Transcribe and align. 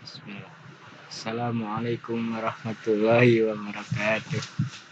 Bismillah. 0.00 0.48
Assalamualaikum 1.12 2.32
warahmatullahi 2.32 3.44
wabarakatuh. 3.44 4.40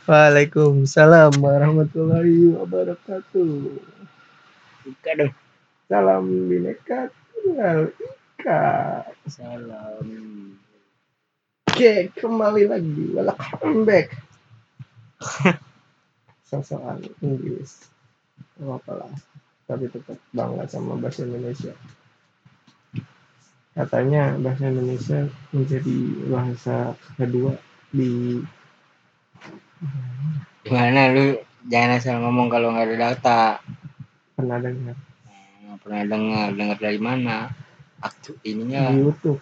Waalaikumsalam 0.05 1.33
warahmatullahi 1.41 2.53
wabarakatuh. 2.53 3.53
Buka 4.85 5.11
dong. 5.17 5.33
Salam 5.89 6.53
bineka 6.53 7.09
tunggal 7.33 7.89
ika. 7.97 8.69
Salam. 9.33 10.05
Oke, 11.73 12.13
kembali 12.13 12.69
lagi. 12.69 13.05
Welcome 13.17 13.89
back. 13.89 14.13
Sosokan 16.53 17.01
Inggris. 17.25 17.89
Gak 18.61 18.77
apa 18.77 18.93
lah. 18.93 19.13
Tapi 19.65 19.89
tetap 19.89 20.21
bangga 20.37 20.69
sama 20.69 21.01
bahasa 21.01 21.25
Indonesia. 21.25 21.73
Katanya 23.79 24.35
bahasa 24.43 24.75
Indonesia 24.75 25.31
menjadi 25.55 25.99
bahasa 26.27 26.99
kedua 27.15 27.55
di 27.95 28.43
Gimana 30.67 31.15
lu 31.15 31.39
jangan 31.71 31.95
asal 31.95 32.19
ngomong 32.19 32.51
kalau 32.51 32.75
nggak 32.75 32.91
ada 32.91 32.97
data. 32.99 33.43
pernah 34.35 34.59
dengar 34.59 34.99
Nggak 35.63 35.79
pernah 35.79 36.03
dengar, 36.11 36.49
dengar 36.59 36.79
dari 36.83 36.99
mana? 36.99 37.55
Aktu 38.03 38.35
ininya 38.43 38.91
di 38.91 38.99
YouTube. 38.99 39.39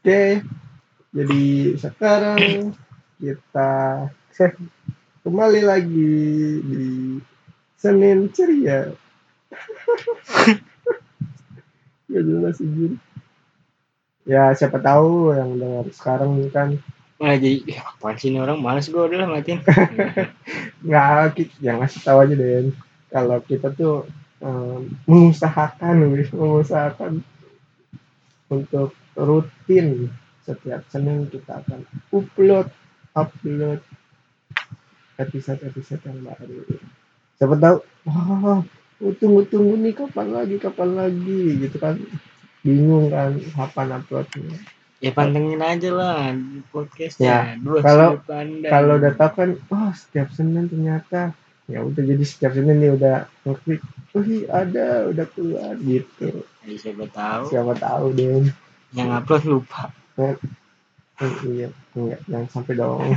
Oke, 0.00 0.40
jadi 1.12 1.44
sekarang 1.76 2.72
kita 3.20 4.08
kembali 5.20 5.60
lagi 5.68 6.16
di 6.64 6.86
Senin 7.76 8.32
ceria. 8.32 8.88
Gak 12.10 12.24
jelas 12.28 12.54
sih 12.58 12.68
Ya 14.32 14.42
siapa 14.58 14.78
tahu 14.88 15.32
yang 15.38 15.50
dengar 15.60 15.86
sekarang 15.98 16.30
kan. 16.56 16.68
Malah 17.18 17.38
jadi 17.42 17.56
"Ih, 17.70 17.78
apaan 17.90 18.14
sih 18.20 18.28
ini 18.30 18.38
orang? 18.44 18.58
Males 18.62 18.86
gue 18.92 19.02
udah 19.08 19.18
lah 19.24 19.28
matiin. 19.34 19.58
nggak 20.86 21.08
ki- 21.36 21.56
ya 21.64 21.72
ngasih 21.78 22.00
tahu 22.06 22.18
aja 22.22 22.34
deh 22.42 22.70
kalau 23.14 23.38
kita 23.50 23.68
tuh 23.80 23.96
em, 24.46 24.82
mengusahakan 25.10 25.94
wih, 26.14 26.28
mengusahakan 26.30 27.12
untuk 28.48 28.90
rutin 29.16 30.08
setiap 30.44 30.80
Senin 30.92 31.28
kita 31.28 31.60
akan 31.64 31.80
upload 32.12 32.68
upload 33.16 33.80
episode 35.18 35.60
episode 35.66 36.02
yang 36.06 36.18
baru. 36.24 36.62
Siapa 37.38 37.54
tahu 37.58 37.76
wah 38.06 38.58
oh, 38.58 38.60
tunggu 38.98 39.46
tunggu 39.46 39.74
nih 39.78 39.94
kapan 39.94 40.28
lagi 40.34 40.56
kapan 40.58 40.90
lagi 40.98 41.42
gitu 41.62 41.76
kan. 41.78 41.94
Bingung 42.66 43.08
kan 43.14 43.38
kapan 43.54 44.02
uploadnya 44.02 44.58
ya 44.98 45.14
pantengin 45.14 45.62
aja 45.62 45.90
lah 45.94 46.34
di 46.34 46.58
Ya, 46.58 46.62
podcastnya. 46.74 47.36
Dua 47.62 47.78
kalau- 47.86 48.18
kalau 48.66 48.92
udah 48.98 49.12
tahu 49.14 49.30
kan 49.38 49.50
oh 49.70 49.90
setiap 49.94 50.28
Senin 50.34 50.66
ternyata. 50.66 51.32
Ya 51.70 51.84
udah 51.84 52.02
jadi 52.02 52.24
setiap 52.24 52.56
Senin 52.56 52.80
nih 52.82 52.96
udah 52.98 53.28
ngeklik 53.46 53.80
oh 54.16 54.24
iya, 54.24 54.46
ada 54.50 54.86
udah 55.12 55.26
keluar 55.30 55.76
gitu. 55.78 56.42
Ya, 56.66 56.74
siapa 56.80 57.04
tahu. 57.12 57.42
Siapa 57.52 57.72
tahu 57.78 58.04
deh 58.16 58.50
yang 58.96 59.08
upload 59.14 59.44
lupa. 59.46 59.92
Eh, 60.18 60.34
iya 61.46 61.68
enggak 61.94 62.20
jangan 62.26 62.48
sampai 62.50 62.74
dong. 62.74 62.98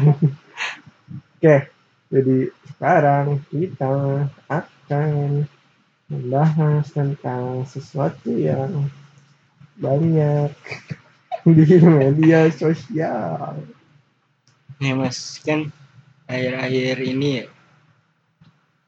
Oke 1.41 1.55
jadi 2.11 2.37
sekarang 2.75 3.39
kita 3.49 3.93
akan 4.52 5.47
membahas 6.12 6.86
tentang 6.92 7.64
sesuatu 7.64 8.36
yang 8.36 8.92
banyak 9.80 10.52
di 11.48 11.78
media 11.81 12.52
sosial 12.52 13.56
Ya 14.82 14.94
mas 14.98 15.38
kan 15.45 15.70
akhir-akhir 16.26 16.98
ini 17.06 17.45
ya, 17.45 17.48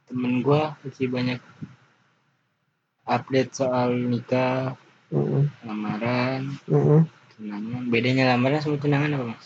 temen 0.10 0.42
gua 0.42 0.74
masih 0.82 1.06
banyak 1.06 1.38
update 3.06 3.54
soal 3.54 3.94
nikah, 3.94 4.74
Mm-mm, 5.14 5.54
lamaran, 5.62 6.58
mm-mm. 6.66 7.06
tunangan. 7.38 7.84
Bedanya 7.94 8.34
lamaran 8.34 8.58
sama 8.66 8.82
tunangan 8.82 9.14
apa 9.22 9.26
mas? 9.38 9.46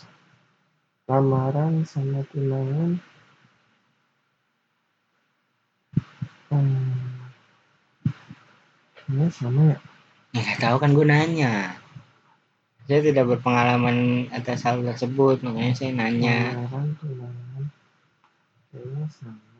lamaran 1.08 1.88
sama 1.88 2.20
tunangan 2.32 3.00
hmm. 6.52 7.07
Kayaknya 9.08 9.28
sama 9.32 9.62
ya. 9.72 9.78
Ya, 10.36 10.40
Nggak 10.44 10.60
tahu 10.60 10.78
kan 10.84 10.90
gue 10.92 11.06
nanya. 11.08 11.54
Saya 12.88 13.00
tidak 13.04 13.26
berpengalaman 13.36 14.28
atas 14.32 14.64
hal 14.64 14.84
tersebut, 14.84 15.44
makanya 15.44 15.74
saya 15.76 15.92
nanya. 15.96 16.68
tunangan 17.00 17.66
kayaknya 18.72 19.08
sama. 19.16 19.56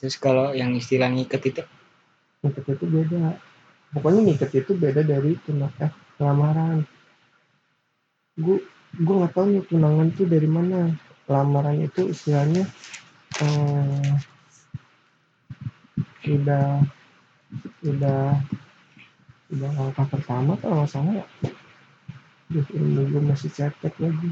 Terus 0.00 0.16
kalau 0.16 0.52
yang 0.56 0.72
istilah 0.76 1.08
ngiket 1.12 1.42
itu, 1.52 1.62
niket 2.44 2.64
itu 2.68 2.84
beda. 2.88 3.36
Pokoknya 3.92 4.20
niket 4.32 4.50
itu 4.52 4.72
beda 4.76 5.04
dari 5.04 5.36
tunang 5.44 5.72
eh 5.80 5.92
lamaran 6.18 6.84
gue 8.34 8.58
gue 8.94 9.14
nggak 9.14 9.34
tahu 9.34 9.46
nih 9.50 9.64
tunangan 9.66 10.08
tuh 10.14 10.26
dari 10.26 10.48
mana. 10.50 10.90
Lamaran 11.24 11.80
itu 11.80 12.10
istilahnya 12.10 12.68
eh, 13.40 14.12
udah 16.28 16.84
udah 17.84 18.38
udah 19.52 19.70
langkah 19.76 20.06
pertama 20.08 20.56
kalau 20.58 20.82
nggak 20.82 20.90
salah 20.90 21.14
ya 21.20 21.26
Duh, 22.44 22.66
ilmu 22.70 23.08
gue 23.08 23.22
masih 23.24 23.50
cetek 23.50 23.94
lagi 23.98 24.30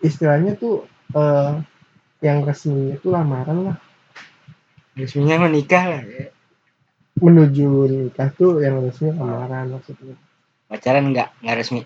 istilahnya 0.00 0.54
tuh 0.56 0.84
eh, 1.14 1.52
yang 2.22 2.42
resminya 2.42 2.96
itu 2.96 3.08
lamaran 3.08 3.58
lah 3.66 3.76
resminya 4.96 5.36
menikah 5.44 5.84
lah. 5.86 6.02
Ya. 6.02 6.26
menuju 7.16 7.68
nikah 7.88 8.28
tuh 8.32 8.60
yang 8.60 8.80
resmi 8.80 9.12
lamaran 9.12 9.72
maksudnya 9.72 10.16
Pacaran 10.66 11.14
nggak, 11.14 11.30
nggak 11.46 11.56
resmi. 11.56 11.82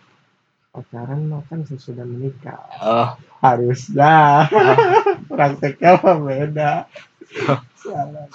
pacaran 0.71 1.27
mah 1.29 1.43
kan 1.51 1.67
sesudah 1.67 2.07
menikah 2.07 2.59
Oh, 2.81 3.09
harus 3.43 3.91
dah 3.91 4.47
prakteknya 5.31 5.99
mah 6.01 6.17
beda 6.19 6.71
Oh. 6.87 7.10
Salah 7.75 8.27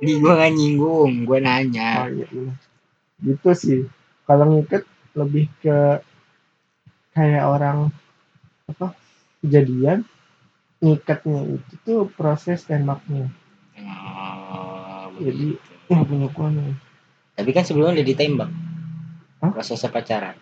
di 0.00 0.12
gue 0.16 0.32
nggak 0.32 0.52
nyinggung, 0.52 1.24
gue 1.24 1.38
nanya. 1.38 2.04
oh, 2.04 2.08
iya, 2.08 2.26
iya. 2.30 2.52
gitu 3.20 3.50
sih 3.52 3.80
kalau 4.24 4.48
ngiket 4.48 4.84
lebih 5.12 5.50
ke 5.60 6.00
kayak 7.12 7.44
orang 7.44 7.92
apa 8.64 8.94
kejadian 9.40 10.06
ngikatnya 10.78 11.40
itu 11.50 11.74
tuh 11.82 12.00
proses 12.10 12.64
tembaknya 12.64 13.28
Oh, 13.80 15.08
Jadi- 15.18 15.56
begitu. 15.56 15.72
wah 15.88 16.00
punya 16.00 16.28
gua 16.30 16.48
nih 16.48 16.72
Tapi 17.32 17.50
kan 17.50 17.64
sebelumnya 17.64 17.96
udah 17.96 18.06
ditembak. 18.06 18.50
Hah? 19.40 19.50
Prosesnya 19.50 19.88
pacaran. 19.88 20.36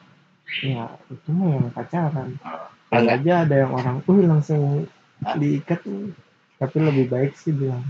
ya 0.59 0.91
itu 1.07 1.29
mah 1.31 1.49
yang 1.49 1.71
pacaran 1.71 2.35
Oh, 2.43 2.67
enggak. 2.91 3.23
aja 3.23 3.33
ada 3.47 3.55
yang 3.57 3.71
orang, 3.71 3.97
uh 4.03 4.21
langsung 4.25 4.87
Ah. 5.21 5.35
diikat 5.35 5.83
nih. 5.85 6.11
Tapi 6.59 6.77
lebih 6.83 7.07
baik 7.07 7.33
sih 7.35 7.55
bilang 7.55 7.83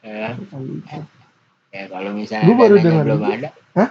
Ya, 0.00 0.32
diikat. 0.36 1.04
ya 1.70 1.84
kalau 1.88 2.10
misalnya 2.16 2.46
Gua 2.48 2.56
baru 2.56 2.76
dengar 2.80 3.04
belum 3.04 3.22
ada. 3.24 3.50
Hah? 3.76 3.90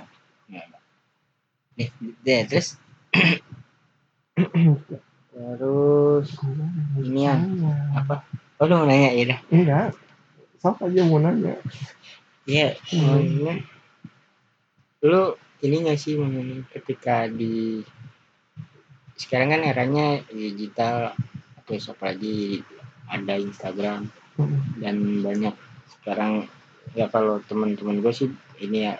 Nih, 1.77 1.89
deh, 2.21 2.41
terus 2.43 2.75
terus 5.39 6.27
Inian. 6.99 7.39
apa? 7.95 8.25
Oh, 8.59 8.67
lu 8.67 8.75
mau 8.75 8.87
nanya 8.89 9.15
ya 9.15 9.23
dah. 9.31 9.39
Enggak. 9.49 9.87
Sok 10.59 10.83
aja 10.83 11.01
mau 11.07 11.15
nanya. 11.17 11.55
Iya, 12.43 12.75
Hmm. 12.91 12.99
mau 12.99 13.15
nanya. 13.15 13.53
Lu 14.99 15.21
ini 15.63 15.75
nggak 15.79 15.99
sih 15.99 16.19
mengenai 16.19 16.67
ketika 16.67 17.31
di 17.31 17.79
sekarang 19.15 19.55
kan 19.55 19.63
eranya 19.63 20.19
digital 20.27 21.15
terus 21.63 21.87
apalagi 21.87 22.59
ada 23.07 23.39
Instagram. 23.39 24.11
Dan 24.79 24.95
banyak 25.21 25.55
sekarang 25.99 26.47
ya 26.95 27.05
kalau 27.11 27.43
teman-teman 27.45 27.99
gue 27.99 28.13
sih 28.13 28.29
ini 28.63 28.87
ya 28.87 28.97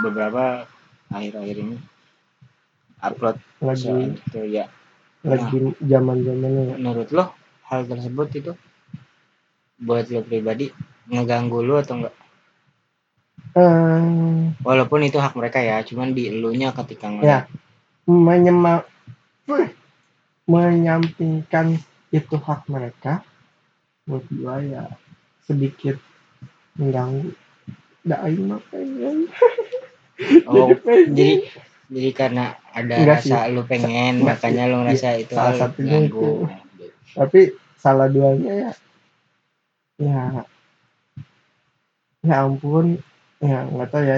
beberapa 0.00 0.64
akhir-akhir 1.10 1.56
ini 1.60 1.76
upload 3.02 3.36
Lagi 3.60 4.16
itu 4.16 4.40
ya 4.48 4.66
lagi 5.26 5.58
zaman 5.82 6.22
zamannya 6.22 6.62
ya. 6.62 6.74
menurut 6.78 7.08
lo 7.10 7.24
hal 7.66 7.82
tersebut 7.84 8.28
itu 8.32 8.52
buat 9.82 10.06
lo 10.08 10.22
pribadi 10.22 10.70
ngeganggu 11.10 11.60
lo 11.62 11.82
atau 11.82 12.00
enggak 12.02 12.14
Eh, 13.56 14.52
walaupun 14.60 15.00
itu 15.08 15.16
hak 15.16 15.32
mereka 15.32 15.64
ya 15.64 15.80
cuman 15.80 16.12
di 16.12 16.28
elunya 16.28 16.76
ketika 16.76 17.08
Ya. 17.24 17.48
Wih. 19.48 19.72
menyampingkan 20.46 21.80
itu 22.12 22.36
hak 22.36 22.68
mereka 22.68 23.24
buat 24.06 24.24
gua 24.30 24.62
ya 24.62 24.84
sedikit 25.46 25.98
mengganggu 26.78 27.34
dah 28.06 28.22
aing 28.22 28.46
mah 28.46 28.62
pengen 28.70 29.26
oh 30.46 30.70
pengen. 30.78 31.14
jadi 31.14 31.34
jadi 31.90 32.10
karena 32.14 32.44
ada 32.70 32.94
Enggak 33.02 33.26
rasa 33.26 33.50
lu 33.50 33.62
pengen 33.66 34.22
Enggak 34.22 34.38
makanya 34.38 34.64
lu 34.70 34.76
ngerasa 34.86 35.08
itu 35.18 35.34
salah 35.34 35.54
satunya 35.58 36.06
ganggu. 36.06 36.46
tapi 37.14 37.40
salah 37.78 38.06
duanya 38.06 38.52
ya 38.54 38.72
ya 39.98 40.22
ya 42.26 42.36
ampun 42.46 42.98
ya 43.42 43.66
nggak 43.70 43.88
tahu 43.90 44.02
ya 44.06 44.16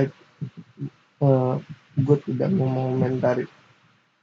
eh 1.19 1.55
gue 1.99 2.17
tidak 2.31 2.49
mau 2.55 2.69
mengomentari 2.71 3.45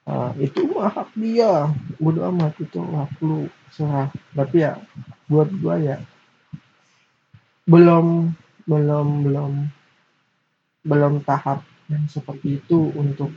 Eh, 0.06 0.32
itu 0.46 0.70
mah 0.70 0.94
hak 0.94 1.10
dia. 1.18 1.74
Bodo 1.98 2.22
amat 2.30 2.54
itu 2.62 2.78
hak 2.78 3.18
lu 3.26 3.50
serah 3.74 4.08
tapi 4.32 4.64
ya 4.64 4.80
buat 5.28 5.52
gua 5.60 5.76
ya 5.76 5.98
belum 7.66 8.32
belum 8.70 9.08
belum 9.26 9.52
belum 10.86 11.14
tahap 11.26 11.66
yang 11.90 12.06
seperti 12.06 12.62
itu 12.62 12.94
untuk 12.94 13.34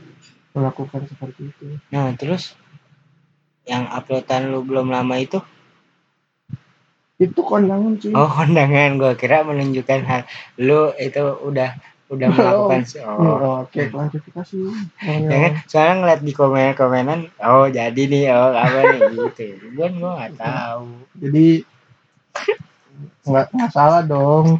melakukan 0.53 1.09
seperti 1.09 1.49
itu. 1.49 1.81
Nah, 1.89 2.13
terus? 2.13 2.53
Yang 3.65 3.89
uploadan 3.89 4.53
lu 4.53 4.61
belum 4.61 4.93
lama 4.93 5.17
itu? 5.17 5.41
Itu 7.17 7.41
kondangan 7.41 7.97
cuy. 7.97 8.13
Oh 8.13 8.29
kondangan. 8.29 9.01
Gua 9.01 9.13
kira 9.17 9.41
menunjukkan 9.41 10.01
hal 10.05 10.21
lu 10.61 10.93
itu 11.01 11.21
udah 11.41 11.73
udah 12.09 12.27
melakukan 12.33 12.81
Ya, 12.89 13.05
oh. 13.05 13.61
Oke 13.65 13.85
klarifikasi. 13.93 14.57
Ya 15.05 15.37
kan? 15.45 15.53
Soalnya 15.69 15.93
ngeliat 16.01 16.21
di 16.25 16.33
komen 16.33 16.73
komenan 16.73 17.29
oh 17.37 17.69
jadi 17.69 18.01
nih 18.09 18.33
oh 18.33 18.49
apa 18.49 18.79
nih 18.97 19.01
gitu. 19.13 19.45
Gua 19.77 19.87
gua 19.93 20.09
nggak 20.17 20.33
tahu. 20.41 20.85
Jadi 21.21 21.45
nggak 23.29 23.47
nggak 23.53 23.71
salah 23.71 24.01
dong. 24.01 24.57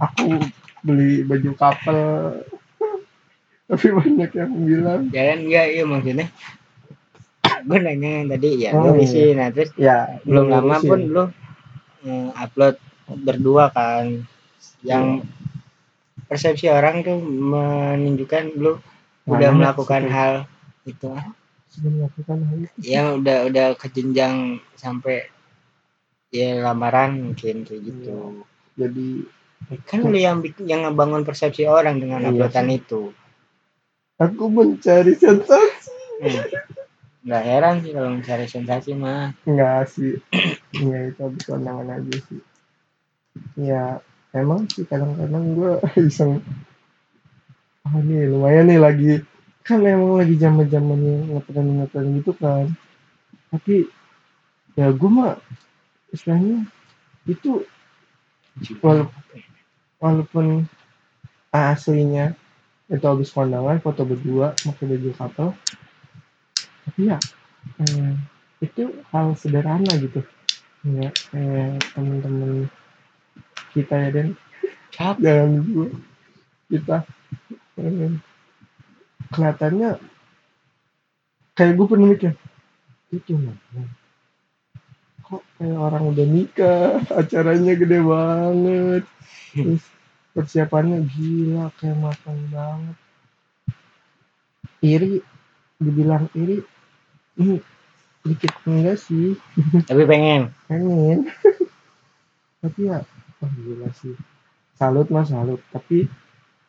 Aku 0.00 0.40
beli 0.80 1.22
baju 1.28 1.50
couple. 1.60 2.04
Tapi 3.68 3.86
banyak 3.92 4.30
yang 4.32 4.52
bilang. 4.64 5.00
Jalan 5.12 5.38
enggak 5.48 5.66
iya 5.76 5.84
maksudnya. 5.84 6.26
Gue 7.62 7.78
nanya 7.78 8.10
yang 8.18 8.26
tadi 8.26 8.48
ya 8.58 8.70
Oh, 8.74 8.90
lu 8.90 8.98
iya. 8.98 9.04
isi 9.06 9.22
nah 9.38 9.48
terus 9.54 9.70
ya 9.78 10.18
belum 10.26 10.50
lama 10.50 10.82
pun 10.82 11.00
lu 11.06 11.24
mm, 12.02 12.34
upload 12.34 12.76
berdua 13.22 13.70
kan. 13.70 14.26
Yang 14.82 15.28
persepsi 16.32 16.66
orang 16.66 17.04
tuh 17.04 17.20
menunjukkan 17.20 18.56
lu 18.56 18.80
udah 19.24 19.48
Mana 19.50 19.58
melakukan 19.68 20.02
sebelum- 20.02 20.16
hal 20.16 20.32
itu. 20.84 21.08
Sebelum 21.68 21.92
melakukan 22.00 22.38
hal 22.42 22.56
itu. 22.58 22.76
Ya 22.82 23.02
udah 23.12 23.38
udah 23.46 23.66
ke 23.76 23.86
jenjang 23.88 24.36
sampai 24.74 25.28
ya 26.28 26.58
lamaran 26.58 27.20
mungkin 27.22 27.62
kayak 27.62 27.80
gitu. 27.84 28.42
Jadi 28.74 29.28
kan 29.84 30.02
lu 30.02 30.16
yang 30.16 30.40
yang 30.64 30.82
ngebangun 30.82 31.22
persepsi 31.22 31.64
orang 31.64 32.00
dengan 32.00 32.24
Iya 32.24 32.28
uploadan 32.32 32.66
sih. 32.66 32.78
itu. 32.78 33.02
Aku 34.16 34.44
mencari 34.48 35.12
sensasi. 35.12 35.92
Hmm. 36.22 36.42
nggak 37.22 37.44
heran 37.44 37.76
sih 37.78 37.92
kalau 37.92 38.10
mencari 38.10 38.46
sensasi 38.46 38.90
mah. 38.92 39.30
Enggak 39.44 39.86
sih. 39.86 40.16
Ya 40.72 40.98
itu 41.06 41.22
kondangan 41.44 42.00
aja 42.00 42.16
sih. 42.26 42.40
Ya 43.54 44.00
emang 44.40 44.60
sih 44.72 44.84
kadang-kadang 44.90 45.44
gue 45.56 45.72
iseng. 46.08 46.40
Ah 47.86 47.98
nih 48.08 48.22
lumayan 48.32 48.64
nih 48.70 48.80
lagi. 48.86 49.12
Kan 49.66 49.78
emang 49.86 50.12
lagi 50.20 50.34
zaman 50.42 50.66
zamannya 50.72 51.14
ngetren 51.30 51.66
ngetren 51.78 52.06
gitu 52.18 52.32
kan. 52.42 52.66
Tapi 53.52 53.74
ya 54.78 54.86
gue 55.00 55.10
mah 55.18 55.34
istilahnya 56.14 56.58
itu 57.28 57.50
Walaupun- 58.82 59.14
walaupun 60.02 60.46
aslinya 61.52 62.26
itu 62.94 63.04
habis 63.08 63.30
kondangan 63.36 63.78
foto 63.84 64.02
berdua 64.04 64.52
pakai 64.64 64.84
baju 64.90 65.10
couple 65.18 65.50
tapi 66.84 67.00
ya 67.10 67.18
eh, 67.82 68.12
itu 68.62 68.82
hal 69.14 69.26
sederhana 69.38 69.92
gitu. 70.02 70.20
Ya 70.86 71.08
kayak 71.30 71.78
temen-temen 71.94 72.66
kita 73.72 73.94
ya 73.96 74.10
dan 74.12 74.28
Siapa? 74.92 75.18
jangan 75.24 75.50
gue 75.64 75.88
kita 76.68 76.96
eh, 77.80 78.12
kelihatannya 79.32 79.90
kayak 81.56 81.72
gue 81.76 81.86
pernah 81.88 82.08
mikir 82.12 82.32
itu 83.12 83.32
mana 83.36 83.88
kok 85.32 85.44
kayak 85.56 85.80
orang 85.80 86.04
udah 86.12 86.26
nikah? 86.28 87.00
Acaranya 87.08 87.72
gede 87.72 87.98
banget. 88.04 89.04
Terus 89.56 89.82
persiapannya 90.36 91.08
gila 91.08 91.72
kayak 91.80 91.96
matang 91.96 92.40
banget. 92.52 92.96
Iri 94.84 95.24
dibilang 95.80 96.28
iri 96.36 96.60
ini 97.40 97.64
dikit 98.28 98.52
enggak 98.68 99.00
sih? 99.00 99.40
Tapi 99.88 100.04
pengen. 100.04 100.52
Pengen. 100.68 101.32
Tapi 102.62 102.80
ya 102.92 103.00
wah 103.42 103.52
gila 103.58 103.90
sih. 103.98 104.14
Salut 104.78 105.10
mas 105.10 105.34
salut. 105.34 105.58
Tapi 105.74 106.06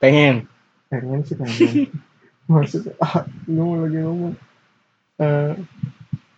pengen. 0.02 0.50
Pengen 0.90 1.22
sih 1.22 1.38
pengen. 1.38 1.94
Maksudnya 2.52 2.98
ah 2.98 3.24
mau 3.46 3.78
lagi 3.78 4.02
ngomong. 4.02 4.36
Eh 5.22 5.54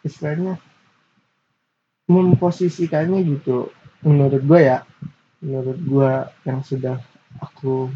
istilahnya 0.03 0.59
memposisikannya 2.11 3.23
gitu. 3.25 3.71
Menurut 4.03 4.43
gue 4.43 4.59
ya 4.59 4.83
menurut 5.41 5.79
gue 5.79 6.11
yang 6.45 6.61
sudah 6.61 6.99
aku 7.39 7.89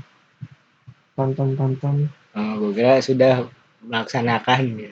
tonton-tonton. 1.13 2.07
Oh, 2.37 2.53
gue 2.61 2.71
kira 2.77 3.03
sudah 3.03 3.49
melaksanakan 3.83 4.61
ya. 4.79 4.91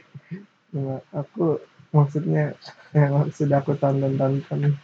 aku 1.15 1.63
maksudnya 1.95 2.53
yang 2.97 3.31
sudah 3.31 3.63
aku 3.63 3.73
tonton-tonton 3.79 4.75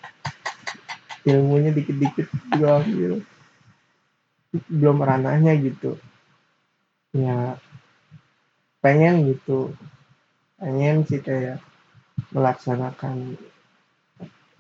ilmunya 1.24 1.72
dikit-dikit 1.72 2.28
gue 2.60 2.70
ambil 2.70 3.14
belum 4.70 5.02
ranahnya 5.02 5.58
gitu. 5.58 5.98
Ya 7.14 7.58
pengen 8.84 9.34
gitu. 9.34 9.74
Pengen 10.62 11.06
sih 11.10 11.22
kayak 11.22 11.58
melaksanakan 12.30 13.38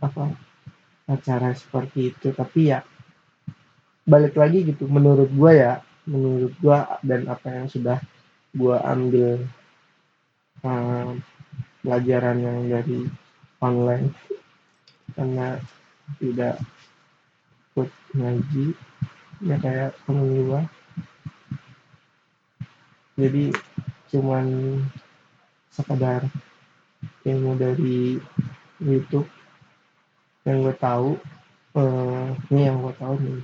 apa 0.02 0.34
acara 1.06 1.54
seperti 1.54 2.14
itu. 2.14 2.34
Tapi 2.34 2.74
ya 2.74 2.82
balik 4.10 4.34
lagi 4.34 4.66
gitu. 4.66 4.90
Menurut 4.90 5.30
gua 5.30 5.52
ya 5.54 5.74
menurut 6.10 6.54
gua 6.60 7.00
dan 7.06 7.30
apa 7.30 7.48
yang 7.54 7.68
sudah 7.70 8.02
gua 8.54 8.82
ambil 8.90 9.46
eh, 10.66 11.12
pelajaran 11.86 12.38
yang 12.42 12.60
dari 12.70 13.00
online. 13.62 14.10
Karena 15.14 15.62
tidak 16.18 16.56
ikut 17.74 17.90
ngaji 18.14 18.66
ya 19.44 19.56
kayak 19.60 19.92
temen 20.06 20.46
gua 20.46 20.62
jadi 23.14 23.54
cuman 24.10 24.46
sekedar 25.70 26.26
ilmu 27.26 27.58
dari 27.58 28.18
YouTube 28.82 29.30
yang 30.44 30.66
gue 30.66 30.76
tahu 30.76 31.16
eh, 31.78 32.30
ini 32.52 32.62
yang 32.68 32.82
gue 32.82 32.94
tahu 32.98 33.16
nih. 33.22 33.42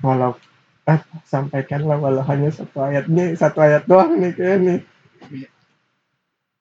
Walau 0.00 0.38
ah, 0.86 1.00
sampaikanlah 1.26 1.98
walau 1.98 2.22
hanya 2.24 2.48
satu 2.54 2.78
ayat. 2.82 3.10
Nih 3.10 3.34
satu 3.34 3.58
ayat 3.62 3.84
doang 3.90 4.16
nih 4.22 4.32
kayak 4.32 4.58
nih 4.62 4.78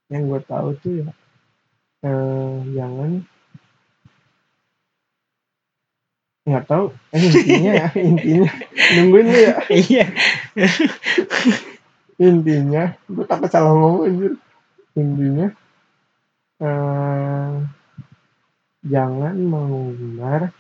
yang 0.08 0.24
gue 0.32 0.42
tahu 0.48 0.72
tuh 0.82 0.94
ya 1.04 1.10
eh, 2.08 2.58
jangan 2.74 3.22
nggak 6.48 6.64
tahu. 6.64 6.96
Eh, 7.12 7.20
intinya 7.28 7.72
ya 7.76 7.88
intinya. 8.00 8.52
Nungguin 8.96 9.28
lu 9.28 9.40
ya. 9.44 9.56
Iya. 9.68 10.06
Intinya. 12.18 12.84
Gue 13.12 13.26
takut 13.28 13.52
salah 13.52 13.76
ngomong 13.76 14.08
anjir. 14.08 14.34
Intinya 14.96 15.48
eh, 16.64 17.54
jangan 18.88 19.36
mengumbar 19.36 20.56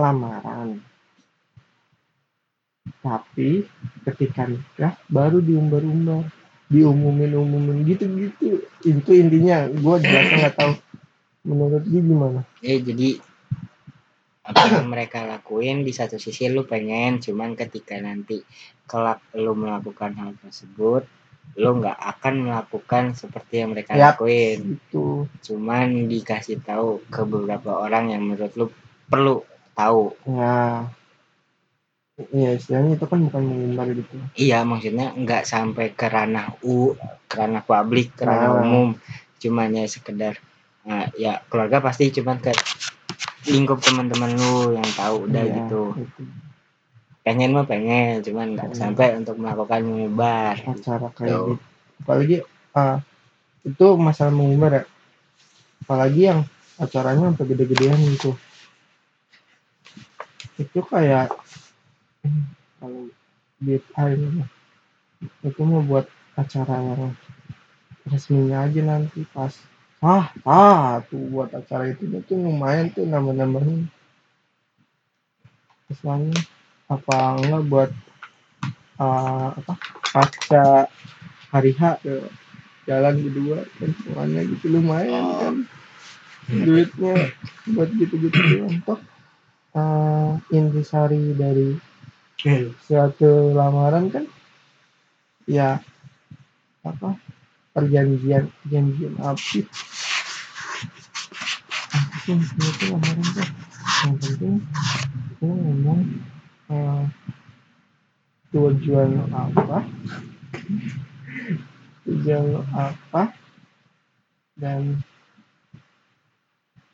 lamaran. 0.00 0.80
Tapi 3.04 3.68
ketika 4.08 4.48
nikah 4.48 4.96
baru 5.12 5.44
diumbar-umbar. 5.44 6.32
Diumumin-umumin 6.66 7.86
gitu-gitu. 7.86 8.58
Itu 8.82 9.10
intinya. 9.14 9.70
Gue 9.70 10.02
jelasnya 10.02 10.48
nggak 10.48 10.56
tahu. 10.58 10.74
Menurut 11.46 11.86
dia 11.86 12.02
gimana? 12.02 12.40
Eh, 12.58 12.82
jadi 12.82 13.22
apa 14.46 14.62
yang 14.70 14.86
mereka 14.86 15.26
lakuin 15.26 15.82
di 15.82 15.90
satu 15.90 16.16
sisi 16.16 16.46
lu 16.46 16.62
pengen 16.64 17.18
cuman 17.18 17.58
ketika 17.58 17.98
nanti 17.98 18.40
kelak 18.86 19.18
lu 19.34 19.52
melakukan 19.58 20.14
hal 20.14 20.30
tersebut 20.38 21.02
lu 21.56 21.70
nggak 21.80 21.96
akan 21.98 22.34
melakukan 22.50 23.04
seperti 23.14 23.62
yang 23.64 23.70
mereka 23.72 23.94
Yap. 23.96 24.18
lakuin. 24.18 24.76
itu 24.76 25.24
cuman 25.46 26.10
dikasih 26.10 26.60
tahu 26.60 27.00
ke 27.08 27.22
beberapa 27.22 27.80
orang 27.80 28.12
yang 28.12 28.22
menurut 28.26 28.52
lu 28.58 28.66
perlu 29.06 29.40
tahu. 29.72 30.12
Ya. 30.26 30.90
Iya 32.16 32.56
istilahnya 32.56 32.96
itu 32.96 33.06
kan 33.06 33.20
bukan 33.28 33.42
mengumbar 33.44 33.92
gitu. 33.92 34.16
Iya 34.36 34.64
maksudnya 34.64 35.12
nggak 35.12 35.44
sampai 35.44 35.92
ke 35.92 36.08
ranah 36.08 36.56
u 36.64 36.96
ke 37.28 37.34
ranah 37.36 37.60
publik 37.60 38.16
ke 38.16 38.24
ranah 38.24 38.56
Ah. 38.56 38.60
umum. 38.64 38.96
Cuman 39.40 39.68
ya 39.76 39.84
sekedar 39.84 40.36
nah, 40.86 41.08
ya 41.16 41.40
keluarga 41.46 41.84
pasti 41.84 42.08
cuman 42.10 42.40
ke 42.40 42.52
lingkup 43.46 43.78
teman-teman 43.82 44.34
lu 44.34 44.74
yang 44.74 44.88
tahu 44.98 45.26
udah 45.30 45.42
Iya, 45.46 45.56
gitu 45.62 45.82
itu. 45.98 46.22
pengen 47.26 47.50
mah 47.54 47.66
pengen 47.66 48.22
cuman 48.22 48.54
nggak 48.54 48.70
Hmm. 48.70 48.78
sampai 48.78 49.08
untuk 49.18 49.36
melakukan 49.38 49.82
menyebar 49.82 50.54
acara 50.62 51.08
kayak 51.14 51.30
Tuh. 51.34 51.46
gitu 51.54 51.64
apalagi 52.06 52.36
ah, 52.76 52.98
itu 53.66 53.86
masalah 53.98 54.30
mengumbar 54.30 54.70
ya 54.78 54.84
apalagi 55.82 56.20
yang 56.30 56.40
acaranya 56.78 57.32
sampai 57.32 57.46
gede-gedean 57.50 57.98
gitu 58.14 58.30
itu 60.56 60.80
kayak 60.86 61.32
kalau 62.80 63.10
time 63.96 64.46
itu 65.42 65.62
mau 65.64 65.82
buat 65.82 66.06
acara 66.36 66.76
yang 66.78 67.12
resminya 68.06 68.68
aja 68.68 68.80
nanti 68.84 69.24
pas 69.34 69.50
ah 70.06 70.26
ah 70.46 71.02
tuh 71.10 71.22
buat 71.34 71.50
acara 71.50 71.84
itu 71.90 72.06
tuh 72.28 72.38
lumayan 72.38 72.86
tuh 72.94 73.02
nambah-nambahin 73.10 73.90
Istilahnya 75.90 76.34
apa 76.86 77.16
enggak 77.38 77.62
buat 77.70 77.90
ah, 79.02 79.50
apa 79.58 79.74
pasca 80.14 80.64
hari 81.54 81.72
H 81.78 81.82
tuh, 82.02 82.26
jalan 82.86 83.14
berdua 83.22 83.66
kan 83.78 83.90
semuanya 84.02 84.40
gitu 84.46 84.66
lumayan 84.70 85.24
kan. 85.42 85.56
Duitnya 86.46 87.14
buat 87.74 87.90
gitu-gitu 87.98 88.70
toh 88.86 89.00
uh, 89.74 90.38
intisari 90.54 91.34
dari 91.34 91.74
suatu 92.86 93.50
lamaran 93.50 94.06
kan 94.14 94.24
ya 95.50 95.82
apa 96.86 97.18
perjanjian 97.76 98.48
perjanjian 98.64 99.12
sih 99.36 99.68
itu 102.26 102.84
lamaran 102.88 103.22
tuh 103.36 103.48
yang 104.02 104.16
penting 104.18 104.56
lu 105.44 105.52
ngomong 105.52 106.00
uh, 106.72 107.04
tujuan 108.50 109.08
lu 109.14 109.24
apa? 109.30 109.84
Tujuan 112.08 112.64
apa? 112.72 113.22
Dan 114.56 115.04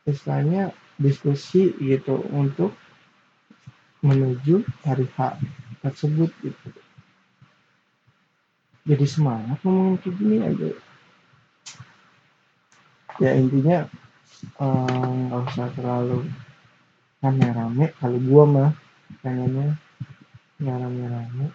istilahnya 0.02 0.74
diskusi 0.98 1.70
gitu 1.78 2.26
untuk 2.34 2.74
menuju 4.02 4.66
hari 4.82 5.06
H 5.14 5.38
tersebut 5.86 6.34
gitu 6.42 6.68
jadi 8.88 9.06
semangat 9.06 9.58
ngomongin 9.62 9.96
kayak 10.02 10.16
gini 10.18 10.36
aja. 10.42 10.68
Ya 13.22 13.30
intinya 13.38 13.78
eh, 14.58 15.10
nggak 15.28 15.42
usah 15.52 15.68
terlalu 15.76 16.26
rame-rame. 17.22 17.86
Kalau 18.00 18.18
gua 18.26 18.44
mah 18.48 18.70
pengennya 19.22 19.78
nggak 20.58 20.76
rame-rame. 20.82 21.46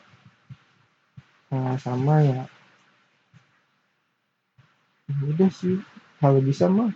Eh, 1.51 1.75
sama 1.79 2.15
ya 2.24 2.41
ya 5.07 5.15
udah 5.31 5.51
sih. 5.51 5.79
Kalau 6.19 6.39
bisa 6.43 6.67
mah 6.67 6.91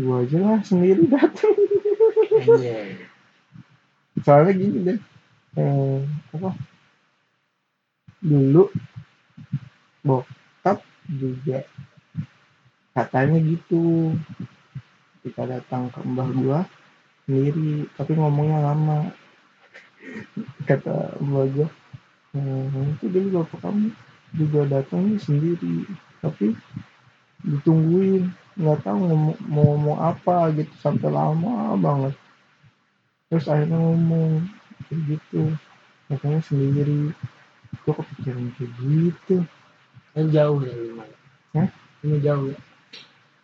gua 0.00 0.24
aja 0.24 0.38
lah 0.40 0.60
sendiri 0.64 1.04
datang 1.06 1.54
Anjay. 2.40 2.96
soalnya 4.24 4.52
gini 4.56 4.78
deh 4.86 4.98
eh, 5.60 6.00
apa 6.36 6.50
dulu 8.20 8.68
bokap 10.04 10.80
juga. 11.06 11.64
Katanya 12.96 13.38
gitu. 13.40 14.14
Kita 15.20 15.44
datang 15.44 15.92
ke 15.92 16.00
mbah 16.00 16.30
gua 16.32 16.60
sendiri 17.28 17.86
tapi 17.94 18.16
ngomongnya 18.16 18.72
lama. 18.72 19.12
Kata 20.64 21.20
mbah 21.20 21.46
gua 21.52 21.68
eh, 22.36 22.88
itu 22.96 23.06
dulu 23.08 23.44
bapak 23.44 23.60
kamu. 23.64 23.88
Juga 24.30 24.60
datangnya 24.68 25.18
sendiri 25.20 25.86
tapi 26.24 26.56
ditungguin. 27.44 28.32
Nggak 28.60 28.84
tahu 28.84 28.98
ngomong, 29.08 29.36
mau 29.48 29.64
ngomong 29.72 29.98
apa 30.00 30.52
gitu 30.52 30.72
sampai 30.80 31.08
lama 31.08 31.76
banget. 31.80 32.14
Terus 33.30 33.46
akhirnya 33.46 33.78
ngomong 33.78 34.44
kayak 34.88 35.00
gitu. 35.16 35.42
Katanya 36.10 36.40
sendiri. 36.42 37.14
Gue 37.86 37.94
kepikiran 37.94 38.50
kayak 38.58 38.70
gitu 38.82 39.46
kan 40.10 40.26
jauh 40.30 40.58
dari 40.62 40.90
mana? 40.94 41.16
Hah? 41.54 41.68
ini 42.02 42.16
jauh 42.22 42.44
ya? 42.50 42.58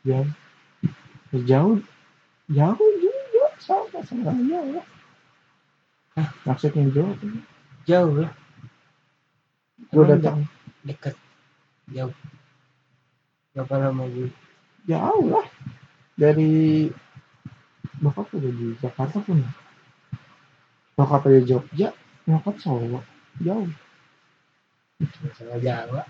Jauh 0.06 0.28
Ya, 1.34 1.40
jauh? 1.42 1.76
Jauh 2.46 2.90
juga 3.02 3.46
sama 3.58 3.98
sama 4.06 4.30
jauh. 4.46 4.82
Hah? 6.14 6.28
maksudnya 6.46 6.86
jauh? 6.94 7.14
Jauh 7.86 8.14
lah 8.22 8.32
gue 9.76 10.02
Emang 10.02 10.10
datang. 10.18 10.38
deket? 10.82 11.14
Jauh. 11.92 12.14
Berapa 13.54 13.74
lama 13.88 14.04
gitu 14.10 14.32
jauh 14.86 15.26
lah. 15.30 15.46
Dari 16.16 16.88
bokap 18.00 18.32
udah 18.32 18.52
di 18.52 18.72
Jakarta 18.80 19.20
pun. 19.20 19.42
Bokap 20.96 21.28
dari 21.28 21.44
Jogja 21.44 21.92
nyokap 22.24 22.56
Solo. 22.58 23.04
Jauh. 23.42 23.68
Masalah 24.96 25.60
Jawa 25.60 26.02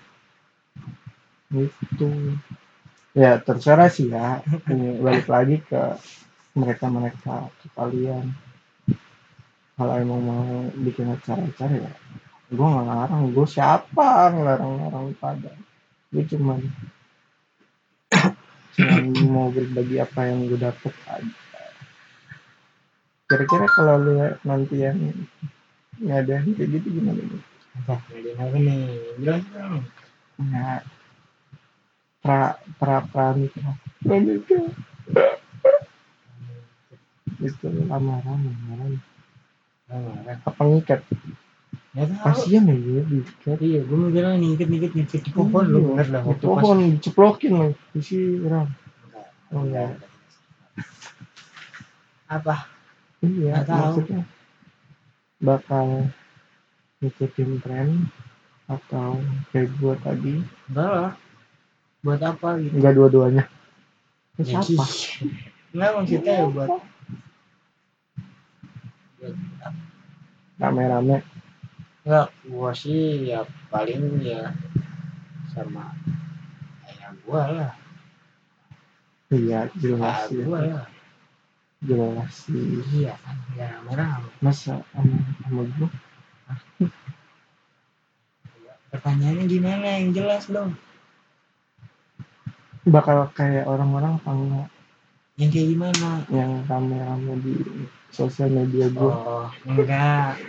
gitu. 1.53 2.37
Ya 3.17 3.41
terserah 3.41 3.89
sih 3.89 4.13
ya. 4.13 4.45
Ini 4.69 5.01
balik 5.01 5.27
lagi 5.27 5.61
ke 5.65 5.97
mereka 6.57 6.87
mereka 6.89 7.49
ke 7.63 7.67
kalian. 7.77 8.33
Kalau 9.77 9.95
emang 10.01 10.21
mau 10.25 10.45
bikin 10.73 11.13
acara-acara 11.13 11.77
ya 11.85 11.93
gue 12.51 12.67
nggak 12.67 12.87
ngarang. 12.87 13.23
Gue 13.35 13.47
siapa 13.49 14.31
ngelarang-larang 14.31 15.07
pada? 15.19 15.53
Gue 16.15 16.23
cuman 16.31 16.61
mau 19.27 19.51
berbagi 19.51 19.99
apa 19.99 20.31
yang 20.31 20.47
gue 20.47 20.61
dapet 20.61 20.95
aja. 21.11 21.35
Kira-kira 23.27 23.67
kalau 23.67 23.99
lu 23.99 24.15
nanti 24.47 24.77
yang 24.79 25.03
ngadain 25.99 26.55
kayak 26.55 26.79
gitu 26.79 27.03
gimana 27.03 27.19
nih? 27.19 27.43
Apa? 27.83 27.95
Ngadain 28.15 28.39
apa 28.39 28.57
nih 28.63 28.81
Nah, 30.37 30.85
pra 32.21 32.61
pra 32.77 33.01
pranita 33.09 33.77
pranita 34.05 34.59
itu 37.41 37.67
lamaran 37.89 38.39
lamaran. 38.45 38.93
Lamaran 39.89 40.37
apa 40.45 40.61
ngikat 40.67 41.01
tahu. 41.09 42.21
Kasian 42.29 42.69
ya 42.69 42.77
dia 42.77 43.03
diikat 43.09 43.59
iya 43.65 43.81
gue 43.81 43.97
nih 44.13 44.61
ikut 44.61 44.69
ikut 44.69 44.93
ikut 44.93 45.21
di 45.25 45.31
pohon 45.33 45.65
lu 45.65 45.79
bener 45.97 46.07
lah 46.13 46.23
di 46.29 46.45
pohon 46.45 46.79
diceplokin 47.01 47.53
loh 47.57 47.73
isi 47.97 48.37
orang 48.45 48.69
Oh, 49.55 49.63
enggak. 49.63 50.03
apa? 52.27 52.67
Iya 53.23 53.63
maksudnya 53.63 54.27
bakal 55.39 56.11
ngikutin 56.99 57.51
tren 57.63 58.11
atau 58.67 59.23
kayak 59.55 59.71
gua 59.79 59.95
tadi. 60.03 60.43
Enggak 60.71 60.91
lah. 60.91 61.13
Buat 62.03 62.21
apa 62.23 62.49
gitu? 62.63 62.75
Enggak 62.79 62.95
dua-duanya. 62.99 63.45
Terus 64.37 64.49
Ya, 64.53 64.59
apa 64.61 64.85
enggak 65.73 65.91
maksudnya 65.97 66.35
ya 66.35 66.47
buat 66.51 66.71
rame-rame. 70.61 71.17
Enggak 72.07 72.29
gua 72.51 72.71
sih 72.75 73.31
ya 73.31 73.47
paling 73.71 74.23
ya 74.23 74.55
sama 75.55 75.95
ayah 76.91 77.11
gua 77.23 77.43
lah. 77.51 77.73
Iya 79.31 79.67
jelas 79.79 80.03
ah 80.03 80.19
ya. 80.31 80.43
gua 80.43 80.61
lah. 80.63 80.87
Jelas 81.87 82.33
sih. 82.35 82.83
Iya 82.99 83.15
kan 83.23 83.37
ya 83.55 83.67
rame-rame 83.79 84.31
masa 84.43 84.83
sama 84.91 85.19
sama 85.47 85.63
gua 85.79 85.89
pertanyaannya 88.95 89.45
gimana? 89.49 89.87
Yang 89.99 90.11
jelas 90.19 90.45
dong. 90.51 90.73
Bakal 92.87 93.35
kayak 93.35 93.67
orang-orang 93.67 94.19
apa 94.23 94.31
enggak 94.31 94.69
yang 95.37 95.51
kayak 95.53 95.69
gimana? 95.69 96.11
Yang 96.33 96.51
rame-rame 96.65 97.33
di 97.45 97.55
sosial 98.09 98.49
media 98.49 98.89
gua. 98.89 99.13
Oh 99.13 99.47
enggak. 99.69 100.41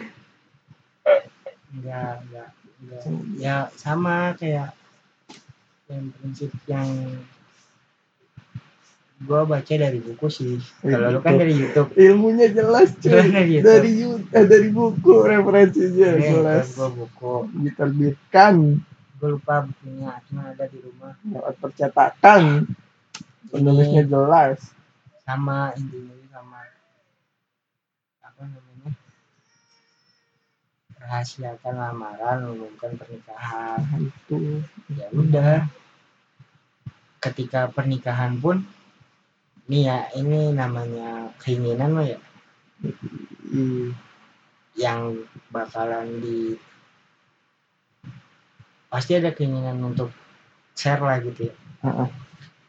Enggak 1.75 2.13
enggak, 2.24 2.50
enggak. 2.79 3.01
ya 3.36 3.67
sama 3.75 4.32
kayak 4.39 4.72
yang 5.91 6.08
prinsip 6.15 6.51
yang 6.72 6.88
gua 9.17 9.50
baca 9.50 9.74
dari 9.74 9.97
buku 9.97 10.27
sih. 10.29 10.62
Kalau 10.86 11.09
lu 11.09 11.19
kan 11.25 11.33
buku. 11.33 11.41
dari 11.41 11.53
YouTube. 11.57 11.89
Ilmunya 11.97 12.47
jelas 12.53 12.93
cuy. 13.01 13.09
Jelas 13.09 13.25
dari 13.33 13.50
YouTube. 13.57 13.65
dari 13.65 13.91
Yu- 13.97 14.27
eh, 14.29 14.45
dari 14.45 14.69
buku 14.69 15.13
referensinya 15.25 16.09
Ini 16.13 16.27
jelas. 16.38 16.65
kan 16.69 16.75
gua 16.77 16.89
buku. 16.93 17.33
Diterbitkan. 17.65 18.53
Gua 19.17 19.29
lupa 19.33 19.65
bukunya 19.65 20.13
cuma 20.29 20.53
ada 20.53 20.65
di 20.69 20.77
rumah. 20.77 21.17
Lewat 21.25 21.55
percetakan. 21.57 22.41
Penulisnya 23.50 24.03
jelas. 24.05 24.59
sama 25.27 25.75
intinya 25.75 26.15
sama 26.31 26.63
apa 28.24 28.41
namanya? 28.47 28.95
Rahasiakan 30.95 31.75
lamaran 31.75 32.39
umumkan 32.47 32.95
pernikahan. 32.95 33.83
Itu. 34.00 34.63
Ya 34.95 35.12
udah. 35.12 35.67
Ketika 37.19 37.67
pernikahan 37.74 38.39
pun 38.39 38.63
nih 39.67 39.83
ya 39.88 39.97
ini 40.15 40.55
namanya 40.55 41.36
keinginan 41.43 41.91
mah 41.91 42.05
ya? 42.07 42.19
I- 43.51 43.91
yang 44.77 45.25
bakalan 45.51 46.21
di 46.21 46.53
pasti 48.88 49.17
ada 49.19 49.33
keinginan 49.36 49.81
untuk 49.83 50.13
share 50.77 51.03
lah 51.03 51.19
gitu 51.19 51.51
ya? 51.51 51.55
Heeh. 51.83 52.09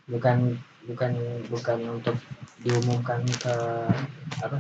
bukan 0.09 0.57
bukan 0.88 1.12
bukan 1.52 1.78
untuk 2.00 2.17
diumumkan 2.64 3.23
ke 3.28 3.55
apa? 4.43 4.59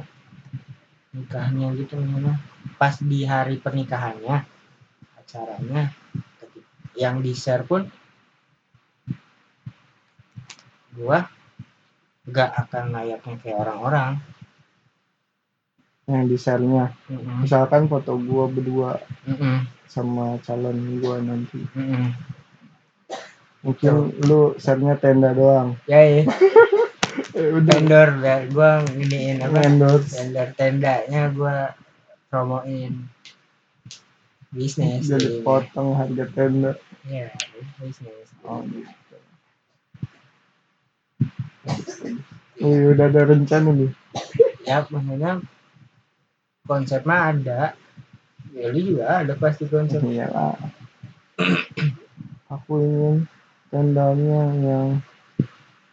Nikahnya 1.16 1.74
gitu 1.74 1.98
namanya 1.98 2.38
pas 2.78 2.94
di 3.02 3.26
hari 3.26 3.58
pernikahannya 3.58 4.46
acaranya 5.18 5.90
yang 6.94 7.18
di 7.18 7.32
share 7.34 7.66
pun 7.66 7.88
gua 10.94 11.37
nggak 12.28 12.50
akan 12.62 12.84
layaknya 12.94 13.34
kayak 13.42 13.58
orang-orang. 13.64 14.10
Yang 16.08 16.24
di 16.30 16.36
share-nya 16.40 16.84
Mm-mm, 17.12 17.44
misalkan 17.44 17.84
foto 17.92 18.16
gua 18.16 18.48
berdua 18.48 18.96
mm-mm, 19.28 19.56
sama 19.88 20.40
calon 20.44 20.78
gua 21.00 21.20
nanti. 21.20 21.60
Mm-mm. 21.76 22.06
mungkin 23.64 23.92
lu 24.24 24.54
share-nya 24.56 24.94
tenda 25.02 25.30
doang. 25.36 25.76
Ya 25.90 26.00
ya. 26.04 26.22
Vendor 27.68 28.08
ya. 28.24 28.36
Gua 28.50 28.70
nginiin 28.84 29.44
apa? 29.44 29.58
Endorse 29.68 30.16
vendor 30.16 30.48
tendanya 30.58 31.22
gua 31.34 31.76
promoin. 32.30 32.92
Bisnis 34.48 35.06
jadi 35.06 35.44
potong 35.44 35.92
harga 35.98 36.24
tenda. 36.32 36.72
Ya 37.08 37.28
bisnis 37.78 38.28
oh 38.44 38.60
gitu 38.66 38.97
Wih, 42.58 42.92
udah 42.94 43.06
ada 43.06 43.22
rencana 43.22 43.70
nih. 43.70 43.90
Ya 44.66 44.82
maksudnya 44.90 45.40
konsep 46.66 47.02
mah 47.06 47.32
ada. 47.32 47.72
Ya 48.52 48.66
lu 48.72 48.80
juga 48.94 49.22
ada 49.22 49.34
pasti 49.38 49.64
konsep. 49.70 50.02
Iyalah 50.02 50.56
aku 52.48 52.80
ingin 52.80 53.16
tendanya 53.68 54.42
yang 54.58 54.88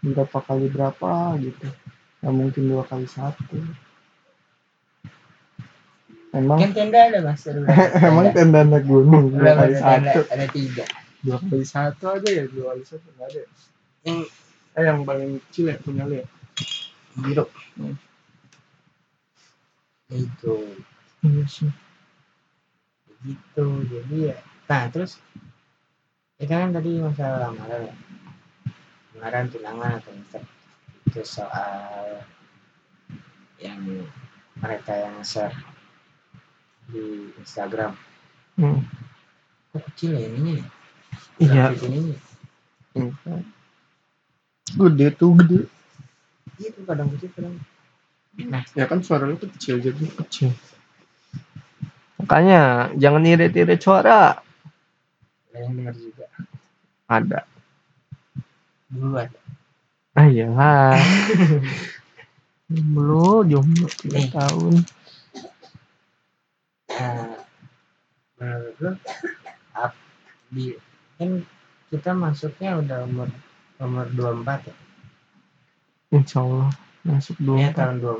berapa 0.01 0.39
kali 0.41 0.71
berapa 0.71 1.35
gitu. 1.43 1.67
Nggak 2.23 2.33
mungkin 2.33 2.63
dua 2.71 2.83
kali 2.87 3.05
satu. 3.05 3.59
Emang? 6.35 6.59
Kan 6.59 6.71
tenda 6.75 6.99
ada 7.11 7.19
mas. 7.23 7.43
Emang 8.09 8.31
tenda. 8.35 8.63
naik 8.65 8.83
gunung 8.87 9.31
dua 9.35 9.53
Ada 9.55 9.59
kali 9.61 9.73
satu? 9.77 10.19
ada 10.31 10.45
tiga. 10.51 10.85
Dua 11.21 11.37
kali 11.41 11.65
satu 11.65 12.05
aja 12.17 12.29
ya 12.31 12.43
dua 12.49 12.75
kali 12.75 12.83
satu 12.87 13.07
nggak 13.15 13.27
ada 13.29 13.39
ya? 13.39 13.49
yang 14.05 14.19
eh 14.75 14.83
yang 14.83 15.07
paling 15.07 15.39
kecil 15.47 15.71
ya 15.71 15.77
punya 15.79 16.03
lu 16.03 16.19
ya? 16.19 16.27
Biru 17.15 17.47
itu. 20.11 20.55
Iya 21.25 21.43
sih. 21.49 21.71
Gitu 23.25 23.65
jadi 23.89 24.15
ya. 24.35 24.37
Nah 24.69 24.83
terus 24.93 25.17
itu 26.35 26.51
kan 26.51 26.75
tadi 26.75 26.99
masalah 26.99 27.49
lamaran 27.49 27.89
ya? 27.89 27.95
Lamaran 29.15 29.45
tunangan 29.49 29.91
atau 30.03 30.11
enggak 30.11 30.43
itu 31.05 31.21
soal 31.23 32.25
yang 33.63 33.79
mereka 34.59 34.91
yang 34.91 35.15
share 35.23 35.55
di 36.91 37.31
Instagram. 37.39 37.95
Hmm. 38.55 38.87
kok 39.75 39.83
kecil 39.91 40.15
ya 40.15 40.31
ininya 40.31 40.63
ya? 40.63 40.67
Iya. 41.43 41.63
Grafik 41.71 41.87
ininya 41.91 42.17
gede 44.75 45.07
tuh 45.15 45.31
gede. 45.39 45.59
Itu 46.59 46.81
kadang 46.87 47.09
kecil 47.15 47.31
kadang. 47.35 47.55
Ya 48.75 48.85
kan 48.85 48.99
suara 49.03 49.25
lu 49.27 49.39
kecil 49.39 49.79
jadi 49.79 50.05
kecil. 50.23 50.51
Makanya 52.19 52.91
jangan 52.99 53.23
irit-irit 53.27 53.79
suara. 53.79 54.39
Ada 55.51 55.57
yang 55.63 55.73
dengar 55.79 55.95
juga. 55.95 56.25
Ada. 57.07 57.39
Dulu 58.91 59.15
ada. 59.15 59.39
Ah 60.15 60.27
iyalah. 60.27 60.95
Jomblo 62.71 63.45
jomblo 63.45 63.87
tiga 63.99 64.19
Eh. 64.19 64.29
tahun. 64.31 64.73
Nah 66.95 67.35
menurut 68.39 68.75
lu 68.79 68.91
di 70.51 70.75
kan 71.19 71.43
kita 71.91 72.11
masuknya 72.15 72.79
udah 72.79 73.07
umur 73.07 73.29
umur 73.79 74.07
24 74.13 74.69
ya? 74.71 74.75
Insya 76.15 76.39
Allah 76.45 76.69
masuk 77.05 77.37
dua 77.37 77.57
ya 77.61 77.69
tahun 77.69 78.01
dua 78.01 78.17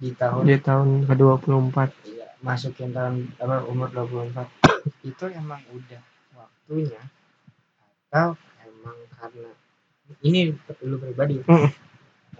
di 0.00 0.10
tahun 0.16 0.42
di 0.48 0.56
tahun 0.56 0.88
ke 1.04 1.14
24 1.20 2.08
iya, 2.08 2.26
masukin 2.40 2.96
tahun 2.96 3.28
apa 3.36 3.68
umur 3.68 3.92
24 3.92 4.40
itu 5.10 5.24
emang 5.36 5.60
udah 5.68 6.00
waktunya 6.32 7.02
atau 8.08 8.36
emang 8.64 8.96
karena 9.20 9.50
ini 10.24 10.54
lu 10.84 10.96
pribadi. 10.96 11.42
Mm. 11.44 11.70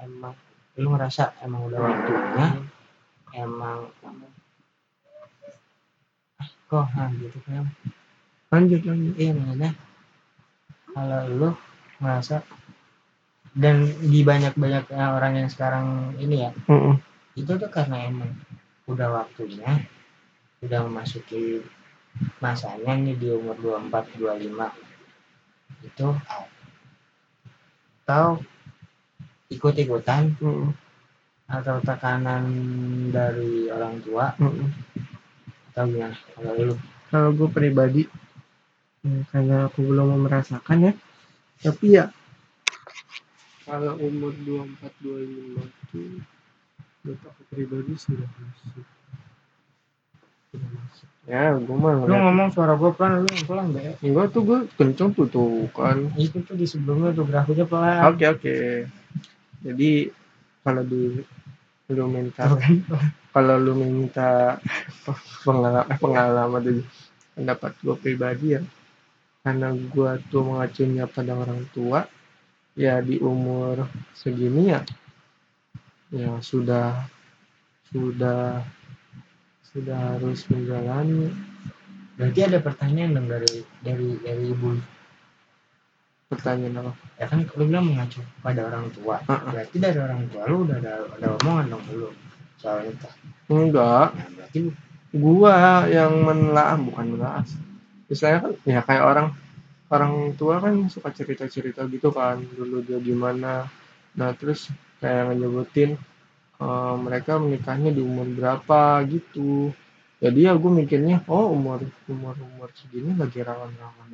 emang 0.00 0.34
lu 0.80 0.88
ngerasa 0.92 1.38
emang 1.44 1.66
udah 1.68 1.80
waktunya 1.80 2.46
emang 3.36 3.90
ah, 6.40 6.48
kok 6.68 6.88
ah, 6.88 7.08
gitu 7.20 7.38
kan? 7.44 7.68
Lanjut 8.48 8.80
lanjut. 8.86 9.14
Iya 9.18 9.32
makanya 9.34 9.70
kalau 10.94 11.20
lu 11.30 11.50
ngerasa 12.04 12.44
dan 13.54 13.86
di 14.02 14.26
banyak 14.26 14.58
banyak 14.58 14.90
orang 14.90 15.38
yang 15.38 15.48
sekarang 15.48 16.10
ini 16.18 16.50
ya 16.50 16.50
Mm-mm. 16.66 16.98
itu 17.38 17.54
tuh 17.54 17.70
karena 17.70 18.10
emang 18.10 18.34
udah 18.90 19.22
waktunya 19.22 19.86
udah 20.58 20.80
memasuki 20.90 21.62
masanya 22.42 22.98
nih 22.98 23.14
di 23.14 23.30
umur 23.30 23.54
24 23.62 24.18
25 24.18 25.86
itu 25.86 26.08
atau 28.04 28.42
ikut-ikutan 29.54 30.34
Mm-mm. 30.42 30.74
atau 31.46 31.78
tekanan 31.78 32.44
dari 33.14 33.70
orang 33.70 34.02
tua 34.02 34.34
Mm-mm. 34.42 34.68
atau 35.70 35.84
gimana 35.86 36.18
kalau 36.34 36.52
lu 36.58 36.74
kalau 37.14 37.30
gue 37.30 37.48
pribadi 37.54 38.02
ya, 39.06 39.22
karena 39.30 39.70
aku 39.70 39.86
belum 39.86 40.26
merasakan 40.26 40.90
ya 40.90 40.92
tapi 41.62 41.98
ya 42.00 42.10
kalau 43.64 43.96
umur 43.96 44.32
24 44.44 44.92
25 45.00 45.64
itu 45.64 46.02
buat 47.04 47.20
aku 47.20 47.42
pribadi 47.52 47.92
sudah 47.96 48.28
masuk. 48.28 48.84
Sudah 50.52 50.68
masuk. 50.68 51.08
Ya 51.24 51.56
gue 51.56 51.76
mah 51.76 52.04
lu 52.04 52.12
ngomong 52.12 52.52
suara 52.52 52.76
gue 52.76 52.92
pelan 52.92 53.24
lu 53.24 53.32
pelan 53.48 53.72
deh 53.72 53.96
enggak 54.04 54.36
tuh 54.36 54.42
gue 54.44 54.58
kenceng 54.76 55.16
tuh 55.16 55.28
tuh 55.32 55.68
kan. 55.72 56.12
Itu 56.20 56.44
tuh 56.44 56.56
di 56.60 56.68
sebelumnya 56.68 57.16
tuh 57.16 57.24
grafiknya 57.24 57.64
pelan. 57.64 58.12
Oke 58.12 58.24
oke. 58.28 58.56
Jadi 59.64 60.12
kalau 60.60 60.84
di 60.84 61.24
lu 61.92 62.04
minta 62.08 62.44
kalau 63.32 63.56
lu 63.56 63.72
minta 63.76 64.60
pengalaman 65.44 65.96
pengalaman 65.96 66.60
dari 66.60 66.82
pendapat 67.32 67.72
gue 67.80 67.96
pribadi 67.96 68.46
ya 68.56 68.60
karena 69.44 69.68
gue 69.76 70.10
tuh 70.32 70.42
mengacunya 70.42 71.04
pada 71.04 71.36
orang 71.36 71.68
tua 71.76 72.08
ya 72.74 72.98
di 73.04 73.20
umur 73.20 73.86
segini 74.16 74.72
ya 74.72 74.80
ya 76.08 76.40
sudah 76.40 77.04
sudah 77.92 78.64
sudah 79.74 79.98
harus 80.14 80.46
menjalani. 80.50 81.34
Berarti 82.14 82.40
ada 82.46 82.58
pertanyaan 82.62 83.18
dong 83.18 83.26
dari 83.26 83.66
dari 83.82 84.08
dari 84.22 84.44
ibu 84.54 84.78
pertanyaan 86.30 86.86
apa? 86.86 86.92
Ya 87.18 87.26
kan 87.26 87.42
lu 87.42 87.64
bilang 87.66 87.90
mengacu 87.90 88.22
pada 88.38 88.70
orang 88.70 88.86
tua. 88.94 89.18
Ah, 89.26 89.34
ah. 89.34 89.50
berarti 89.50 89.76
dari 89.82 89.98
orang 89.98 90.30
tua 90.30 90.42
lu 90.46 90.56
udah 90.62 90.78
ada, 90.78 90.94
ada 91.18 91.26
omongan 91.42 91.74
dong 91.74 91.84
dulu 91.90 92.08
soal 92.62 92.86
itu 92.86 93.10
enggak. 93.50 94.14
Nah, 94.14 94.28
berarti 94.38 94.60
gua 95.14 95.86
yang 95.90 96.22
menelaah 96.22 96.78
bukan 96.78 97.06
menelaah 97.18 97.44
istilahnya 98.10 98.40
kan 98.44 98.52
ya 98.68 98.80
kayak 98.84 99.04
orang 99.04 99.28
orang 99.92 100.12
tua 100.34 100.58
kan 100.58 100.74
suka 100.88 101.12
cerita 101.14 101.44
cerita 101.46 101.86
gitu 101.86 102.10
kan 102.10 102.40
dulu 102.40 102.82
dia 102.84 102.98
gimana. 102.98 103.68
Nah 104.18 104.30
terus 104.36 104.70
kayak 104.98 105.36
nyebutin 105.36 105.96
uh, 106.58 106.94
mereka 106.98 107.38
menikahnya 107.38 107.90
di 107.94 108.00
umur 108.02 108.26
berapa 108.32 109.04
gitu. 109.08 109.70
Jadi 110.22 110.48
ya 110.48 110.56
gue 110.56 110.72
mikirnya 110.72 111.20
oh 111.28 111.52
umur 111.52 111.84
umur 112.08 112.34
umur 112.38 112.68
segini 112.72 113.12
lagi 113.12 113.44
rawan-rawan. 113.44 114.08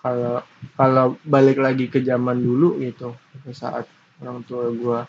Kalau 0.00 0.42
kalau 0.74 1.06
balik 1.22 1.58
lagi 1.58 1.86
ke 1.90 2.02
zaman 2.02 2.38
dulu 2.38 2.78
gitu 2.82 3.14
saat 3.54 3.86
orang 4.22 4.42
tua 4.46 4.70
gue 4.72 5.00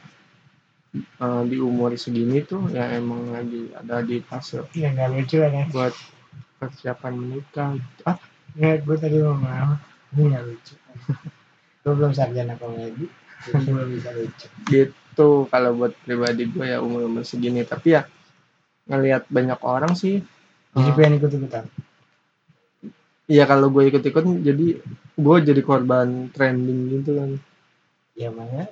uh, 1.21 1.43
di 1.45 1.57
umur 1.57 1.93
segini 1.95 2.43
tuh 2.43 2.69
ya 2.71 2.91
emang 2.97 3.31
lagi 3.31 3.71
ada 3.75 4.01
di 4.03 4.19
fase 4.23 4.63
ya 4.73 4.91
lucu 5.09 5.37
kan 5.39 5.53
ya 5.53 5.65
buat 5.69 5.93
persiapan 6.57 7.13
menikah. 7.13 7.77
Ah 8.03 8.17
nggak 8.57 8.89
gue 8.89 8.95
tadi 8.97 9.17
mau 9.21 9.37
ngomong 9.37 9.79
ini 10.17 10.21
nggak 10.33 10.43
lucu. 10.45 10.75
Gue 11.87 11.93
belum 11.95 12.11
sarjana 12.11 12.59
komedi 12.59 13.07
jadi 13.47 13.63
belum 13.69 13.89
bisa 13.95 14.09
lucu. 14.11 14.47
Gitu 14.67 15.29
kalau 15.47 15.71
buat 15.77 15.93
pribadi 16.03 16.49
gue 16.49 16.65
ya 16.67 16.81
umur 16.83 17.07
umur 17.07 17.23
segini. 17.23 17.63
Tapi 17.63 17.95
ya 17.95 18.03
ngelihat 18.89 19.29
banyak 19.29 19.59
orang 19.63 19.93
sih. 19.93 20.19
Jadi 20.75 20.89
pengen 20.93 21.17
ikut 21.17 21.31
ikutan 21.33 21.65
Iya 23.27 23.43
kalau 23.43 23.67
gue 23.67 23.91
ikut-ikut 23.91 24.23
jadi 24.39 24.67
gue 25.19 25.37
jadi 25.43 25.61
korban 25.63 26.31
trending 26.31 26.79
gitu 26.95 27.19
kan. 27.19 27.29
ya? 28.15 28.29
Mana 28.31 28.71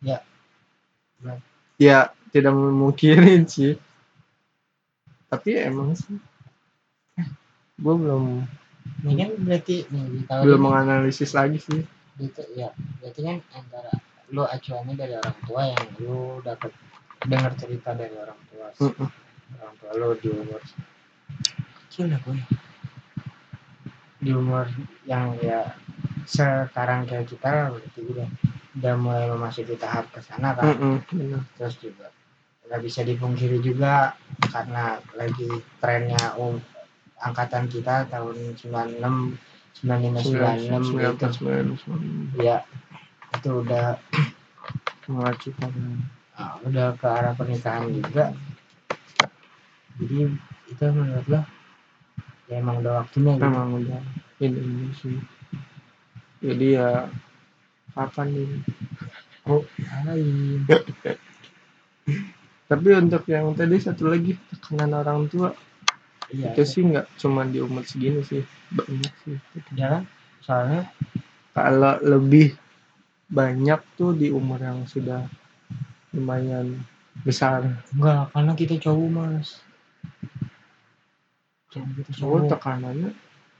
ya 0.00 0.18
Ya 1.80 1.98
tidak 2.30 2.54
memungkirin 2.54 3.50
sih. 3.50 3.74
Tapi 5.26 5.58
emang 5.58 5.98
sih 5.98 6.18
gue 7.80 7.94
belum 7.96 8.24
ini 9.04 9.14
kan 9.16 9.30
berarti 9.40 9.76
nih 9.88 10.04
di 10.12 10.20
belum 10.28 10.60
menganalisis 10.60 11.32
lagi 11.32 11.56
sih. 11.56 11.80
gitu 12.20 12.42
ya 12.52 12.68
berarti 13.00 13.20
kan 13.24 13.36
antara 13.56 13.92
lo 14.30 14.44
acuannya 14.44 14.94
dari 14.94 15.16
orang 15.16 15.38
tua 15.48 15.62
yang 15.72 15.86
lo 16.04 16.44
dapat 16.44 16.70
dengar 17.24 17.52
cerita 17.56 17.96
dari 17.96 18.12
orang 18.16 18.36
tua 18.52 18.68
Mm-mm. 18.76 19.08
orang 19.56 19.74
tua 19.80 19.90
lo 19.96 20.08
di 20.20 20.28
umur 20.28 20.60
kecil 21.88 22.12
lah 22.12 22.20
gue 22.20 22.36
di 24.20 24.30
umur 24.36 24.68
yang 25.08 25.32
ya 25.40 25.72
sekarang 26.28 27.08
kayak 27.08 27.24
kita 27.24 27.48
lah 27.48 27.66
berarti 27.72 28.00
udah 28.04 28.28
udah 28.76 28.94
mulai 29.00 29.26
memasuki 29.32 29.74
tahap 29.80 30.12
ke 30.12 30.20
sana 30.20 30.52
kan 30.52 30.76
Mm-mm, 30.76 31.00
benar. 31.08 31.42
terus 31.56 31.80
juga 31.80 32.12
nggak 32.68 32.80
bisa 32.84 33.00
dipungkiri 33.02 33.58
juga 33.64 34.14
karena 34.52 35.00
lagi 35.16 35.48
trennya 35.82 36.36
um, 36.38 36.60
angkatan 37.20 37.68
kita 37.68 38.08
tahun 38.08 38.56
96 38.56 39.04
95 39.80 39.80
96 39.80 40.20
Sembilan 40.20 40.54
gitu 40.56 40.72
belas 40.72 40.84
sembilan 40.84 41.14
belas 41.14 41.36
ya 42.40 42.56
itu 43.36 43.50
udah 43.64 43.86
mengacu 45.10 45.50
kan. 45.58 45.72
ah, 46.38 46.54
udah 46.64 46.86
ke 46.96 47.06
arah 47.06 47.34
pernikahan 47.36 47.92
juga 47.92 48.32
jadi 50.00 50.18
itu 50.70 50.84
menurut 50.90 51.26
lo 51.28 51.40
ya 52.50 52.54
emang 52.58 52.82
udah 52.82 52.92
waktunya 53.04 53.32
gitu 53.38 53.44
Memang 53.46 53.68
udah 53.78 54.00
ini 54.40 54.88
sih. 54.96 55.20
Jadi 56.40 56.66
ya 56.74 57.04
kapan 57.92 58.28
nih? 58.32 58.48
oh 59.46 59.62
lain 60.08 60.64
Tapi 62.70 62.88
untuk 62.94 63.26
yang 63.26 63.50
tadi 63.58 63.76
satu 63.82 64.06
lagi 64.08 64.38
tekanan 64.50 64.94
orang 64.94 65.26
tua 65.26 65.50
iya 66.34 66.50
itu 66.54 66.62
sih 66.62 66.82
nggak 66.86 67.06
cuma 67.18 67.42
di 67.46 67.58
umur 67.58 67.82
segini 67.82 68.22
sih 68.22 68.42
banyak 68.70 69.12
sih. 69.26 69.36
ya 69.74 69.98
kan 69.98 70.02
soalnya 70.40 70.82
Kalau 71.50 71.98
lebih 72.06 72.54
banyak 73.26 73.82
tuh 73.98 74.14
di 74.14 74.30
umur 74.30 74.62
yang 74.62 74.86
sudah 74.86 75.26
lumayan 76.14 76.78
besar. 77.26 77.66
enggak 77.90 78.30
karena 78.30 78.52
kita 78.54 78.74
cowok 78.78 79.08
mas 79.10 79.48
kita 81.70 81.82
Cowok 81.82 82.06
cowok 82.18 82.40
tekanannya 82.54 83.10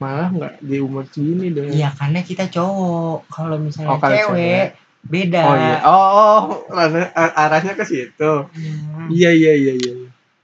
malah 0.01 0.27
nggak 0.33 0.53
di 0.65 0.77
umur 0.81 1.05
segini 1.07 1.53
deh. 1.53 1.69
Iya 1.69 1.93
karena 1.93 2.25
kita 2.25 2.49
cowok. 2.49 3.29
Kalau 3.29 3.55
misalnya 3.61 3.91
Oh, 3.93 3.99
kalau 4.01 4.17
cewek, 4.17 4.25
cewek. 4.33 4.67
beda. 5.05 5.41
Oh 5.45 5.55
iya. 5.55 5.77
Oh, 5.85 6.09
oh 6.17 6.41
arahnya, 6.73 7.05
arahnya 7.13 7.73
ke 7.77 7.85
situ. 7.85 8.33
Hmm, 8.49 9.07
Iya 9.13 9.29
iya 9.29 9.53
iya 9.53 9.73
iya. 9.77 9.93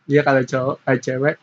Iya 0.08 0.22
kalau 0.24 0.44
cowok, 0.46 0.76
eh, 0.86 0.98
cewek 1.02 1.36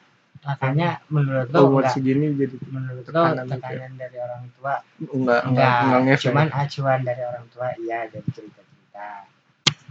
Makanya 0.44 1.00
menurut 1.08 1.48
lo 1.48 1.58
umur 1.72 1.88
enggak, 1.88 1.94
segini 1.96 2.26
jadi 2.36 2.56
menurut 2.68 3.06
lo 3.08 3.20
tekanan 3.32 3.48
gitu 3.48 3.64
ya. 3.64 3.88
dari 3.96 4.16
orang 4.20 4.42
tua 4.56 4.74
enggak 5.00 5.40
enggak 5.48 5.72
enggak, 5.80 5.98
enggak 6.04 6.18
cuman 6.20 6.48
acuan 6.52 7.00
dari 7.00 7.22
orang 7.24 7.46
tua 7.48 7.68
iya 7.80 7.98
dari 8.12 8.28
cerita-cerita. 8.28 9.08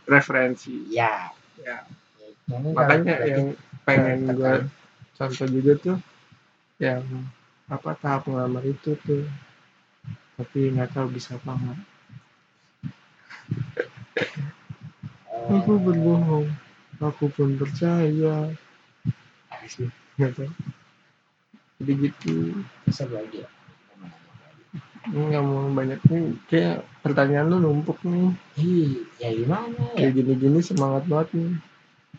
referensi. 0.06 0.74
Iya. 0.94 1.34
Ya. 1.64 1.78
Kalau 2.44 2.76
Makanya 2.76 3.14
berarti 3.18 3.32
yang 3.34 3.48
pengen 3.88 4.20
gue 4.36 4.54
contoh 5.18 5.48
juga 5.48 5.74
tuh 5.80 5.98
yang 6.78 7.04
apa 7.72 7.96
tahap 7.98 8.28
ngelamar 8.28 8.64
itu 8.68 8.94
tuh 9.08 9.24
tapi 10.36 10.74
nggak 10.74 10.92
tahu 10.92 11.08
bisa 11.14 11.40
apa 11.40 11.56
nggak 11.56 11.80
aku 15.64 15.74
berbohong 15.80 16.50
aku 17.00 17.28
pun 17.32 17.56
percaya 17.60 18.52
asli, 19.64 19.88
tahu 20.32 20.48
jadi 21.84 21.94
gitu. 22.00 22.56
Bisa 22.88 23.04
lagi 23.12 23.44
ya. 23.44 23.50
nggak 25.12 25.44
mau 25.44 25.68
banyak. 25.76 26.00
Nih 26.08 26.40
kayak 26.48 26.88
pertanyaan 27.04 27.52
lu 27.52 27.58
numpuk 27.60 28.00
nih. 28.08 28.32
Ih, 28.56 29.04
ya 29.20 29.36
gimana 29.36 29.76
ya? 29.76 30.08
kayak 30.08 30.12
gini-gini 30.16 30.64
semangat 30.64 31.04
banget 31.12 31.36
nih. 31.36 31.52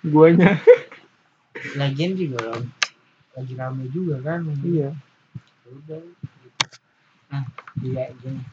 Guanya. 0.05 0.61
Lagian 1.81 2.13
juga 2.13 2.45
lo 2.45 2.61
lagi 3.35 3.55
rame 3.57 3.89
juga 3.89 4.21
kan. 4.21 4.47
iya. 4.63 4.93
Udah. 5.65 5.99
Gitu. 6.45 6.65
nah 7.33 7.45
iya 7.81 8.13
gini. 8.21 8.45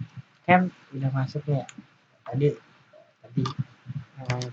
Kan 0.48 0.72
udah 0.96 1.12
masuk 1.12 1.44
ya. 1.44 1.68
Tadi 2.24 2.56
tadi 3.20 3.44
eh, 4.16 4.48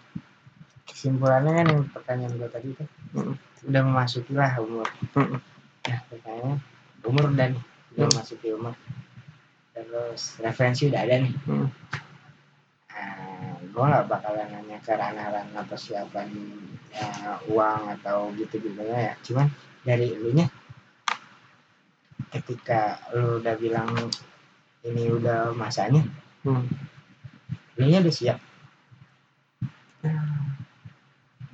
kesimpulannya 0.98 1.54
kan 1.54 1.66
yang 1.70 1.82
pertanyaan 1.94 2.34
gue 2.34 2.50
tadi 2.50 2.68
tuh 2.74 2.88
Mm. 3.14 3.34
udah 3.70 3.82
memasuki 3.86 4.34
lah 4.34 4.50
umur 4.58 4.82
Mm-mm. 5.14 5.38
nah 5.86 5.98
pertanyaannya 6.10 6.58
umur 7.06 7.24
udah 7.30 7.46
nih 7.54 7.62
udah 7.94 8.02
Mm. 8.02 8.10
memasuki 8.18 8.48
umur 8.50 8.74
terus 9.78 10.22
referensi 10.42 10.90
udah 10.90 11.00
ada 11.06 11.22
nih 11.22 11.32
Mm. 11.46 11.68
nah, 12.90 13.54
gue 13.62 13.84
nggak 13.94 14.06
bakalan 14.10 14.50
nanya 14.50 14.82
ke 14.82 14.90
ranah-ranah 14.90 15.64
persiapan 15.70 16.26
ya, 16.90 17.38
uang 17.46 17.82
atau 17.94 18.34
gitu 18.34 18.58
gitu 18.58 18.82
ya 18.82 19.14
cuman 19.22 19.46
dari 19.86 20.18
lu 20.18 20.34
nya 20.34 20.50
ketika 22.34 22.98
lu 23.14 23.38
udah 23.38 23.54
bilang 23.54 23.86
ini 24.82 25.14
udah 25.14 25.54
masanya 25.54 26.02
Hmm. 26.42 26.66
lu 27.78 27.86
nya 27.86 28.02
udah 28.02 28.10
siap 28.14 28.38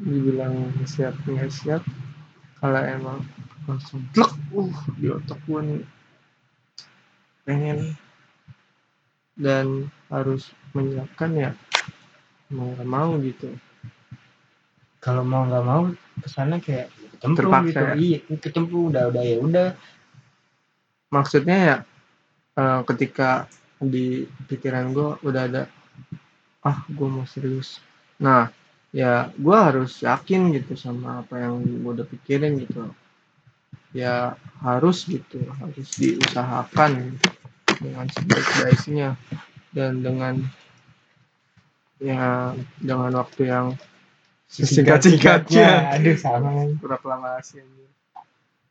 dibilang 0.05 0.69
siap 0.85 1.17
nggak 1.25 1.49
siap 1.49 1.81
kalau 2.61 2.81
emang 2.85 3.25
langsung 3.65 4.05
plek 4.13 4.33
uh 4.53 4.77
di 5.01 5.09
otak 5.09 5.41
gue 5.49 5.61
nih. 5.65 5.83
Pengen. 7.45 7.79
Dan 9.35 9.89
harus 10.13 10.53
menyiapkan 10.77 11.33
ya 11.35 11.51
mau 12.53 12.71
nggak 12.77 12.89
mau 12.89 13.17
gitu. 13.25 13.51
Kalau 15.01 15.25
mau 15.25 15.45
nggak 15.49 15.65
mau 15.65 15.83
ke 16.21 16.29
sana 16.31 16.61
kayak 16.61 16.93
kecemplung 17.17 17.53
Terpaksa 17.53 17.69
gitu 17.69 17.83
ya? 17.83 17.95
iya 17.99 18.19
kecemplung 18.39 18.85
udah 18.93 19.05
udah 19.11 19.23
ya 19.25 19.37
udah. 19.41 19.69
Maksudnya 21.11 21.57
ya 21.57 21.77
eh, 22.61 22.81
ketika 22.89 23.51
di 23.81 24.25
pikiran 24.49 24.95
gue 24.95 25.19
udah 25.27 25.43
ada 25.51 25.63
ah 26.65 26.81
gue 26.89 27.09
mau 27.09 27.27
serius. 27.29 27.83
Nah 28.23 28.49
ya 28.95 29.35
gue 29.35 29.57
harus 29.59 29.99
yakin 30.07 30.55
gitu 30.55 30.79
sama 30.79 31.27
apa 31.27 31.43
yang 31.43 31.59
gue 31.67 31.91
udah 31.99 32.07
pikirin 32.07 32.63
gitu. 32.63 32.95
Ya 33.91 34.39
harus 34.63 35.03
gitu 35.11 35.43
harus 35.59 35.99
diusahakan 35.99 37.19
dengan 37.83 38.07
sebaik-baiknya 38.15 39.19
dan 39.75 39.99
dengan 39.99 40.47
ya 41.99 42.55
dengan 42.79 43.11
waktu 43.19 43.51
yang 43.51 43.67
sesingkat-singkatnya. 44.47 45.99
Aduh 45.99 46.15
sama. 46.23 46.71
proklamasi 46.79 47.67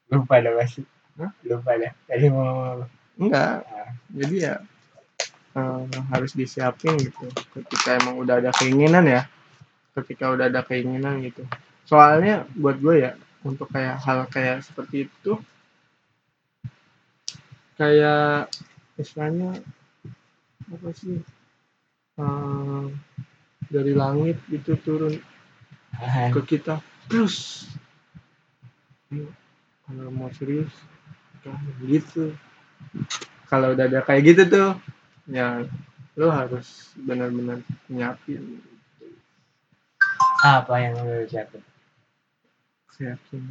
lupa 0.08 0.40
dah 0.40 0.56
pasti. 0.56 0.88
Hah? 1.20 1.32
lupa 1.44 1.76
dah. 1.76 1.92
Tadi 2.08 2.28
mau 2.32 2.80
enggak. 3.20 3.68
Jadi 4.16 4.36
ya 4.40 4.56
eh, 5.60 5.84
harus 6.16 6.32
disiapin 6.32 6.96
gitu. 6.96 7.28
Ketika 7.60 8.00
emang 8.00 8.24
udah 8.24 8.40
ada 8.40 8.56
keinginan 8.56 9.04
ya 9.04 9.28
ketika 9.94 10.34
udah 10.34 10.50
ada 10.50 10.66
keinginan 10.66 11.22
gitu. 11.22 11.46
Soalnya 11.86 12.50
buat 12.58 12.82
gue 12.82 12.96
ya 13.06 13.12
untuk 13.46 13.70
kayak 13.70 14.00
hal 14.02 14.26
kayak 14.32 14.64
seperti 14.64 15.12
itu 15.12 15.38
kayak 17.76 18.48
istilahnya 18.96 19.60
apa 20.70 20.90
sih 20.96 21.20
eh, 22.18 22.86
dari 23.68 23.94
langit 23.94 24.38
itu 24.50 24.74
turun 24.82 25.18
ke 26.34 26.42
kita 26.46 26.82
terus. 27.12 27.68
Kalau 29.84 30.10
mau 30.10 30.32
serius 30.34 30.72
kan 31.44 31.60
gitu. 31.86 32.34
Kalau 33.52 33.76
udah 33.78 33.86
ada 33.86 34.02
kayak 34.02 34.24
gitu 34.34 34.42
tuh 34.50 34.70
ya 35.30 35.62
lo 36.18 36.30
harus 36.30 36.94
benar-benar 36.98 37.62
nyiapin 37.90 38.62
apa 40.44 40.76
yang 40.84 41.00
lu 41.00 41.24
siapin 41.32 41.64
siapin. 42.94 43.42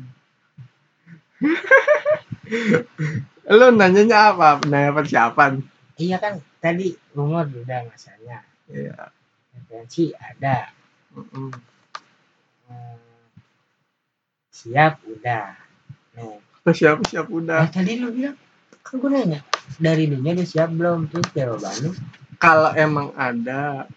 Lo 3.51 3.75
nanyanya 3.75 4.31
apa? 4.31 4.63
Nanya 4.71 4.95
persiapan. 4.95 5.59
Iya 5.99 6.17
kan 6.23 6.39
tadi 6.63 6.95
umur 7.19 7.51
udah 7.51 7.81
masanya. 7.91 8.47
Iya. 8.71 9.11
referensi 9.53 10.15
ada. 10.17 10.73
Mm-mm. 11.13 11.53
Hmm, 12.71 12.97
siap 14.49 15.03
udah. 15.05 15.53
Nih. 16.17 16.39
Siap 16.73 17.03
siap 17.11 17.27
nah, 17.27 17.37
udah 17.37 17.63
tadi 17.69 17.99
lu 17.99 18.15
bilang 18.15 18.39
kan 18.87 18.99
gue 18.99 19.11
nanya 19.11 19.41
dari 19.83 20.07
dunia 20.07 20.39
udah 20.39 20.49
siap 20.49 20.71
belum? 20.73 21.11
Terus 21.11 21.29
jawaban 21.35 21.75
lu? 21.83 21.91
Kalau 22.39 22.71
emang 22.79 23.11
ada 23.19 23.91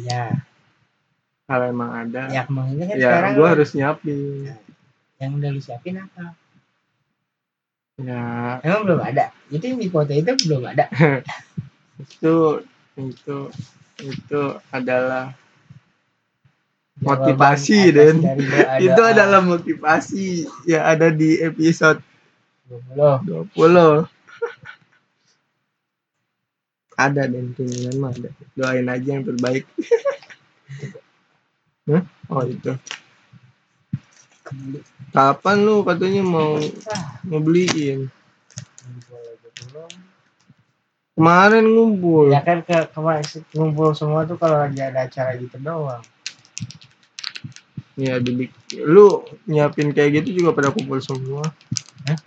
ya 0.00 0.32
kalau 1.48 1.64
emang 1.64 1.90
ada 1.96 2.28
ya 2.28 2.44
kan 2.44 2.96
ya 3.00 3.08
sekarang 3.08 3.30
gue 3.34 3.40
lu- 3.40 3.50
harus 3.56 3.70
nyiapin. 3.72 4.52
Yang 5.18 5.30
udah 5.40 5.50
lu 5.50 5.60
siapin 5.64 5.96
apa? 5.98 6.24
Ya. 7.98 8.60
Emang 8.62 8.82
belum 8.86 9.00
ada? 9.02 9.24
Itu 9.50 9.64
yang 9.66 9.80
di 9.82 9.88
foto 9.90 10.12
itu 10.14 10.30
belum 10.46 10.62
ada? 10.70 10.86
Itu 11.98 12.62
itu 12.94 13.38
itu 13.98 14.42
adalah 14.70 15.34
Jawaban 16.98 17.18
Motivasi, 17.30 17.78
doa-doa 17.94 18.78
itu 18.86 19.00
adalah 19.02 19.40
motivasi 19.42 20.26
yang 20.66 20.82
ada 20.82 21.10
di 21.14 21.38
episode 21.42 22.02
20. 22.70 23.54
20 23.54 24.06
ada 27.06 27.22
dan 27.30 27.46
keinginan 27.54 27.96
mah 28.02 28.10
ada. 28.14 28.30
Doain 28.58 28.86
aja 28.90 29.08
yang 29.14 29.22
terbaik 29.26 29.66
Hah? 31.88 32.04
oh 32.28 32.44
itu. 32.44 32.72
Kapan 35.12 35.56
lu 35.64 35.80
katanya 35.84 36.20
mau 36.20 36.60
mau 37.24 37.40
beliin? 37.40 38.12
Kemarin 41.16 41.64
ngumpul. 41.64 42.28
Ya 42.30 42.44
kan 42.44 42.60
ke 42.60 42.76
kemarin 42.92 43.24
ngumpul 43.56 43.96
semua 43.96 44.28
tuh 44.28 44.36
kalau 44.36 44.60
lagi 44.60 44.84
ada 44.84 45.08
acara 45.08 45.32
gitu 45.40 45.56
doang. 45.58 46.04
Ya 47.98 48.20
dibik 48.20 48.52
lu 48.76 49.24
nyiapin 49.48 49.90
kayak 49.90 50.22
gitu 50.22 50.44
juga 50.44 50.54
pada 50.54 50.68
kumpul 50.70 51.00
semua. 51.00 51.42
Hah? 52.04 52.18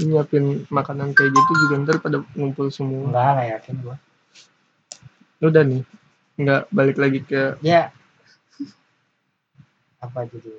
Nyiapin 0.00 0.64
makanan 0.72 1.12
kayak 1.12 1.30
gitu 1.30 1.52
juga 1.68 1.74
ntar 1.84 1.96
pada 2.00 2.24
ngumpul 2.32 2.72
semua. 2.72 3.12
Enggak 3.12 3.30
lah 3.36 3.44
yakin 3.56 3.74
gua. 3.84 3.96
Udah 5.44 5.62
nih 5.62 5.84
nggak 6.36 6.62
balik 6.72 6.96
lagi 7.00 7.20
ke 7.24 7.56
ya. 7.64 7.88
Apa 10.00 10.28
jadi 10.28 10.52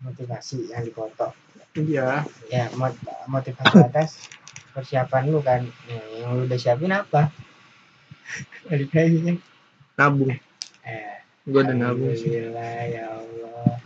motivasi 0.00 0.72
yang 0.72 0.82
di 0.82 0.92
foto 0.92 1.30
dia 1.76 2.24
ya 2.50 2.66
mot- 2.74 2.98
motivasi 3.30 3.78
atas 3.78 4.26
persiapan 4.74 5.30
lu 5.30 5.38
kan. 5.38 5.62
Nah, 5.66 6.04
yang 6.18 6.30
lu 6.34 6.42
udah 6.50 6.58
siapin 6.58 6.90
apa? 6.90 7.30
Balik 8.70 8.90
lagi 8.90 9.18
kan? 9.22 9.36
Nabung. 9.98 10.34
Eh 10.82 11.14
gue 11.46 11.60
udah 11.62 11.76
nabung 11.76 12.10
sih. 12.18 12.30
Ya 12.34 13.06
Allah. 13.06 13.78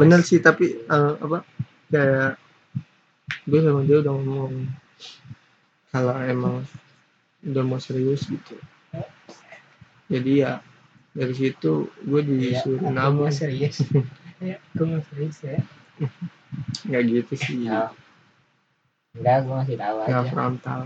Bener 0.00 0.20
sih 0.24 0.40
tapi 0.40 0.80
eh, 0.80 1.12
apa 1.20 1.44
kayak 1.92 2.40
gue 3.44 3.60
sama 3.60 3.84
dia 3.84 4.00
udah 4.00 4.12
ngomong 4.16 4.52
kalau 5.92 6.16
emang 6.24 6.64
udah 7.42 7.62
mau 7.66 7.78
serius 7.82 8.26
gitu. 8.30 8.54
Jadi 10.06 10.44
ya 10.44 10.60
dari 11.12 11.34
situ 11.36 11.90
gue 12.06 12.20
Iya, 12.22 12.62
disuruh 12.62 12.80
aku 12.80 12.92
nabung. 12.94 13.32
serius. 13.32 13.82
Ya 14.42 14.58
aku 14.74 14.82
mau 14.90 14.98
serius 15.06 15.38
ya. 15.46 15.62
Nggak 16.82 17.02
gitu 17.06 17.32
sih. 17.38 17.70
Ya. 17.70 17.94
enggak 19.14 19.46
gue 19.46 19.54
masih 19.54 19.76
tahu 19.78 19.96
nggak 20.02 20.22
aja. 20.24 20.30
frontal. 20.34 20.80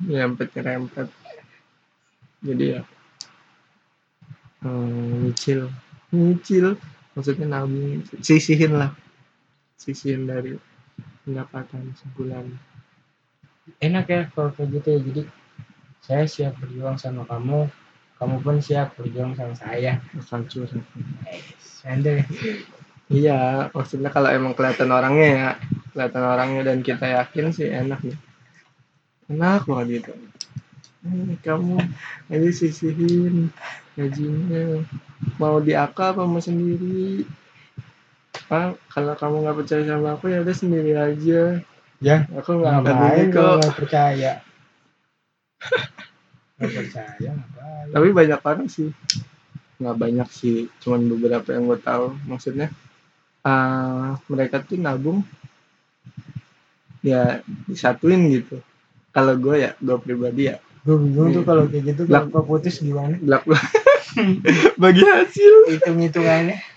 Nyerempet 0.00 0.48
nyerempet 0.56 1.08
jadi 2.40 2.80
ya 2.80 2.82
hmm, 4.64 5.28
nyicil. 5.28 5.68
Nyicil. 6.08 6.80
Maksudnya 7.12 7.46
nabung. 7.60 8.00
Sisihin 8.24 8.80
lah. 8.80 8.96
Sisihin 9.76 10.24
dari 10.24 10.56
pendapatan 11.28 11.92
sebulan 12.00 12.48
enak 13.78 14.06
ya 14.10 14.20
kalau 14.34 14.50
kayak 14.56 14.68
gitu 14.80 14.88
ya. 14.90 14.98
Jadi 14.98 15.22
saya 16.02 16.24
siap 16.26 16.58
berjuang 16.58 16.98
sama 16.98 17.22
kamu. 17.30 17.70
Kamu 18.18 18.36
pun 18.42 18.58
siap 18.58 18.98
berjuang 18.98 19.38
sama 19.38 19.54
saya. 19.54 20.02
Eh 21.30 21.60
santai 21.80 22.28
iya 23.10 23.66
maksudnya 23.72 24.12
kalau 24.12 24.28
emang 24.30 24.52
kelihatan 24.52 24.92
orangnya 24.92 25.28
ya 25.32 25.48
kelihatan 25.90 26.24
orangnya 26.24 26.62
dan 26.68 26.78
kita 26.84 27.06
yakin 27.08 27.50
sih 27.50 27.66
enak 27.72 28.00
nih 28.04 28.18
enak 29.30 29.64
banget 29.64 29.86
gitu. 30.02 30.12
Eh, 31.00 31.38
kamu 31.40 31.80
ayo 32.28 32.48
sisihin 32.52 33.48
gajinya. 33.96 34.84
Mau 35.40 35.62
di 35.62 35.72
AK 35.72 35.96
apa 35.96 36.28
mau 36.28 36.42
sendiri? 36.42 37.24
Pak, 38.50 38.76
kalau 38.90 39.14
kamu 39.14 39.36
nggak 39.46 39.56
percaya 39.62 39.82
sama 39.86 40.18
aku 40.18 40.28
ya 40.28 40.42
udah 40.42 40.56
sendiri 40.56 40.92
aja 40.98 41.62
ya. 42.00 42.24
Aku 42.36 42.60
ngapain 42.60 43.28
kok. 43.30 43.60
nggak 43.60 43.76
percaya. 43.76 44.32
Nggak 46.58 46.72
percaya 46.72 47.30
ngapain? 47.36 47.86
Tapi 47.92 48.08
banyak 48.12 48.40
orang 48.40 48.68
sih. 48.68 48.88
Nggak 49.80 49.96
banyak 49.96 50.28
sih. 50.32 50.68
Cuman 50.80 51.06
beberapa 51.08 51.48
yang 51.52 51.68
gue 51.68 51.78
tahu 51.80 52.16
maksudnya 52.26 52.68
eh, 53.44 54.10
mereka 54.28 54.64
tuh 54.64 54.80
nabung 54.80 55.24
ya 57.04 57.44
disatuin 57.68 58.28
gitu. 58.32 58.60
Kalau 59.12 59.36
gue 59.36 59.68
ya 59.68 59.70
gue 59.80 59.96
pribadi 60.00 60.52
ya. 60.52 60.56
Gue 60.80 60.96
bingung 60.96 61.36
tuh 61.36 61.44
kalau 61.44 61.68
kayak 61.68 61.92
gitu 61.92 62.02
Lah. 62.08 62.24
kalau 62.24 62.44
putus 62.44 62.80
gimana? 62.80 63.20
Belak 63.20 63.44
bagi 64.82 65.04
hasil. 65.04 65.54
Hitung 65.76 66.00
hitungannya 66.00 66.69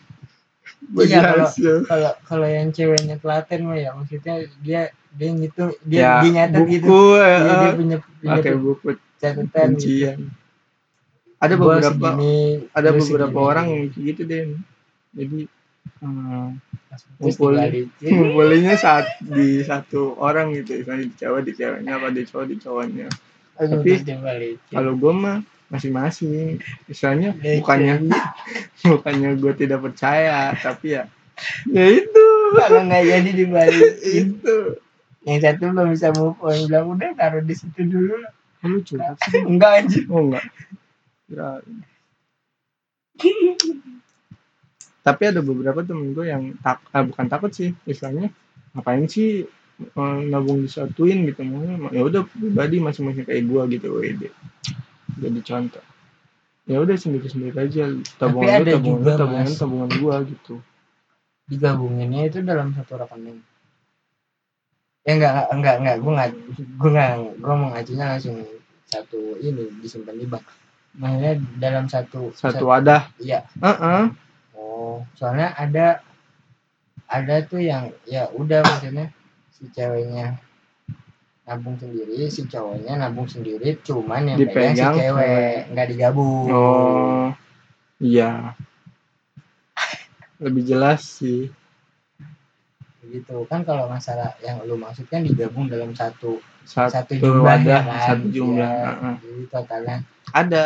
Iya, 0.93 1.19
kalau- 1.21 1.47
hasil 1.47 1.73
kalau 1.87 2.11
kalau 2.23 2.47
yang 2.47 2.69
ceweknya 2.69 3.15
telaten 3.17 3.59
mah 3.63 3.77
ya 3.77 3.89
maksudnya 3.93 4.33
dia 4.59 4.81
dia 5.13 5.29
ngitung 5.31 5.71
dia 5.81 5.99
ya 5.99 6.13
dia 6.21 6.31
nyatet 6.33 6.59
buku 6.59 6.71
gitu. 6.73 6.97
eh, 7.15 7.37
dia, 7.39 7.53
dia 7.53 7.69
eh, 7.69 7.73
punya 7.73 7.97
punya 8.01 8.33
pakai 8.35 8.53
buku 8.55 8.87
catatan 9.17 9.67
gitu. 9.73 9.79
kuncian 9.79 10.19
ada 11.37 11.53
Gua 11.55 11.65
beberapa 11.75 11.91
segini, 12.13 12.35
ada 12.71 12.89
beberapa 12.91 13.03
segini. 13.35 13.49
orang 13.49 13.65
yang 13.67 13.83
gitu 13.91 14.21
deh 14.23 14.43
jadi 15.11 15.39
eh, 15.99 16.47
Pas 16.87 17.01
putus 17.01 17.19
ngumpul 17.19 17.51
dibalikin. 17.51 18.11
ngumpulinnya 18.11 18.75
saat 18.75 19.05
di 19.19 19.47
satu 19.61 20.13
orang 20.15 20.53
gitu 20.53 20.77
misalnya 20.77 21.03
di 21.03 21.15
cewek 21.15 21.41
di 21.43 21.53
ceweknya 21.53 21.91
apa 21.97 22.07
di 22.09 22.21
cowok 22.21 22.45
di 22.45 22.55
cowoknya. 22.57 23.07
Aduh, 23.53 23.81
Tapi, 23.81 23.91
kalau 24.69 24.93
gue 24.93 25.13
mah 25.13 25.37
masing-masing 25.71 26.59
misalnya 26.85 27.35
Ya, 27.39 27.59
bukannya 27.59 28.11
bukannya 28.83 29.29
gue 29.41 29.53
tidak 29.55 29.79
percaya 29.83 30.53
tapi 30.57 30.99
ya 30.99 31.07
ya 31.69 31.85
itu. 31.89 32.25
Kalau 32.53 32.81
nggak 32.85 33.03
jadi 33.03 33.31
dibalikin. 33.33 33.93
Itu. 34.37 34.57
Yang 35.23 35.39
satu 35.41 35.63
belum 35.71 35.87
bisa 35.95 36.07
move 36.13 36.37
on. 36.43 36.57
Bilang 36.67 36.87
udah 36.93 37.09
taruh 37.17 37.43
di 37.43 37.55
situ 37.55 37.81
dulu. 37.87 38.17
Lu 38.67 38.79
curhat 38.83 39.17
sih. 39.27 39.41
Enggak 39.51 39.83
anjir 39.83 40.03
oh 40.11 40.21
enggak. 40.29 40.45
Ya. 41.31 41.63
tapi 45.03 45.23
ada 45.27 45.43
beberapa 45.43 45.83
temen 45.83 46.15
gue 46.15 46.31
yang 46.31 46.55
tak 46.63 46.79
ah, 46.95 47.03
bukan 47.03 47.25
takut 47.27 47.51
sih. 47.51 47.75
Istilahnya 47.83 48.31
ngapain 48.71 49.03
sih 49.09 49.43
eh, 49.81 50.19
nabung 50.29 50.63
disatuin 50.63 51.27
gitu? 51.27 51.43
Ya 51.91 52.01
udah 52.03 52.23
pribadi 52.27 52.79
masing-masing 52.79 53.27
kayak 53.27 53.43
gue 53.47 53.61
gitu 53.79 53.87
WD 53.99 54.23
jadi 55.19 55.39
contoh. 55.43 55.85
Ya 56.63 56.79
udah 56.79 56.95
sendiri 56.95 57.27
sendiri 57.27 57.57
aja 57.59 57.91
tabungan 58.15 58.47
lu 58.47 58.63
ada 58.63 58.71
tabungan 58.79 58.99
lu 58.99 59.03
juga, 59.03 59.11
tabungan 59.19 59.47
Mas. 59.51 59.59
tabungan 59.59 59.89
gue 59.91 60.15
gitu. 60.31 60.55
Digabunginnya 61.51 62.21
itu 62.31 62.39
dalam 62.39 62.71
satu 62.71 62.95
rekening. 62.95 63.43
Ya 65.03 65.11
enggak 65.19 65.33
enggak 65.51 65.75
enggak 65.83 65.95
gue 65.99 66.11
nggak 66.15 66.29
gue 66.79 66.89
nggak 66.95 67.11
gue 67.43 67.53
mau 67.59 67.67
ngajunya 67.75 68.05
langsung 68.15 68.37
satu 68.87 69.19
ini 69.43 69.67
disimpan 69.83 70.15
di 70.15 70.25
bank. 70.29 70.45
Maksudnya 70.95 71.33
dalam 71.59 71.85
satu 71.91 72.31
satu 72.31 72.63
wadah. 72.63 73.11
Iya. 73.19 73.43
Heeh. 73.59 74.03
oh 74.55 75.03
soalnya 75.19 75.51
ada 75.59 75.99
ada 77.11 77.35
tuh 77.43 77.59
yang 77.59 77.91
ya 78.07 78.31
udah 78.31 78.63
maksudnya 78.63 79.11
si 79.51 79.67
ceweknya 79.75 80.39
nabung 81.43 81.75
sendiri 81.75 82.31
si 82.31 82.47
cowoknya 82.47 82.95
nabung 82.95 83.27
sendiri 83.27 83.75
cuman 83.83 84.31
yang 84.31 84.39
pegang 84.47 84.71
si 84.71 84.79
Dipegang 84.79 84.95
cewek 84.95 85.55
nggak 85.75 85.87
digabung. 85.91 86.47
Oh 86.47 87.25
iya. 87.99 88.55
Lebih 90.39 90.63
jelas 90.63 91.03
sih. 91.03 91.51
Gitu 93.03 93.35
kan 93.51 93.67
kalau 93.67 93.91
masalah 93.91 94.39
yang 94.39 94.63
lu 94.63 94.79
maksud 94.79 95.05
kan 95.11 95.23
digabung 95.27 95.67
dalam 95.67 95.91
satu 95.91 96.39
satu, 96.63 96.95
satu 96.95 97.11
jumlah 97.19 97.43
wadah, 97.43 97.83
ya 97.83 97.91
kan? 97.91 98.07
satu 98.07 98.25
jumlah 98.31 98.71
Iya, 98.71 98.87
Heeh. 98.87 99.15
jadi 99.19 99.43
totalnya. 99.51 99.97
Ada 100.31 100.63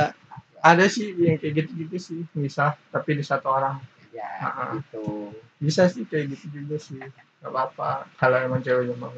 ada 0.61 0.85
sih 0.85 1.13
yang 1.17 1.41
kayak 1.41 1.53
gitu 1.65 1.71
gitu 1.85 1.95
sih 1.97 2.19
bisa 2.37 2.77
tapi 2.93 3.17
di 3.17 3.25
satu 3.25 3.49
orang. 3.49 3.81
Ya 4.13 4.29
Heeh. 4.45 4.69
gitu. 4.77 5.33
Bisa 5.57 5.89
sih 5.89 6.05
kayak 6.05 6.37
gitu 6.37 6.61
juga 6.61 6.77
sih 6.77 7.01
nggak 7.01 7.49
apa-apa. 7.49 8.05
Kalau 8.21 8.37
emang 8.37 8.61
ceweknya 8.61 8.93
mau 9.01 9.09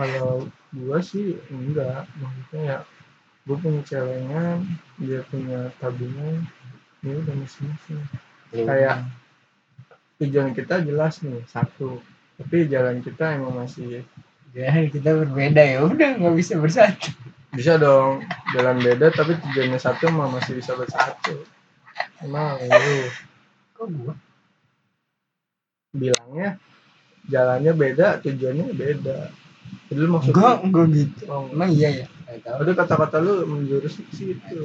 kalau 0.00 0.48
gua 0.72 0.98
sih 1.04 1.36
enggak. 1.52 2.08
Maksudnya 2.16 2.60
ya 2.64 2.78
gua 3.44 3.56
punya 3.60 3.80
ceweknya 3.84 4.44
dia 4.96 5.20
punya 5.28 5.58
tabungan 5.76 6.44
ya 7.04 7.12
udah 7.20 7.34
masing-masing. 7.36 8.00
Lu- 8.56 8.66
Kayak- 8.66 9.04
tujuan 10.20 10.52
kita 10.52 10.84
jelas 10.84 11.20
nih 11.24 11.40
satu. 11.48 12.00
Tapi 12.40 12.68
jalan 12.68 13.04
kita 13.04 13.36
emang 13.36 13.56
masih 13.64 14.04
ya 14.56 14.72
kita 14.88 15.14
berbeda 15.14 15.62
ya 15.62 15.84
udah 15.84 16.16
nggak 16.20 16.36
bisa 16.36 16.56
bersatu. 16.56 17.12
Bisa 17.50 17.76
dong 17.76 18.22
jalan 18.54 18.78
beda 18.80 19.10
tapi 19.10 19.36
tujuannya 19.36 19.78
satu 19.80 20.08
mah 20.12 20.28
masih 20.32 20.56
bisa 20.56 20.72
bersatu. 20.76 21.44
Emang 22.24 22.56
lu 22.60 23.08
kok 23.76 23.86
gua? 23.96 24.14
Bilangnya 25.90 26.56
jalannya 27.26 27.72
beda 27.74 28.22
tujuannya 28.22 28.72
beda 28.76 29.18
jadi 29.90 29.98
lu 30.06 30.10
maksud 30.14 30.30
enggak 30.34 30.56
enggak 30.62 30.86
gitu. 30.94 31.22
Oh, 31.26 31.50
emang 31.50 31.70
iya 31.74 31.88
ya? 32.04 32.06
Aduh 32.58 32.74
kata-kata 32.78 33.18
lu 33.18 33.42
menjurus 33.46 33.98
ke 33.98 34.12
situ. 34.14 34.62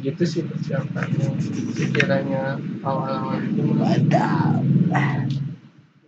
Gitu 0.00 0.22
sih 0.24 0.44
persiapannya. 0.44 1.28
Sekiranya 1.76 2.56
awal-awal 2.84 3.40
itu 3.40 3.62
mantap. 3.72 4.60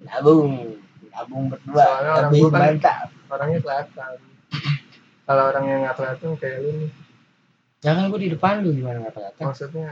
Nabung. 0.04 0.76
Nabung 1.12 1.44
berdua. 1.52 1.80
Soalnya 1.80 2.12
orang 2.16 2.32
gua 2.36 2.50
kan- 2.52 2.62
mantap. 2.76 3.08
orangnya 3.32 3.58
kelihatan. 3.64 4.12
Kalau 5.24 5.42
orang 5.48 5.64
yang 5.64 5.78
nggak 5.88 5.96
kelihatan 5.96 6.30
kayak 6.36 6.58
lu 6.60 6.70
nih, 6.84 6.90
jangan 7.80 8.12
gua 8.12 8.20
di 8.20 8.28
depan 8.28 8.60
lu 8.60 8.68
gimana 8.76 8.96
nggak 9.00 9.14
kelihatan? 9.16 9.42
Maksudnya 9.48 9.88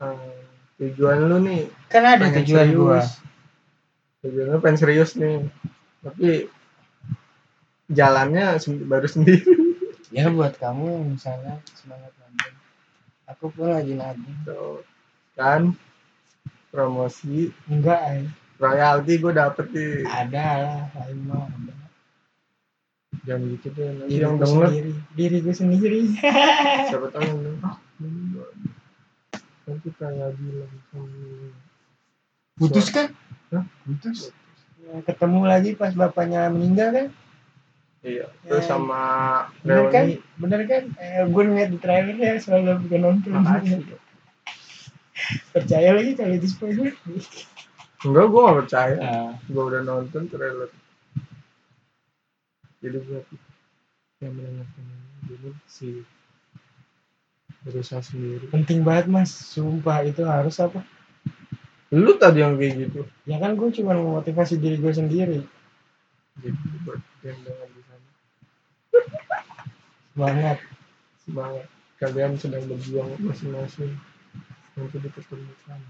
eh, 0.00 0.36
tujuan 0.80 1.18
lu 1.28 1.36
nih 1.44 1.60
kan 1.92 2.02
ada 2.08 2.32
tujuan 2.40 2.68
gua 2.72 3.04
lu 4.22 4.62
pengen 4.62 4.78
serius 4.78 5.18
nih, 5.18 5.50
tapi 6.02 6.46
jalannya 7.90 8.58
baru 8.86 9.06
sendiri. 9.10 9.42
ya 10.16 10.30
buat 10.30 10.54
kamu 10.60 10.84
yang 10.86 11.06
misalnya 11.16 11.54
semangat 11.74 12.12
nabung 12.20 12.56
aku 13.26 13.44
pun 13.50 13.72
lagi 13.72 13.96
nabung 13.96 14.36
Tuh, 14.44 14.84
kan? 15.34 15.72
Promosi. 16.68 17.50
Enggak 17.66 18.00
ay. 18.04 18.22
royalti 18.62 19.18
gue 19.18 19.34
dapet 19.34 19.66
nih 19.74 20.06
ada 20.06 20.46
lah 20.62 20.80
lain 20.94 21.18
mah 21.26 21.50
ada. 21.50 21.74
jangan 23.26 23.50
gitu 23.58 23.74
deh 23.74 23.90
nanti 23.90 24.22
yang 24.22 24.38
denger 24.38 24.70
sendiri. 24.70 24.92
Diriku 25.18 25.50
sendiri. 25.50 26.00
Siapa 26.94 27.10
tahu 27.10 27.26
yang 27.26 27.40
denger 27.42 27.66
ah 27.66 27.76
nanti 29.62 29.88
kayak 29.94 30.34
bilang 30.36 30.72
putus 32.58 32.90
kan 32.90 33.14
Hah? 33.52 33.64
Ya, 34.82 34.94
ketemu 35.04 35.40
lagi 35.44 35.70
pas 35.76 35.92
bapaknya 35.92 36.48
meninggal 36.48 36.88
kan? 36.90 37.08
Iya 38.02 38.26
terus 38.42 38.66
Ya. 38.66 38.70
sama 38.74 39.00
bener 39.62 39.86
kan? 39.94 40.04
Bener 40.40 40.60
kan? 40.66 40.82
Eh, 40.98 41.22
gue 41.30 41.42
ngeliat 41.46 41.70
di 41.70 41.78
trailernya 41.78 42.40
soalnya 42.42 42.80
bukan 42.80 43.00
nonton. 43.00 43.30
Makasih. 43.38 43.84
percaya 45.52 45.92
lagi 45.92 46.16
kalau 46.18 46.34
itu 46.34 46.48
spoiler? 46.50 46.96
Enggak 48.02 48.26
gue 48.32 48.40
gak 48.42 48.58
percaya. 48.66 48.96
Nah, 48.98 49.32
gue 49.46 49.62
udah 49.62 49.82
nonton 49.86 50.26
trailer. 50.26 50.72
Jadi 52.82 52.98
buat 53.06 53.26
yang 54.18 54.34
mendengarkan 54.34 54.82
ini 54.82 55.18
dulu 55.30 55.50
si 55.70 56.02
berusaha 57.62 58.02
sendiri. 58.02 58.50
Penting 58.50 58.82
banget 58.82 59.06
mas. 59.06 59.30
Sumpah 59.30 60.02
itu 60.02 60.26
harus 60.26 60.58
apa 60.58 60.82
lu 61.92 62.16
tadi 62.16 62.40
yang 62.40 62.56
kayak 62.56 62.88
gitu. 62.88 63.04
Ya 63.28 63.36
kan 63.36 63.52
gue 63.52 63.68
cuma 63.76 63.92
memotivasi 63.92 64.56
diri 64.56 64.80
gue 64.80 64.92
sendiri. 64.92 65.44
Jadi 66.40 66.56
buat 66.88 67.00
yang 67.20 67.38
dengar 67.44 67.68
di 67.68 67.80
sana 67.84 68.08
semangat. 70.12 70.58
Semangat. 71.20 71.66
Kalian 72.00 72.34
sedang 72.40 72.64
berjuang 72.66 73.12
masing-masing 73.20 73.92
nanti 74.72 74.96
diketemukan 75.04 75.80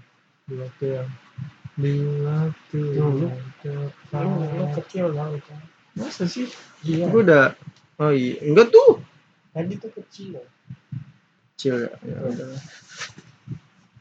di 0.43 0.53
waktu 0.59 0.85
yang 0.91 1.09
di 1.79 1.93
waktu 2.27 2.79
Dulu. 2.99 3.27
lu, 4.11 4.65
kecil 4.75 5.15
tau 5.15 5.35
kan. 5.39 5.61
Masa 5.95 6.27
sih? 6.27 6.51
Iya. 6.83 7.07
Gue 7.07 7.23
udah 7.23 7.55
oh 8.03 8.11
iya. 8.11 8.43
Enggak 8.43 8.75
tuh. 8.75 8.99
Tadi 9.55 9.73
tuh 9.79 9.91
kecil. 9.95 10.43
Kecil 11.55 11.87
ya, 11.87 11.91
ya 12.03 12.17
udah. 12.27 12.47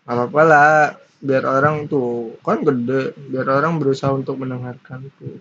Gak 0.03 0.11
apa-apa 0.19 0.43
lah 0.43 0.99
biar 1.23 1.47
orang 1.47 1.87
tuh 1.87 2.35
kan 2.43 2.67
gede 2.67 3.15
biar 3.31 3.47
orang 3.63 3.79
berusaha 3.79 4.11
untuk 4.11 4.43
mendengarkan 4.43 5.07
tuh. 5.17 5.39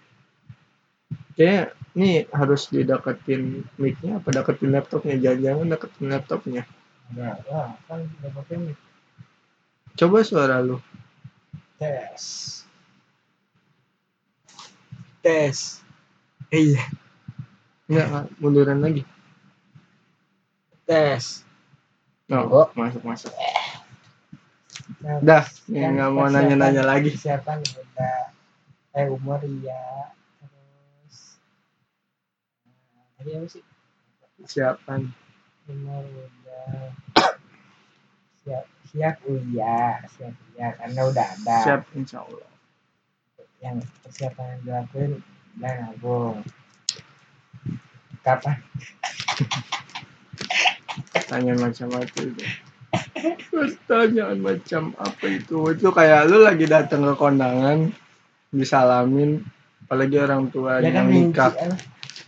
Kayak 1.34 1.74
nih 1.98 2.30
harus 2.30 2.70
dideketin 2.70 3.66
mic-nya 3.82 4.22
apa 4.22 4.30
deketin 4.30 4.72
laptopnya? 4.72 5.16
Jangan-jangan 5.18 5.68
deketin 5.74 6.08
laptopnya. 6.14 6.64
Enggak 7.12 7.38
lah 7.50 7.76
kan 7.90 8.00
udah 8.06 8.32
pakai 8.38 8.56
mic. 8.62 8.78
Coba 9.98 10.22
suara 10.22 10.62
lu. 10.62 10.78
Tes. 11.82 12.24
Tes. 15.26 15.82
Iya. 16.54 16.84
Enggak 17.90 18.06
enggak, 18.08 18.26
munduran 18.38 18.80
lagi. 18.80 19.04
Tes. 20.86 21.44
Oh, 22.32 22.48
Oh. 22.48 22.68
masuk 22.80 23.04
masuk 23.04 23.34
Nah, 25.02 25.18
dah 25.18 25.42
ya, 25.66 25.90
nggak 25.90 26.14
mau 26.14 26.30
nanya-nanya 26.30 26.86
lagi. 26.86 27.18
Persiapan 27.18 27.58
udah. 27.66 28.30
Eh 28.94 29.10
umur 29.10 29.42
iya. 29.42 30.14
Terus 30.38 31.42
nah, 32.94 33.06
tadi 33.18 33.30
apa 33.34 33.48
sih? 33.50 33.66
Siapan 34.46 35.10
umur 35.66 36.06
udah 36.06 36.94
siap 38.42 38.66
siap 38.90 39.22
uya 39.26 40.02
siap 40.06 40.34
uya 40.54 40.68
karena 40.78 41.02
udah 41.10 41.26
ada. 41.34 41.58
Siap 41.66 41.82
insya 41.98 42.22
Allah. 42.22 42.54
Yang 43.58 43.90
persiapan 44.06 44.46
yang 44.46 44.62
dilakuin 44.62 45.12
udah 45.58 45.74
nabung. 45.82 46.38
Kapan? 48.22 48.58
Pertanyaan 51.18 51.58
macam 51.58 51.90
apa 51.90 52.06
itu 52.06 52.38
pertanyaan 53.52 54.38
macam 54.40 54.96
apa 54.98 55.26
itu? 55.28 55.72
Itu 55.76 55.90
kayak 55.92 56.32
lu 56.32 56.44
lagi 56.44 56.66
datang 56.66 57.04
ke 57.06 57.14
kondangan 57.16 57.92
disalamin 58.52 59.44
apalagi 59.88 60.18
orang 60.20 60.48
tua 60.52 60.80
ya 60.80 60.92
kan 60.92 61.04
yang 61.04 61.08
rinci 61.08 61.36
nikah. 61.36 61.52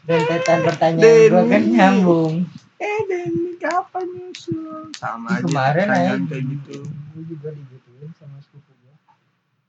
rentetan 0.03 0.59
pertanyaan 0.67 1.31
gua 1.31 1.43
kan 1.47 1.63
nyambung. 1.63 2.33
Eh 2.79 2.99
dan 3.07 3.31
kapan 3.59 4.05
nyusul 4.11 4.91
sama 4.99 5.39
aja 5.39 5.47
kemarin 5.47 5.87
aja. 5.87 6.13
kayak 6.27 6.43
gitu. 6.43 6.83
Gue 6.83 7.23
juga 7.31 7.55
digituin 7.55 8.11
sama 8.19 8.35
sepupu 8.43 8.71
gua. 8.83 8.95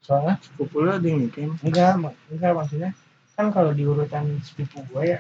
Soalnya? 0.03 0.35
Sepupu 0.43 0.77
lu 0.83 0.91
ada 0.91 1.07
yang 1.07 1.19
nikah 1.23 1.55
enggak 1.63 1.91
enggak 2.35 2.53
maksudnya 2.55 2.91
kan 3.35 3.51
kalau 3.55 3.71
di 3.71 3.87
urutan 3.87 4.43
sepupu 4.43 4.83
gua 4.91 5.03
ya 5.07 5.19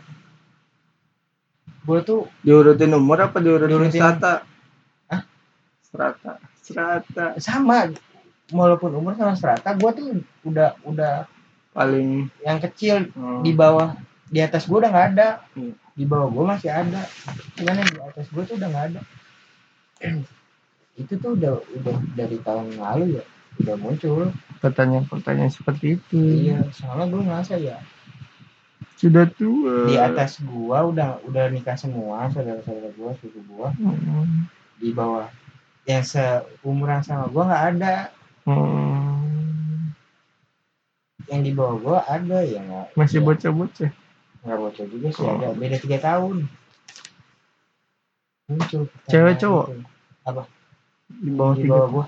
gua 1.84 2.00
tuh 2.00 2.26
diurutin 2.40 2.96
umur 2.96 3.28
apa 3.28 3.38
diurutin, 3.38 3.70
Diurutin-? 3.92 4.53
Strata 5.94 6.32
strata 6.58 7.24
sama. 7.38 7.94
Walaupun 8.50 8.92
umur 8.98 9.14
sama 9.14 9.38
serata 9.38 9.72
gua 9.78 9.94
tuh 9.94 10.20
udah 10.42 10.74
udah 10.84 11.30
paling 11.70 12.28
yang 12.42 12.58
kecil 12.60 13.08
oh, 13.14 13.40
di 13.40 13.54
bawah 13.54 13.94
di 14.28 14.42
atas 14.42 14.66
gua 14.66 14.84
udah 14.84 14.90
nggak 14.90 15.08
ada. 15.14 15.28
Hmm. 15.54 15.78
di 15.94 16.02
bawah 16.02 16.26
gua 16.26 16.58
masih 16.58 16.74
ada. 16.74 17.06
Cuman 17.54 17.78
yang 17.78 17.90
di 17.94 18.00
atas 18.02 18.26
gua 18.34 18.42
tuh 18.42 18.58
udah 18.58 18.68
nggak 18.68 18.86
ada. 18.90 19.00
Itu 21.00 21.14
tuh 21.22 21.38
udah 21.38 21.62
udah 21.78 21.96
dari 22.18 22.38
tahun 22.42 22.74
lalu 22.74 23.22
ya 23.22 23.24
udah 23.62 23.76
muncul. 23.78 24.34
Pertanyaan-pertanyaan 24.58 25.52
seperti 25.54 25.98
itu. 25.98 26.18
Iya 26.18 26.66
soalnya 26.74 27.06
gua 27.06 27.22
ngerasa 27.22 27.54
ya 27.62 27.78
sudah 28.94 29.26
tua. 29.36 29.90
di 29.90 29.98
atas 30.00 30.40
gua 30.40 30.86
udah 30.86 31.20
udah 31.28 31.50
nikah 31.52 31.76
semua 31.76 32.30
saudara-saudara 32.30 32.94
gua 32.94 33.12
suku 33.18 33.40
gua. 33.50 33.68
Hmm. 33.76 34.48
di 34.80 34.90
bawah 34.94 35.28
yang 35.84 36.04
seumuran 36.04 37.00
sama 37.04 37.28
gua 37.28 37.44
nggak 37.48 37.64
ada. 37.76 37.94
Hmm. 38.44 39.92
yang 41.24 41.40
di 41.40 41.56
bawah 41.56 41.76
gua 41.80 41.98
ada 42.04 42.44
ya 42.44 42.60
nggak 42.60 42.86
masih 43.00 43.20
ya, 43.20 43.24
bocah-bocah? 43.24 43.90
Nggak 44.44 44.58
bocor 44.60 44.86
juga 44.92 45.08
sih 45.08 45.24
Oh. 45.24 45.32
ada. 45.40 45.48
Beda 45.56 45.76
tiga 45.80 45.98
tahun. 46.00 46.36
Muncul 48.44 48.82
Cewek, 49.08 49.40
cowok? 49.40 49.66
itu. 49.72 50.42
di 51.24 51.30
bawah 51.32 51.54
di 51.56 51.62
tiga 51.64 51.72
bawah 51.72 51.88
gua. 51.88 52.06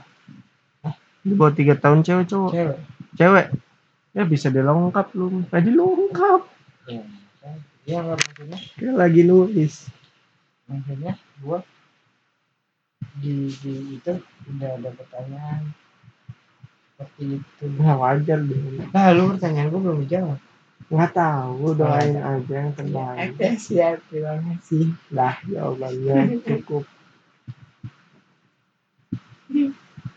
Di 1.24 1.32
bawah 1.32 1.52
tiga 1.56 1.74
tahun 1.80 1.98
cewek 2.04 2.26
cowok? 2.28 2.50
Cewek. 2.52 2.78
Cewek? 3.16 3.46
Ya 4.12 4.22
bisa 4.24 4.48
dilengkap 4.52 5.08
lu. 5.16 5.44
Tadi 5.48 5.68
lengkap. 5.72 6.40
Ya 6.92 7.02
ya 7.88 7.98
maksudnya? 8.04 8.58
Kayak 8.76 8.94
lagi 9.00 9.20
nulis. 9.24 9.88
Maksudnya? 10.68 11.16
Gua 11.40 11.64
di, 13.16 13.48
di 13.48 13.74
itu 13.96 14.12
udah 14.52 14.70
ada 14.76 14.90
pertanyaan. 14.92 15.62
Seperti 16.96 17.40
itu 17.40 17.64
nah 17.76 17.96
wajar 18.00 18.40
deh. 18.44 18.60
Nah 18.92 19.12
lu 19.12 19.36
pertanyaan 19.36 19.68
gua 19.72 19.80
belum 19.80 20.00
dijawab. 20.04 20.40
Nggak 20.86 21.12
tahu 21.18 21.74
doain 21.74 22.14
aja 22.14 22.54
yang 22.54 22.70
ya, 22.70 22.76
terbaik. 22.78 23.18
Ada 23.34 23.48
siap. 23.58 23.98
Terima 24.06 24.38
kasih. 24.38 24.86
Lah 25.10 25.34
jawabannya 25.48 26.16
cukup. 26.46 26.84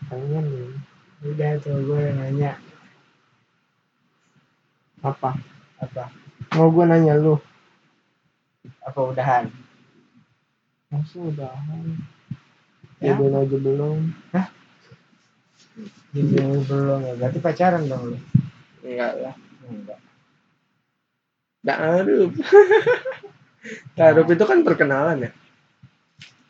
Pengen 0.06 0.44
nih. 0.46 0.70
Udah 1.20 1.52
tuh 1.60 1.76
gue 1.84 2.02
nanya. 2.16 2.56
Apa? 5.02 5.36
Apa? 5.82 6.04
Mau 6.54 6.70
gue 6.70 6.84
nanya 6.86 7.18
lu. 7.18 7.34
Apa 8.86 9.00
udahan? 9.10 9.50
Masa 10.88 11.18
udahan 11.18 11.98
Ya. 13.00 13.16
jodohin 13.16 13.36
aja 13.40 13.56
belum. 13.56 13.98
Jadi 16.12 16.36
belum. 16.68 17.00
Ya 17.00 17.14
berarti 17.16 17.38
pacaran 17.40 17.88
dong 17.88 18.12
lu? 18.12 18.18
Enggak 18.84 19.12
lah. 19.16 19.34
Enggak. 19.68 19.98
Tarup 21.60 22.32
Tarup 23.96 24.26
itu 24.32 24.44
kan 24.48 24.58
perkenalan 24.64 25.28
ya? 25.28 25.30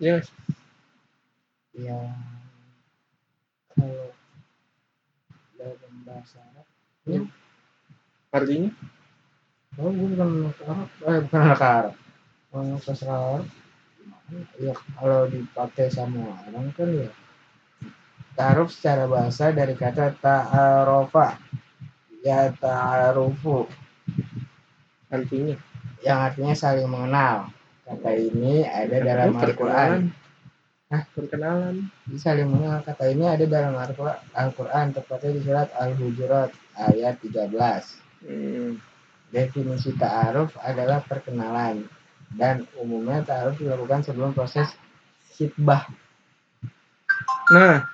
Iya 0.00 0.10
nggak 0.16 0.24
sih? 0.26 0.36
ya 1.80 1.96
kalau 3.72 4.10
dalam 5.54 5.94
bahasa 6.02 6.42
Arab 6.50 6.66
ya. 7.06 7.20
Artinya? 8.34 8.70
Oh 9.78 9.90
gue 9.94 10.08
bukan 10.12 10.28
anak 10.50 10.58
Arab. 10.66 10.88
Eh 11.06 11.18
bukan 11.24 11.40
anak 11.40 11.62
Arab. 11.62 11.94
Orang 12.50 12.82
sastra 12.82 13.14
Arab 13.14 13.46
ya 14.60 14.74
kalau 14.96 15.26
dipakai 15.26 15.90
sama 15.90 16.38
orang 16.46 16.70
kan 16.74 16.90
ya 16.90 17.10
Ta'aruf 18.38 18.72
secara 18.72 19.04
bahasa 19.10 19.52
dari 19.52 19.74
kata 19.76 20.16
ta'arofa. 20.16 21.36
Ya 22.24 22.48
ta'arufu. 22.56 23.68
Artinya 25.10 25.58
yang 26.00 26.18
artinya 26.30 26.54
saling 26.56 26.88
mengenal. 26.88 27.52
Kata 27.84 28.10
ini 28.16 28.64
ada 28.64 28.96
dalam 29.02 29.34
Katanya 29.34 29.44
Al-Quran. 29.44 29.90
Hah? 30.90 31.02
perkenalan? 31.12 31.74
Saling 32.16 32.48
mengenal. 32.48 32.80
Kata 32.86 33.04
ini 33.12 33.28
ada 33.28 33.44
dalam 33.44 33.74
Al-Qur- 33.76 34.22
Al-Quran 34.32 34.86
tepatnya 34.94 35.30
di 35.36 35.40
surat 35.44 35.68
Al-Hujurat 35.76 36.50
ayat 36.80 37.20
13 37.20 37.50
hmm. 38.24 38.72
definisi 39.30 39.92
ta'aruf 39.96 40.56
adalah 40.60 41.04
perkenalan 41.04 41.84
dan 42.36 42.66
umumnya 42.78 43.26
ta'aruf 43.26 43.58
dilakukan 43.58 44.06
sebelum 44.06 44.30
proses 44.34 44.70
khitbah 45.34 45.86
nah 47.50 47.86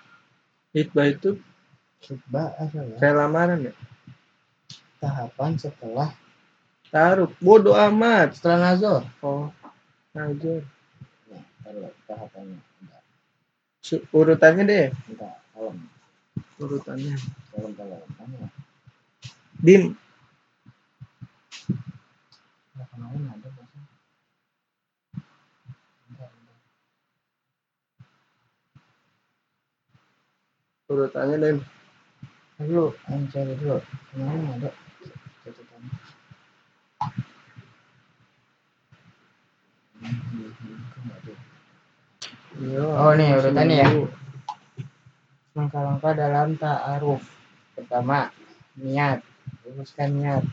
hitbah 0.77 1.09
itu 1.09 1.41
khitbah 2.05 2.55
adalah 2.61 2.97
kayak 3.01 3.17
lamaran 3.17 3.59
ya? 3.67 3.75
Tahapan 5.03 5.59
setelah 5.59 6.11
taruh. 6.89 7.31
Bodoh 7.43 7.75
amat. 7.75 8.39
Setelah 8.39 8.73
nazor 8.73 9.03
oh 9.25 9.51
aja 10.17 10.65
nah, 11.29 11.45
kalau 11.61 11.91
tahapannya. 12.09 12.61
Urutannya 14.11 14.65
deh. 14.65 14.87
Enggak 15.13 15.37
kalem. 15.53 15.77
Urutannya. 16.57 17.15
Kalem 17.53 17.73
kalem. 17.77 18.01
Dim 19.61 19.97
ya 22.77 22.85
kemarin 22.93 23.25
ada 23.33 23.49
bahasa 23.57 23.81
enggak 26.13 26.29
enggak 26.29 26.61
urutannya 30.87 31.37
dim 31.43 31.59
dulu 32.63 32.95
yang 33.11 33.27
cari 33.35 33.55
dulu. 33.59 33.79
Kemarin 34.15 34.55
ada 34.55 34.71
catatan. 35.43 35.83
Oh, 42.97 43.13
nih, 43.13 43.37
urutannya 43.37 43.77
ya. 43.83 43.89
langkah-langkah 45.57 46.13
dalam 46.15 46.55
ta'aruf. 46.57 47.25
Pertama 47.75 48.31
niat. 48.79 49.21
Luruskan 49.67 50.11
niat. 50.17 50.45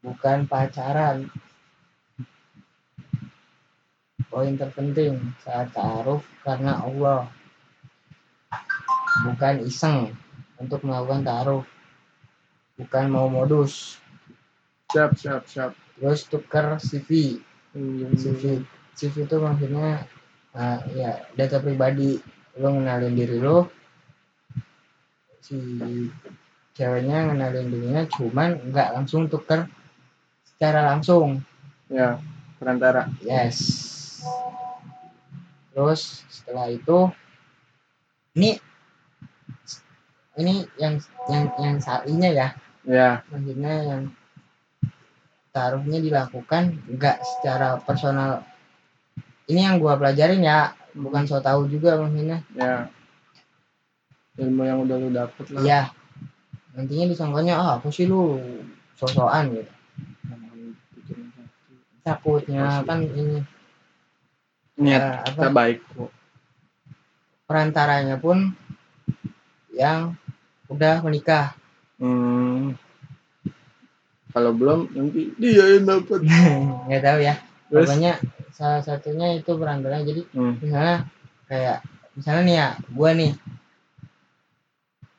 Bukan 0.00 0.46
pacaran. 0.46 1.28
Poin 4.32 4.56
terpenting 4.56 5.36
saat 5.44 5.68
ta'aruf 5.76 6.24
karena 6.40 6.80
Allah 6.80 7.28
bukan 9.24 9.54
iseng 9.68 10.16
untuk 10.56 10.80
melakukan 10.86 11.26
ta'aruf. 11.26 11.66
Bukan 12.80 13.04
mau 13.12 13.28
modus. 13.28 14.00
Siap 14.92 15.16
siap 15.16 15.44
siap. 15.48 15.72
Terus 16.00 16.26
tuker 16.26 16.80
CV 16.80 17.38
Hmm, 17.72 18.12
CV 18.20 18.60
CV 18.92 19.24
itu 19.24 19.36
maksudnya 19.40 20.04
uh, 20.52 20.78
ya 20.92 21.24
data 21.32 21.56
pribadi. 21.56 22.20
Lo 22.60 22.68
ngenalin 22.68 23.16
diri 23.16 23.40
lo 23.40 23.72
si 25.40 25.56
ceweknya 26.76 27.32
ngenalin 27.32 27.72
dirinya 27.72 28.04
cuman 28.12 28.60
nggak 28.68 28.92
langsung 28.92 29.24
tuker 29.32 29.64
secara 30.44 30.84
langsung. 30.84 31.40
Ya 31.88 32.20
perantara. 32.60 33.08
Yes. 33.24 33.80
Terus 35.72 36.28
setelah 36.28 36.68
itu 36.68 37.08
ini 38.36 38.60
ini 40.40 40.64
yang 40.80 40.96
yang 41.28 41.44
yang 41.60 41.76
salinya 41.82 42.30
ya. 42.32 42.48
Ya. 42.88 43.10
Maksudnya 43.28 43.72
yang 43.84 44.02
taruhnya 45.52 45.98
dilakukan 46.00 46.80
nggak 46.88 47.20
secara 47.20 47.76
personal. 47.84 48.46
Ini 49.46 49.68
yang 49.68 49.76
gua 49.82 50.00
pelajarin 50.00 50.40
ya. 50.40 50.72
Bukan 50.92 51.24
so 51.28 51.40
tahu 51.40 51.68
juga 51.68 52.00
maksudnya. 52.00 52.40
Ya. 52.56 52.88
Ilmu 54.40 54.62
yang 54.64 54.78
udah 54.88 54.96
lu 54.96 55.08
dapet 55.12 55.44
lah. 55.52 55.60
Iya. 55.60 55.82
Nantinya 56.72 57.12
disangkanya 57.12 57.54
ah 57.60 57.70
apa 57.76 57.92
sih 57.92 58.08
lu? 58.08 58.40
Sosokan 58.96 59.52
gitu. 59.52 59.72
Takutnya 62.02 62.82
kan 62.82 62.98
ini 63.04 63.44
niat 64.80 65.02
eh, 65.04 65.16
kita 65.30 65.48
apa 65.48 65.54
baik 65.54 65.78
kok. 65.92 66.10
Perantaranya 67.46 68.16
pun 68.16 68.56
yang 69.76 70.16
udah 70.72 71.04
menikah. 71.04 71.52
Hmm. 72.02 72.74
kalau 74.32 74.56
belum 74.56 74.90
nanti 74.96 75.30
dia 75.36 75.76
yang 75.76 75.84
dapet 75.86 76.24
nggak 76.88 77.02
tahu 77.04 77.18
ya. 77.20 77.34
Terus? 77.68 77.86
Pokoknya 77.86 78.12
salah 78.52 78.80
satunya 78.80 79.36
itu 79.36 79.52
perantaranya 79.54 80.04
jadi 80.08 80.22
hmm. 80.32 80.54
misalnya 80.58 80.96
kayak 81.46 81.78
misalnya 82.16 82.42
nih 82.48 82.56
ya 82.56 82.68
gua 82.96 83.10
nih. 83.12 83.32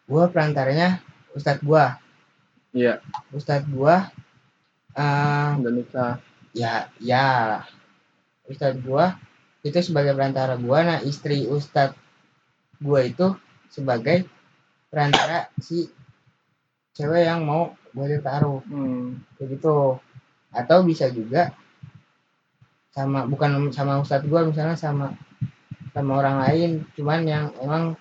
Gua 0.10 0.24
perantaranya 0.34 1.00
ustadz 1.38 1.62
gua. 1.62 2.02
Iya. 2.74 3.00
Ustadz 3.30 3.70
gua 3.70 4.10
eh 4.98 5.50
udah 5.62 5.72
nikah. 5.72 6.14
ya 6.54 6.90
ya. 6.98 7.62
Ustadz 8.50 8.82
gua 8.82 9.22
itu 9.62 9.78
sebagai 9.80 10.18
perantara 10.18 10.58
gua. 10.58 10.84
Nah 10.84 11.00
istri 11.06 11.46
ustadz 11.46 11.96
gua 12.82 13.06
itu 13.06 13.38
sebagai 13.70 14.26
perantara 14.94 15.50
si 15.58 15.90
cewek 16.94 17.26
yang 17.26 17.42
mau 17.42 17.74
gue 17.98 18.22
taruh 18.22 18.62
hmm. 18.70 19.34
kayak 19.42 19.58
gitu 19.58 19.98
atau 20.54 20.86
bisa 20.86 21.10
juga 21.10 21.50
sama 22.94 23.26
bukan 23.26 23.74
sama 23.74 23.98
ustadz 24.06 24.30
gua 24.30 24.46
misalnya 24.46 24.78
sama 24.78 25.18
sama 25.98 26.12
orang 26.22 26.38
lain 26.46 26.72
cuman 26.94 27.26
yang 27.26 27.46
emang 27.60 27.98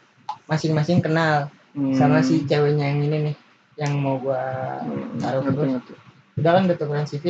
masing-masing 0.47 1.01
kenal 1.01 1.49
Hmm. 1.73 1.97
sama 1.97 2.21
si 2.21 2.45
ceweknya 2.45 2.85
yang 2.85 3.01
ini 3.09 3.19
nih 3.33 3.37
yang 3.81 3.97
mau 3.97 4.21
gua 4.21 4.77
Hmm, 4.85 5.17
taruh 5.17 5.41
ngerti, 5.41 5.57
terus 5.57 5.71
ngerti. 5.73 5.93
udah 6.37 6.51
kan 6.53 6.63
udah 6.69 6.77
tukeran 6.77 7.09
CV 7.09 7.25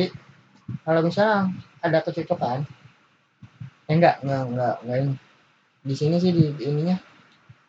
kalau 0.83 0.99
misalnya 0.99 1.47
ada 1.79 2.03
kecocokan 2.03 2.67
eh 3.87 3.95
enggak 3.95 4.19
enggak 4.19 4.43
enggak 4.43 4.75
enggak 4.83 4.97
ini 4.99 5.13
di 5.87 5.95
sini 5.95 6.15
sih 6.19 6.35
di, 6.35 6.51
di 6.59 6.63
ininya 6.67 6.99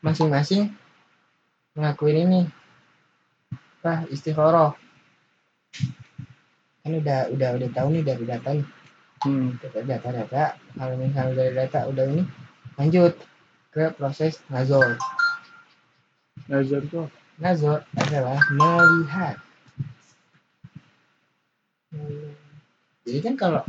masing-masing 0.02 0.74
ngakuin 1.74 2.30
ini. 2.30 2.40
Apa 3.84 4.08
istikharah 4.08 4.72
kan 6.84 6.92
udah 7.00 7.32
udah 7.32 7.50
udah 7.56 7.68
tahu 7.72 7.88
nih 7.96 8.04
dari 8.04 8.24
data 8.24 8.50
nih. 8.54 8.66
Hmm. 9.24 9.56
data 9.60 10.10
data 10.12 10.44
kalau 10.76 10.94
misalnya 11.00 11.32
dari 11.36 11.52
data 11.56 11.88
udah 11.88 12.04
ini. 12.08 12.24
Lanjut 12.76 13.14
ke 13.74 13.90
proses 13.98 14.38
nazar. 14.48 14.96
Nazar 16.46 16.82
tuh 16.88 17.06
nazar 17.40 17.82
adalah 17.98 18.38
melihat. 18.54 19.36
Jadi 23.04 23.18
kan 23.20 23.34
kalau 23.36 23.62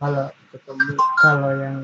kalau 0.00 0.26
ketemu 0.50 0.94
kalau 1.22 1.50
yang 1.54 1.78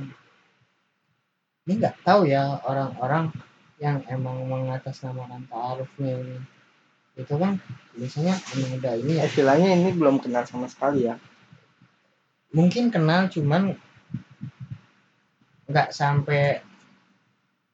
ini 1.67 1.73
nggak 1.83 1.97
tahu 2.07 2.31
ya 2.31 2.63
orang-orang 2.63 3.31
yang 3.77 4.01
emang 4.09 4.49
mengatasnamakan 4.49 5.45
ta'arufnya 5.53 6.13
ini 6.17 6.39
itu 7.17 7.35
kan 7.37 7.57
biasanya 7.97 8.35
emang 8.57 8.73
udah 8.77 8.95
ini 9.01 9.13
ya. 9.21 9.25
Istilahnya 9.25 9.69
ini 9.73 9.91
belum 9.97 10.21
kenal 10.21 10.45
sama 10.45 10.69
sekali 10.69 11.09
ya. 11.09 11.17
Mungkin 12.53 12.93
kenal 12.93 13.29
cuman 13.33 13.77
nggak 15.67 15.91
sampai 15.93 16.61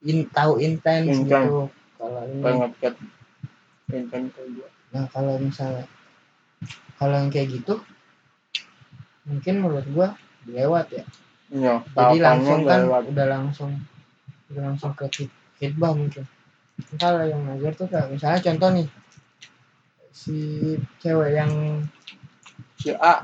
in, 0.07 0.27
tahu 0.31 0.63
intens 0.63 1.23
gitu. 1.27 1.71
Kalau 1.99 2.23
ini 2.27 2.43
ke 4.03 4.43
gua 4.59 4.69
nah 4.93 5.09
kalau 5.09 5.41
misalnya 5.41 5.89
kalau 7.01 7.17
yang 7.17 7.33
kayak 7.33 7.49
gitu 7.49 7.81
mungkin 9.25 9.55
menurut 9.61 9.87
gua 9.93 10.09
lewat 10.45 10.87
ya. 10.93 11.05
Iya 11.53 11.75
jadi 11.93 12.17
langsung 12.21 12.65
kan 12.65 12.81
lewat. 12.89 13.03
udah 13.13 13.27
langsung 13.29 13.71
udah 14.53 14.63
langsung 14.73 14.93
ke 14.97 15.07
khidbah 15.63 15.95
mungkin 15.95 16.27
kalau 16.99 17.23
yang 17.23 17.47
ngajar 17.47 17.73
tuh 17.79 17.87
kayak 17.87 18.11
misalnya 18.11 18.43
contoh 18.43 18.69
nih 18.75 18.89
si 20.11 20.37
cewek 20.99 21.39
yang 21.39 21.53
si 22.83 22.91
A 22.99 23.23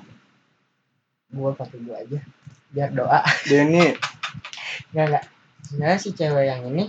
gua 1.34 1.50
pakai 1.52 1.82
gua 1.82 1.98
aja 1.98 2.22
biar 2.70 2.94
doa. 2.94 3.20
Denny. 3.48 3.96
Nggak 4.92 5.06
nggak. 5.10 5.24
Sebenarnya 5.66 5.98
si 6.00 6.10
cewek 6.14 6.44
yang 6.48 6.62
ini 6.70 6.84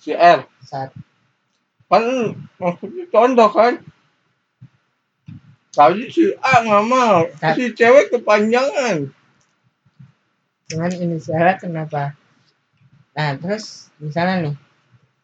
si 0.00 0.10
R 0.16 0.44
saat 0.64 0.90
kan 1.90 2.04
maksudnya 2.60 3.04
contoh 3.08 3.50
kan? 3.54 3.74
Tadi 5.70 6.10
si 6.10 6.34
A 6.42 6.66
nggak 6.66 6.84
mau 6.90 7.24
si 7.56 7.72
cewek 7.72 8.12
kepanjangan. 8.12 9.14
Dengan 10.70 10.90
inisialnya 10.94 11.56
kenapa 11.58 12.19
nah 13.10 13.34
terus 13.36 13.90
misalnya 13.98 14.50
nih 14.50 14.56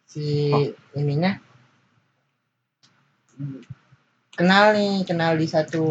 si 0.07 0.51
ininya. 0.97 1.37
Kenal 4.37 4.77
nih 4.77 5.05
kenal 5.05 5.37
di 5.37 5.47
satu 5.49 5.85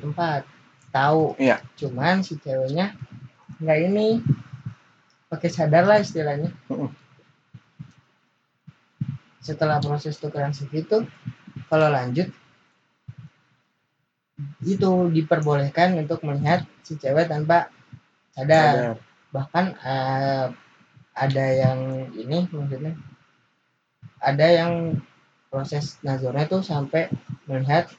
tempat 0.00 0.46
tahu. 0.90 1.38
Iya. 1.38 1.62
cuman 1.78 2.26
si 2.26 2.34
ceweknya 2.34 2.98
nggak 3.62 3.78
ini 3.90 4.18
pakai 5.30 5.50
sadar 5.52 5.86
lah 5.86 6.02
istilahnya. 6.02 6.50
Setelah 9.40 9.80
proses 9.80 10.18
tukeran 10.18 10.52
CV 10.52 10.84
itu 10.84 10.98
kalau 11.70 11.88
lanjut 11.88 12.28
itu 14.64 14.90
diperbolehkan 15.12 15.96
untuk 16.00 16.24
melihat 16.24 16.64
si 16.84 16.96
cewek 16.96 17.28
tanpa 17.28 17.68
sadar. 18.32 18.96
Ada. 18.96 19.08
bahkan 19.30 19.78
eh, 19.78 20.46
ada 21.20 21.44
yang 21.52 21.78
ini 22.16 22.48
maksudnya? 22.48 22.96
Ada 24.20 24.46
yang 24.48 24.72
proses 25.52 26.00
nazarnya 26.00 26.48
tuh 26.48 26.64
sampai 26.64 27.12
melihat 27.44 27.92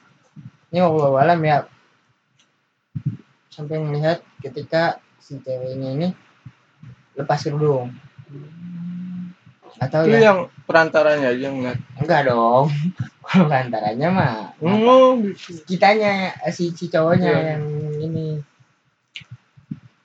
ini 0.74 0.82
Allah 0.82 1.14
alam 1.22 1.40
ya. 1.46 1.58
Sampai 3.52 3.78
melihat 3.78 4.24
ketika 4.42 4.98
si 5.22 5.38
ceweknya 5.38 5.94
ini 5.94 6.08
lepas 7.14 7.44
kerudung 7.46 7.94
atau 9.80 10.04
itu 10.04 10.18
ya 10.20 10.30
yang 10.32 10.38
perantaranya 10.68 11.32
aja 11.32 11.48
ngeliat. 11.48 11.78
Enggak 11.98 12.20
dong. 12.28 12.68
Kalau 13.26 13.48
antaranya 13.48 14.08
mah 14.12 14.34
oh 14.60 15.16
gitu. 15.22 15.62
Kitanya 15.64 16.36
eh, 16.42 16.52
si 16.52 16.74
si 16.74 16.86
cowoknya 16.92 17.30
Iya. 17.32 17.48
yang 17.56 17.64
ini. 18.02 18.28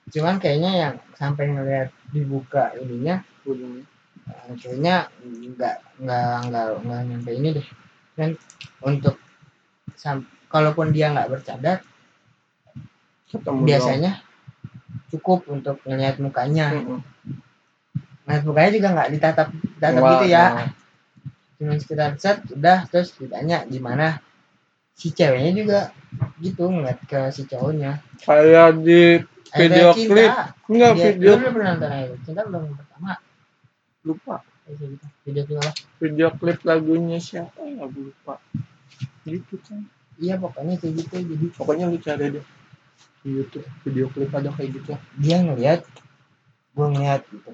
Cuman 0.08 0.40
kayaknya 0.40 0.72
yang 0.72 0.94
sampai 1.14 1.52
ngelihat 1.52 1.92
dibuka 2.12 2.72
ininya 2.80 3.20
eh, 3.44 4.52
kayaknya 4.56 5.08
nggak 5.24 5.76
nggak 6.00 6.30
nggak 6.48 6.66
nggak 6.84 7.00
nyampe 7.08 7.30
ini 7.32 7.48
deh 7.60 7.68
dan 8.16 8.34
untuk 8.82 9.16
sam 9.94 10.24
kalaupun 10.48 10.90
dia 10.90 11.12
nggak 11.12 11.28
bercadar 11.30 11.84
ketemu 13.28 13.60
biasanya 13.68 14.12
cukup 15.12 15.44
untuk 15.48 15.80
ngelihat 15.84 16.16
mukanya 16.20 16.72
dong. 16.72 17.00
Mm-mm. 17.00 17.00
ngelihat 18.24 18.44
mukanya 18.44 18.70
juga 18.72 18.88
nggak 18.96 19.10
ditatap 19.16 19.48
tatap 19.80 20.02
gitu 20.16 20.26
ya 20.32 20.44
nah. 20.48 20.70
cuman 21.58 21.76
sekitar 21.80 22.12
set 22.16 22.38
udah 22.52 22.78
terus 22.88 23.12
ditanya 23.16 23.64
gimana 23.68 24.20
si 24.98 25.12
ceweknya 25.14 25.52
juga 25.54 25.80
gitu 26.40 26.66
ngeliat 26.66 26.98
ke 27.04 27.20
si 27.30 27.44
cowoknya 27.46 28.00
kayak 28.24 28.80
di 28.82 29.22
Video 29.56 29.88
cinta. 29.96 30.08
klip. 30.12 30.32
enggak 30.68 30.92
Dia- 30.92 31.04
video 31.14 31.32
belum 31.40 31.52
pernah 31.56 31.70
nonton 31.76 31.90
itu 31.96 32.16
cinta 32.28 32.40
belum 32.44 32.62
pertama. 32.76 33.12
Lupa. 34.04 34.36
Gitu 34.68 35.06
video 35.24 35.42
klip 35.48 35.58
apa? 35.64 35.72
Video 36.00 36.28
klip 36.36 36.58
lagunya 36.68 37.18
siapa 37.22 37.60
ya? 37.64 37.84
Aku 37.88 37.98
lupa. 38.12 38.34
Gitu 39.24 39.54
kan. 39.64 39.80
Iya 40.18 40.34
pokoknya 40.36 40.74
kayak 40.82 40.92
gitu 40.98 41.14
jadi 41.22 41.46
pokoknya 41.54 41.84
lu 41.88 41.98
cari 42.02 42.26
deh 42.34 42.44
di 43.22 43.28
YouTube 43.34 43.68
video 43.86 44.06
klip 44.12 44.30
ada 44.34 44.50
kayak 44.52 44.70
gitu. 44.76 44.92
Dia 45.16 45.36
ngeliat 45.40 45.80
gua 46.76 46.86
ngeliat 46.92 47.22
gitu. 47.30 47.50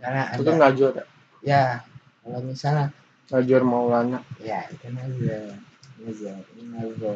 Karena 0.00 0.22
itu 0.36 0.42
ada 0.44 0.52
ngajar 0.58 0.92
ya 0.96 1.04
ya 1.40 1.62
kalau 2.20 2.40
misalnya 2.44 2.92
ngajar 3.32 3.62
Maulana. 3.64 4.20
Ya 4.42 4.66
itu 4.68 4.84
aja 6.00 6.32
ini 6.56 6.76
aja 6.80 7.12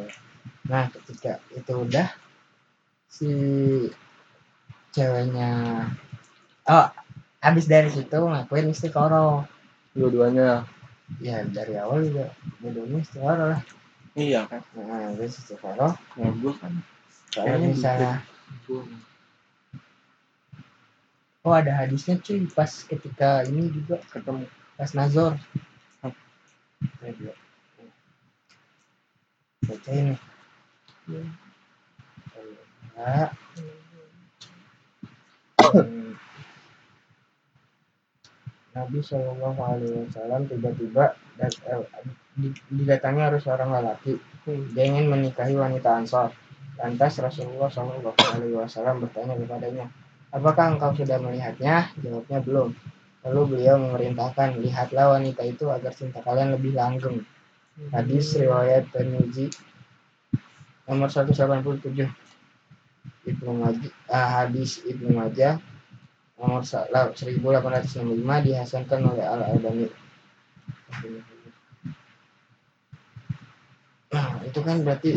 nah 0.65 0.89
ketika 0.89 1.41
itu 1.53 1.73
udah 1.73 2.09
si 3.15 3.31
ceweknya. 4.91 5.51
Oh 6.67 6.87
habis 7.39 7.65
dari 7.71 7.87
situ 7.87 8.19
ngakuin 8.19 8.75
istiqoroh. 8.75 9.47
Dua-duanya. 9.95 10.67
Ya 11.21 11.45
dari 11.47 11.79
awal 11.79 12.11
juga 12.11 12.35
dua-duanya 12.59 12.99
istiqoroh 12.99 13.47
lah. 13.55 13.61
Iya. 14.19 14.51
Kan 14.51 14.59
nah 14.75 15.15
terus 15.15 15.39
istiqoroh 15.39 15.95
ya 16.19 16.27
gua 16.43 16.53
kan 16.59 16.73
kalau 17.31 17.59
misalnya 17.59 18.23
oh 21.43 21.53
ada 21.53 21.71
hadisnya 21.75 22.15
cuy 22.19 22.47
pas 22.51 22.71
ketika 22.87 23.43
ini 23.47 23.71
juga 23.71 23.99
ketemu 24.11 24.47
pas 24.75 24.91
nazor. 24.91 25.39
Baca 29.65 29.89
ini 29.93 30.13
ya. 31.09 31.21
Nabi 38.75 38.99
Shallallahu 38.99 39.59
Alaihi 39.59 40.07
Wasallam 40.07 40.47
tiba-tiba 40.47 41.15
dat- 41.39 41.59
eh, 41.67 41.83
di- 42.35 42.55
didatangi 42.71 43.21
harus 43.23 43.43
seorang 43.43 43.71
lelaki. 43.71 44.19
Dia 44.45 44.85
ingin 44.87 45.11
menikahi 45.11 45.55
wanita 45.55 45.99
Ansor. 45.99 46.31
Lantas 46.79 47.19
Rasulullah 47.19 47.71
Shallallahu 47.71 48.15
Alaihi 48.15 48.55
Wasallam 48.55 49.03
bertanya 49.03 49.35
kepadanya, 49.39 49.85
apakah 50.31 50.75
engkau 50.75 50.91
sudah 50.95 51.19
melihatnya? 51.19 51.91
Jawabnya 51.99 52.39
belum. 52.43 52.69
Lalu 53.25 53.41
beliau 53.57 53.75
memerintahkan, 53.79 54.59
lihatlah 54.61 55.17
wanita 55.17 55.41
itu 55.47 55.65
agar 55.71 55.91
cinta 55.95 56.21
kalian 56.21 56.53
lebih 56.55 56.75
langgeng. 56.77 57.23
Hadis 57.91 58.35
riwayat 58.39 58.87
Tirmizi 58.93 59.51
nomor 60.87 61.09
187. 61.11 62.24
Ibnu 63.25 63.51
Majah, 63.57 63.91
ah, 64.07 64.29
hadis 64.45 64.85
Ibnu 64.85 65.17
Majah 65.17 65.57
nomor 66.37 66.61
sa- 66.67 66.87
la- 66.93 67.11
1865 67.15 68.43
dihasankan 68.43 69.01
oleh 69.01 69.25
Al 69.25 69.41
Albani. 69.55 69.87
Nah, 74.15 74.39
itu 74.47 74.59
kan 74.63 74.79
berarti 74.85 75.11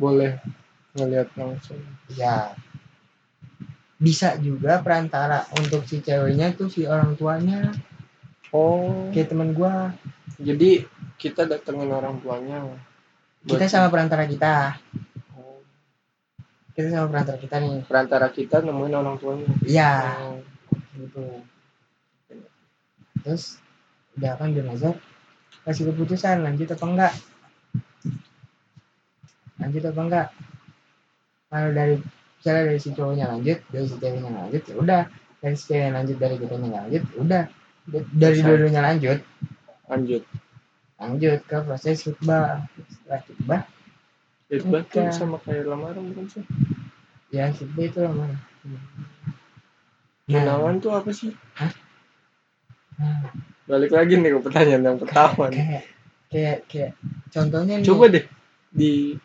boleh 0.00 0.38
ngeliat 0.96 1.30
langsung. 1.38 1.78
Ya. 2.14 2.56
Bisa 4.02 4.34
juga 4.40 4.82
perantara 4.82 5.46
untuk 5.54 5.86
si 5.86 6.02
ceweknya 6.02 6.50
tuh 6.58 6.66
si 6.66 6.82
orang 6.88 7.14
tuanya. 7.14 7.70
Oh. 8.50 9.10
Kayak 9.14 9.30
temen 9.30 9.54
gua. 9.54 9.94
Jadi 10.42 10.84
kita 11.22 11.46
datengin 11.46 11.92
orang 11.94 12.18
tuanya. 12.18 12.66
Kita 13.46 13.66
sama 13.70 13.90
perantara 13.94 14.26
kita. 14.26 14.74
Kita 16.72 16.88
sama 16.88 17.08
perantara 17.12 17.38
kita 17.38 17.56
nih. 17.60 17.84
Perantara 17.84 18.26
kita 18.32 18.56
nemuin 18.64 18.94
orang 18.96 19.16
tuanya. 19.20 19.48
Iya. 19.64 19.92
Oh. 20.24 20.40
gitu. 20.96 21.24
Terus 23.22 23.60
udah 24.16 24.36
kan 24.36 24.52
dia 24.52 24.64
nazar 24.64 24.96
kasih 25.64 25.92
keputusan 25.92 26.42
lanjut 26.42 26.68
apa 26.74 26.84
enggak? 26.84 27.14
Lanjut 29.60 29.82
apa 29.88 30.00
enggak? 30.00 30.28
Kalau 31.52 31.70
dari 31.76 31.94
misalnya 32.40 32.62
dari 32.72 32.80
si 32.80 32.90
cowoknya 32.96 33.26
lanjut 33.28 33.58
dari 33.68 33.86
si 33.86 33.96
ceweknya 34.00 34.30
lanjut 34.32 34.62
ya 34.64 34.74
udah. 34.80 35.02
Dari 35.44 35.54
si 35.56 35.64
ceweknya 35.68 35.92
lanjut 35.92 36.16
dari 36.16 36.34
nggak 36.40 36.82
lanjut 36.88 37.02
ya 37.04 37.16
udah. 37.20 37.44
Da- 37.82 38.10
dari 38.16 38.38
dua-duanya 38.40 38.82
lanjut? 38.82 39.18
Lanjut. 39.92 40.22
Lanjut 40.96 41.40
ke 41.44 41.56
proses 41.62 41.96
khutbah. 42.00 42.64
Setelah 42.88 43.20
khutbah 43.28 43.62
tuh 44.60 44.68
Nikah. 44.68 45.08
sama 45.14 45.40
kayak 45.40 45.64
lamaran 45.64 46.12
bukan 46.12 46.26
sih? 46.28 46.44
Ya 47.32 47.48
khutbah 47.48 47.84
itu 47.88 47.98
lama 48.04 48.28
tunangan 50.28 50.74
tuh 50.84 50.92
apa 50.92 51.10
sih? 51.16 51.32
Nah, 53.00 53.32
balik 53.64 53.90
lagi 53.96 54.20
nih 54.20 54.36
ke 54.36 54.40
pertanyaan 54.44 54.84
yang 54.84 54.98
pertama 55.00 55.48
nih. 55.48 55.56
kayak 55.56 55.84
kayak 56.28 56.58
kayak 56.68 56.92
contohnya 57.32 57.80
nih. 57.80 57.86
Coba 57.88 58.04
deh 58.12 58.24
di 58.72 59.16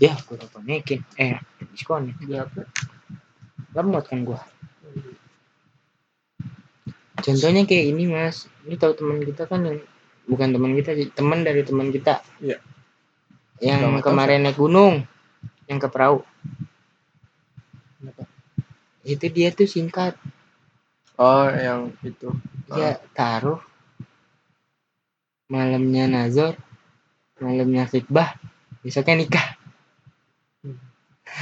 ya 0.00 0.12
gue 0.16 0.34
udah 0.36 0.48
konekin 0.50 1.00
eh 1.20 1.36
diskon 1.68 2.12
di 2.16 2.34
apa? 2.34 2.64
Lemot 3.74 4.04
kan 4.08 4.24
gua. 4.24 4.40
Contohnya 7.24 7.64
kayak 7.64 7.86
ini 7.92 8.04
mas. 8.08 8.46
Ini 8.64 8.76
tahu 8.76 8.92
teman 8.96 9.24
kita 9.24 9.48
kan 9.48 9.64
yang 9.64 9.80
bukan 10.24 10.48
teman 10.56 10.72
kita 10.76 10.90
sih 10.96 11.08
teman 11.12 11.44
dari 11.44 11.62
teman 11.64 11.88
kita. 11.92 12.24
Iya. 12.40 12.58
yang 13.62 13.80
tahu 13.80 14.10
kemarin 14.10 14.44
naik 14.44 14.58
gunung 14.58 15.06
yang 15.70 15.78
ke 15.78 15.88
perahu. 15.88 16.26
Itu 19.04 19.30
dia 19.30 19.54
tuh 19.54 19.68
singkat. 19.68 20.18
Oh 21.14 21.46
yang 21.48 21.94
itu. 22.02 22.34
Dia 22.72 22.98
taruh. 23.14 23.62
Malamnya 25.48 26.08
nazar 26.08 26.58
malamnya 27.38 27.84
khidbah 27.84 28.34
besoknya 28.80 29.20
nikah. 29.20 29.48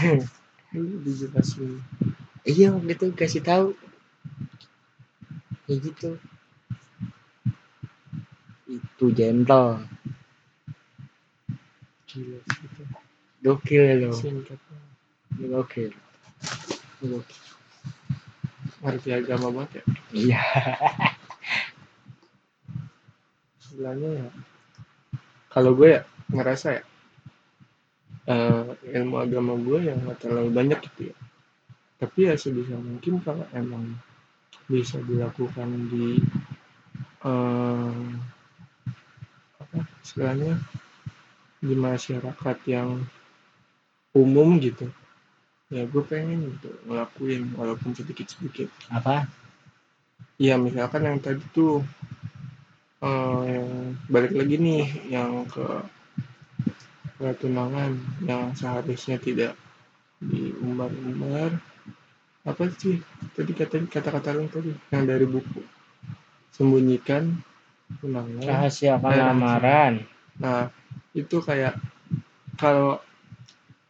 Dijelasin. 1.04 1.84
Iya 2.42 2.74
waktu 2.74 2.92
itu 2.96 3.06
kasih 3.14 3.42
tahu. 3.44 3.68
Kayak 5.68 5.78
gitu 5.86 6.10
itu 9.02 9.10
gentle. 9.18 9.82
Gila 12.06 12.38
sih 12.38 12.66
itu. 12.70 12.82
Gokil 13.42 14.06
loh 14.06 14.14
singkatnya 14.14 14.78
gokil. 15.50 15.90
Gokil. 17.02 17.42
Ngerti 18.78 19.08
agama 19.10 19.50
banget 19.50 19.82
ya? 19.82 19.84
Iya. 20.14 20.42
Sebenarnya 23.58 24.10
ya? 24.22 24.28
Kalau 25.50 25.74
gue 25.74 25.98
ya 25.98 26.06
ngerasa 26.30 26.78
ya 26.78 26.82
eh, 28.30 28.64
ilmu 29.02 29.18
agama 29.18 29.58
gue 29.58 29.90
yang 29.90 29.98
nggak 30.06 30.22
terlalu 30.22 30.50
banyak 30.54 30.78
gitu 30.78 31.10
ya. 31.10 31.16
Tapi 31.98 32.30
ya 32.30 32.38
sebisa 32.38 32.78
mungkin 32.78 33.18
kalau 33.26 33.50
emang 33.50 33.98
bisa 34.70 35.02
dilakukan 35.02 35.90
di 35.90 36.22
apa 37.26 38.41
istilahnya 40.04 40.60
di 41.62 41.74
masyarakat 41.78 42.56
yang 42.66 43.06
umum 44.12 44.60
gitu. 44.60 44.90
Ya 45.72 45.88
gue 45.88 46.04
pengen 46.04 46.52
gitu 46.52 46.68
ngelakuin 46.84 47.56
walaupun 47.56 47.96
sedikit 47.96 48.28
sedikit 48.28 48.68
apa? 48.92 49.24
Iya 50.36 50.60
misalkan 50.60 51.08
yang 51.08 51.18
tadi 51.22 51.40
tuh 51.56 51.80
eh, 53.00 53.40
yang 53.48 53.68
balik 54.12 54.36
lagi 54.36 54.56
nih 54.60 54.84
yang 55.08 55.48
ke 55.48 55.64
tunangan 57.38 57.94
yang 58.26 58.50
seharusnya 58.58 59.16
tidak 59.22 59.54
diumbar-umbar. 60.18 61.54
Apa 62.42 62.66
sih 62.74 62.98
tadi 63.38 63.54
kata 63.54 63.86
kata-kata 63.86 64.34
lu 64.34 64.50
tadi? 64.50 64.74
Yang 64.90 65.04
dari 65.06 65.26
buku. 65.30 65.62
Sembunyikan 66.50 67.38
tunangan 68.00 68.44
rahasiakan 68.46 69.10
Eh, 69.12 69.18
lamaran 69.20 69.92
nah 70.40 70.70
itu 71.12 71.36
kayak 71.42 71.76
kalau 72.56 72.96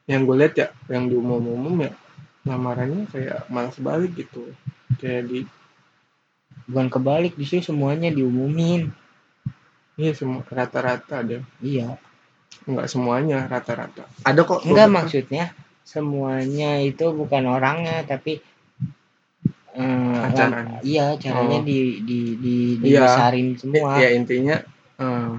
yang 0.07 0.27
gue 0.27 0.37
lihat 0.37 0.55
ya 0.59 0.69
yang 0.91 1.07
di 1.07 1.15
umum-umum 1.15 1.87
ya 1.87 1.93
lamarannya 2.43 3.07
kayak 3.07 3.47
malah 3.47 3.71
sebalik 3.71 4.11
gitu 4.19 4.51
kayak 4.99 5.31
di 5.31 5.39
bukan 6.67 6.89
kebalik 6.91 7.35
justru 7.39 7.63
semuanya 7.63 8.11
diumumin 8.11 8.91
Iya 9.93 10.17
semua 10.17 10.41
rata-rata 10.49 11.21
deh. 11.21 11.45
iya 11.61 12.01
Enggak 12.65 12.89
semuanya 12.89 13.45
rata-rata. 13.45 14.09
Ada 14.25 14.41
kok. 14.41 14.65
enggak 14.65 14.89
maksudnya 14.89 15.53
semuanya 15.85 16.81
itu 16.81 17.13
bukan 17.13 17.45
orangnya 17.45 18.01
tapi 18.09 18.41
iya 20.83 21.07
caranya 21.18 21.59
Oh. 21.59 21.66
di 21.66 21.79
di 22.07 22.18
di 22.39 22.57
Iya. 22.79 23.03
dibesarin 23.07 23.49
semua 23.59 23.99
Ya 23.99 24.09
intinya 24.14 24.57
eh, 24.99 25.33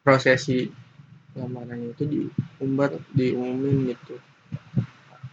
prosesi 0.00 0.68
lamarannya 1.36 1.94
itu 1.94 2.04
diumbar, 2.08 2.96
diumumin 3.12 3.92
gitu. 3.92 4.16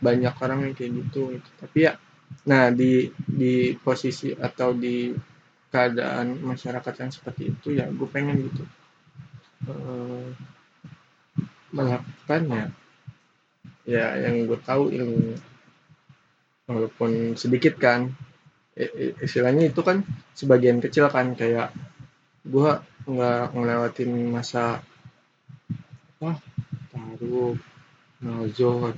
Banyak 0.04 0.36
orang 0.38 0.60
yang 0.70 0.74
kayak 0.78 0.92
gitu, 1.02 1.34
gitu. 1.34 1.50
Tapi 1.58 1.78
ya, 1.90 1.98
nah 2.46 2.70
di 2.70 3.10
di 3.26 3.74
posisi 3.80 4.36
atau 4.36 4.76
di 4.76 5.16
keadaan 5.74 6.40
masyarakat 6.46 6.94
yang 7.02 7.12
seperti 7.12 7.44
itu 7.52 7.68
ya, 7.80 7.90
gue 7.90 8.08
pengen 8.12 8.38
gitu 8.46 8.64
eh, 9.72 10.28
melakukannya. 11.74 12.70
Ya 13.86 14.18
yang 14.18 14.46
gue 14.50 14.60
tahu 14.62 14.90
ilmunya, 14.90 15.38
walaupun 16.70 17.34
sedikit 17.40 17.78
kan. 17.80 18.14
Istilahnya 19.24 19.72
itu 19.72 19.80
kan 19.80 20.04
sebagian 20.36 20.84
kecil 20.84 21.08
kan 21.08 21.32
kayak 21.32 21.72
gua 22.44 22.84
nggak 23.06 23.56
ngelewatin 23.56 24.12
masa 24.34 24.84
apa 26.16 26.42
taruh 26.90 27.54
nazar 28.20 28.98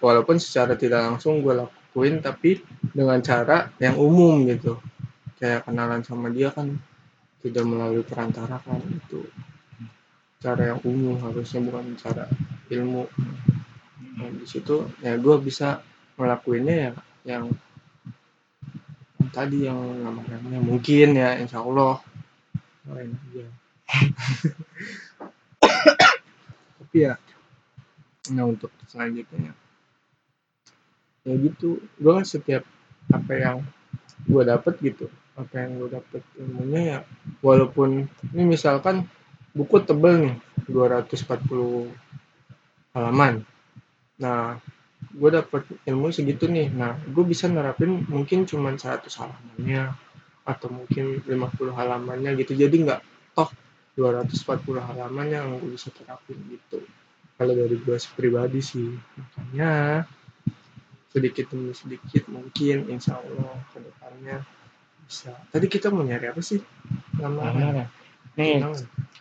walaupun 0.00 0.40
secara 0.40 0.74
tidak 0.74 1.04
langsung 1.04 1.44
gue 1.44 1.54
lakuin 1.54 2.24
tapi 2.24 2.64
dengan 2.94 3.20
cara 3.22 3.70
yang 3.78 4.00
umum 4.00 4.42
gitu 4.48 4.80
kayak 5.38 5.68
kenalan 5.68 6.02
sama 6.02 6.32
dia 6.32 6.50
kan 6.50 6.80
tidak 7.44 7.64
melalui 7.66 8.02
perantara 8.02 8.58
kan 8.58 8.82
itu 8.82 9.28
cara 10.42 10.74
yang 10.74 10.80
umum 10.82 11.18
harusnya 11.22 11.60
bukan 11.62 11.94
cara 11.94 12.24
ilmu 12.70 13.06
nah, 14.18 14.30
di 14.32 14.46
situ 14.46 14.86
ya 15.02 15.14
gue 15.14 15.36
bisa 15.42 15.82
ngelakuinnya 16.18 16.74
ya 16.74 16.92
yang, 17.24 17.44
yang 19.22 19.30
tadi 19.30 19.70
yang 19.70 19.78
namanya 20.02 20.58
mungkin 20.60 21.14
ya 21.14 21.38
insya 21.38 21.62
Allah. 21.62 22.02
Doain 22.82 23.14
aja. 23.14 23.46
Tapi 26.82 26.96
ya 26.98 27.14
nah 28.28 28.44
untuk 28.44 28.68
selanjutnya. 28.90 29.54
Ya 31.24 31.34
gitu 31.38 31.80
gue 31.96 32.16
setiap 32.26 32.66
apa 33.08 33.32
yang 33.32 33.58
gue 34.28 34.42
dapet 34.44 34.74
gitu 34.84 35.06
apa 35.38 35.54
yang 35.54 35.78
gue 35.78 35.88
dapet 35.94 36.22
ilmunya 36.34 36.80
ya 36.82 36.98
walaupun 37.46 38.10
ini 38.34 38.42
misalkan 38.42 39.06
buku 39.54 39.80
tebel 39.86 40.14
nih 40.18 40.36
240 40.66 41.88
halaman. 42.92 43.46
Nah 44.18 44.58
gue 45.14 45.30
dapet 45.32 45.62
ilmu 45.88 46.12
segitu 46.12 46.48
nih. 46.48 46.68
Nah 46.72 46.96
gue 47.08 47.24
bisa 47.24 47.48
nerapin 47.48 48.04
mungkin 48.08 48.44
cuman 48.44 48.76
100 48.76 49.08
halamannya 49.08 49.92
atau 50.48 50.68
mungkin 50.72 51.20
50 51.24 51.72
halamannya 51.76 52.30
gitu. 52.40 52.52
Jadi 52.56 52.76
nggak 52.88 53.00
toh 53.36 53.48
240 53.96 54.78
halaman 54.78 55.26
yang 55.28 55.46
gue 55.56 55.72
bisa 55.74 55.88
terapin 55.92 56.36
gitu. 56.52 56.84
Kalau 57.38 57.52
dari 57.54 57.76
gue 57.78 57.96
pribadi 58.18 58.60
sih 58.60 58.88
makanya 59.16 60.04
sedikit 61.08 61.48
demi 61.48 61.72
sedikit 61.72 62.28
mungkin 62.28 62.92
insya 62.92 63.16
Allah 63.16 63.56
ke 63.72 63.80
depannya 63.80 64.44
bisa. 65.08 65.32
Tadi 65.48 65.66
kita 65.70 65.88
mau 65.88 66.04
nyari 66.04 66.28
apa 66.28 66.42
sih? 66.44 66.60
Nama 67.16 67.86
nih 68.38 68.62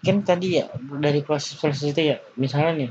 kan 0.05 0.21
tadi 0.21 0.61
ya 0.61 0.69
dari 1.01 1.25
proses 1.25 1.57
proses 1.57 1.89
itu 1.89 2.13
ya 2.13 2.21
misalnya 2.37 2.85
nih 2.85 2.89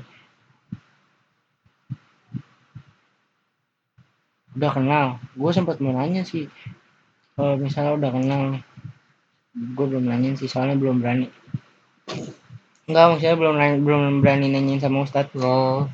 udah 4.57 4.70
kenal. 4.72 5.07
Gue 5.36 5.50
sempat 5.52 5.78
mau 5.84 5.92
nanya 5.92 6.24
sih 6.24 6.48
kalau 7.36 7.61
misalnya 7.61 7.92
udah 8.00 8.11
kenal 8.11 8.42
gue 9.52 9.86
belum 9.88 10.04
nanya 10.09 10.32
sih 10.40 10.48
soalnya 10.48 10.80
belum 10.80 11.04
berani. 11.04 11.28
Enggak 12.88 13.04
maksudnya 13.12 13.36
belum 13.36 13.54
nanya- 13.61 13.82
belum 13.84 14.02
berani 14.24 14.46
nanyain 14.48 14.80
sama 14.80 15.04
ustadz 15.04 15.36
oh 15.36 15.84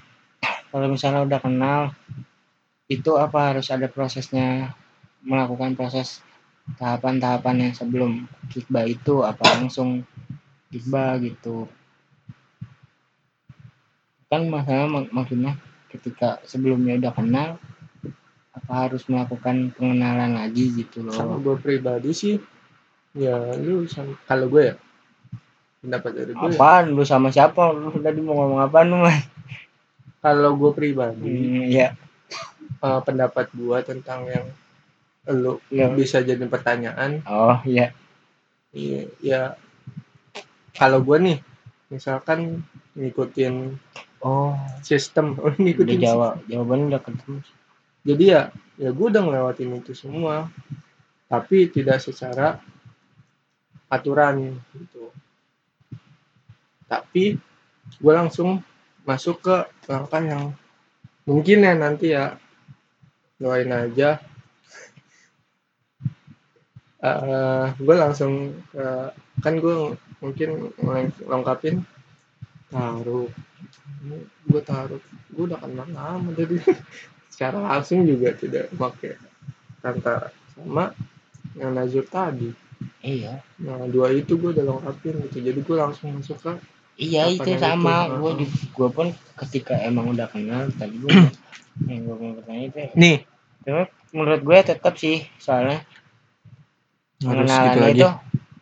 kalau 0.70 0.86
misalnya 0.88 1.26
udah 1.26 1.40
kenal 1.42 1.80
itu 2.86 3.10
apa 3.18 3.52
harus 3.52 3.68
ada 3.68 3.90
prosesnya? 3.90 4.72
Melakukan 5.22 5.78
proses 5.78 6.18
tahapan-tahapan 6.78 7.70
yang 7.70 7.72
sebelum 7.78 8.26
kikbah 8.50 8.82
itu 8.86 9.22
apa 9.22 9.42
langsung 9.58 10.02
kikbah 10.74 11.14
gitu. 11.22 11.70
Kan 14.26 14.50
masalah 14.50 14.90
mak 14.90 15.14
maksudnya 15.14 15.54
ketika 15.94 16.42
sebelumnya 16.42 16.98
udah 16.98 17.12
kenal 17.14 17.48
apa 18.52 18.72
harus 18.88 19.08
melakukan 19.08 19.72
pengenalan 19.76 20.36
lagi 20.36 20.72
gitu 20.76 21.08
sama 21.08 21.36
loh 21.36 21.40
gue 21.40 21.56
pribadi 21.56 22.12
sih 22.12 22.36
ya 23.16 23.56
lu 23.56 23.88
sama 23.88 24.16
kalau 24.28 24.48
gue 24.52 24.72
ya 24.72 24.74
pendapat 25.82 26.10
dari 26.14 26.32
gue 26.32 26.48
ya, 26.54 26.56
apaan? 26.56 26.84
Lu 26.94 27.02
sama 27.02 27.28
siapa? 27.34 27.74
Lu 27.74 27.90
tadi 27.98 28.22
mau 28.22 28.38
ngomong 28.38 28.62
apa 28.62 28.86
lu 28.86 29.02
mas? 29.02 29.26
Kalau 30.22 30.54
gue 30.54 30.70
pribadi 30.70 31.26
hmm, 31.26 31.66
ya 31.66 31.98
eh, 32.78 33.00
pendapat 33.02 33.50
gue 33.50 33.78
tentang 33.82 34.30
yang 34.30 34.46
lu 35.26 35.58
Ya. 35.70 35.90
bisa 35.90 36.22
jadi 36.22 36.46
pertanyaan. 36.46 37.26
Oh 37.26 37.58
iya. 37.66 37.90
Iya, 38.72 39.10
ya 39.20 39.40
kalau 40.72 41.04
gue 41.04 41.18
nih 41.20 41.38
misalkan 41.92 42.64
ngikutin 42.96 43.76
oh. 44.24 44.56
sistem 44.80 45.36
oh, 45.36 45.52
udah 45.52 45.60
ngikutin 45.60 45.98
jawab 46.00 46.40
jawabannya 46.48 46.96
udah 46.96 47.02
ketemu 47.04 47.36
sistem. 47.44 47.61
Jadi 48.02 48.24
ya 48.26 48.42
ya 48.82 48.90
gue 48.90 49.06
udah 49.06 49.22
ngelewatin 49.22 49.78
itu 49.78 49.94
semua. 49.94 50.50
Tapi 51.30 51.70
tidak 51.72 52.02
secara 52.02 52.60
aturan 53.88 54.60
gitu. 54.76 55.08
Tapi 56.90 57.38
gue 57.96 58.12
langsung 58.12 58.60
masuk 59.08 59.40
ke 59.40 59.56
langkah 59.88 60.20
yang 60.20 60.52
mungkin 61.24 61.64
ya 61.64 61.72
nanti 61.78 62.12
ya 62.12 62.36
doain 63.38 63.70
aja. 63.70 64.18
Eh 67.02 67.66
gue 67.82 67.96
langsung 67.98 68.62
ke 68.70 69.10
kan 69.42 69.54
gue 69.58 69.98
mungkin 70.22 70.70
lengkapin. 71.26 71.82
Taruh. 72.70 73.26
Gue 74.46 74.62
taruh. 74.62 75.02
Gue 75.34 75.50
udah 75.50 75.58
kenal 75.58 75.90
lama 75.90 76.30
jadi 76.30 76.62
secara 77.42 77.58
langsung 77.74 78.06
juga 78.06 78.30
tidak 78.38 78.70
pakai. 78.78 79.18
Kata 79.82 80.30
sama 80.54 80.94
yang 81.58 81.74
Nazur 81.74 82.06
tadi. 82.06 82.54
Iya. 83.02 83.42
Nah 83.66 83.82
dua 83.90 84.14
itu 84.14 84.38
gue 84.38 84.54
udah 84.54 84.62
lengkapin 84.62 85.26
gitu. 85.26 85.42
Jadi 85.42 85.58
gue 85.58 85.76
langsung 85.76 86.14
masuk 86.14 86.38
ke 86.38 86.52
iya 87.02 87.26
itu 87.26 87.50
sama. 87.58 88.06
itu? 88.06 88.14
gue 88.22 88.32
gue 88.78 88.88
pun 88.94 89.10
ketika 89.42 89.74
emang 89.82 90.14
udah 90.14 90.30
kenal 90.30 90.70
tadi 90.78 91.02
gue 91.02 91.10
yang 91.90 92.06
gue 92.06 92.14
mau 92.14 92.32
bertanya 92.38 92.62
itu 92.70 92.78
nih. 92.94 93.16
Cuma 93.66 93.82
menurut 94.14 94.42
gue 94.46 94.58
tetap 94.62 94.94
sih 94.94 95.26
soalnya 95.42 95.82
harus 97.26 97.50
pengenalan 97.50 97.66
gitu 97.66 97.80
lagi. 97.82 97.98
itu 97.98 98.08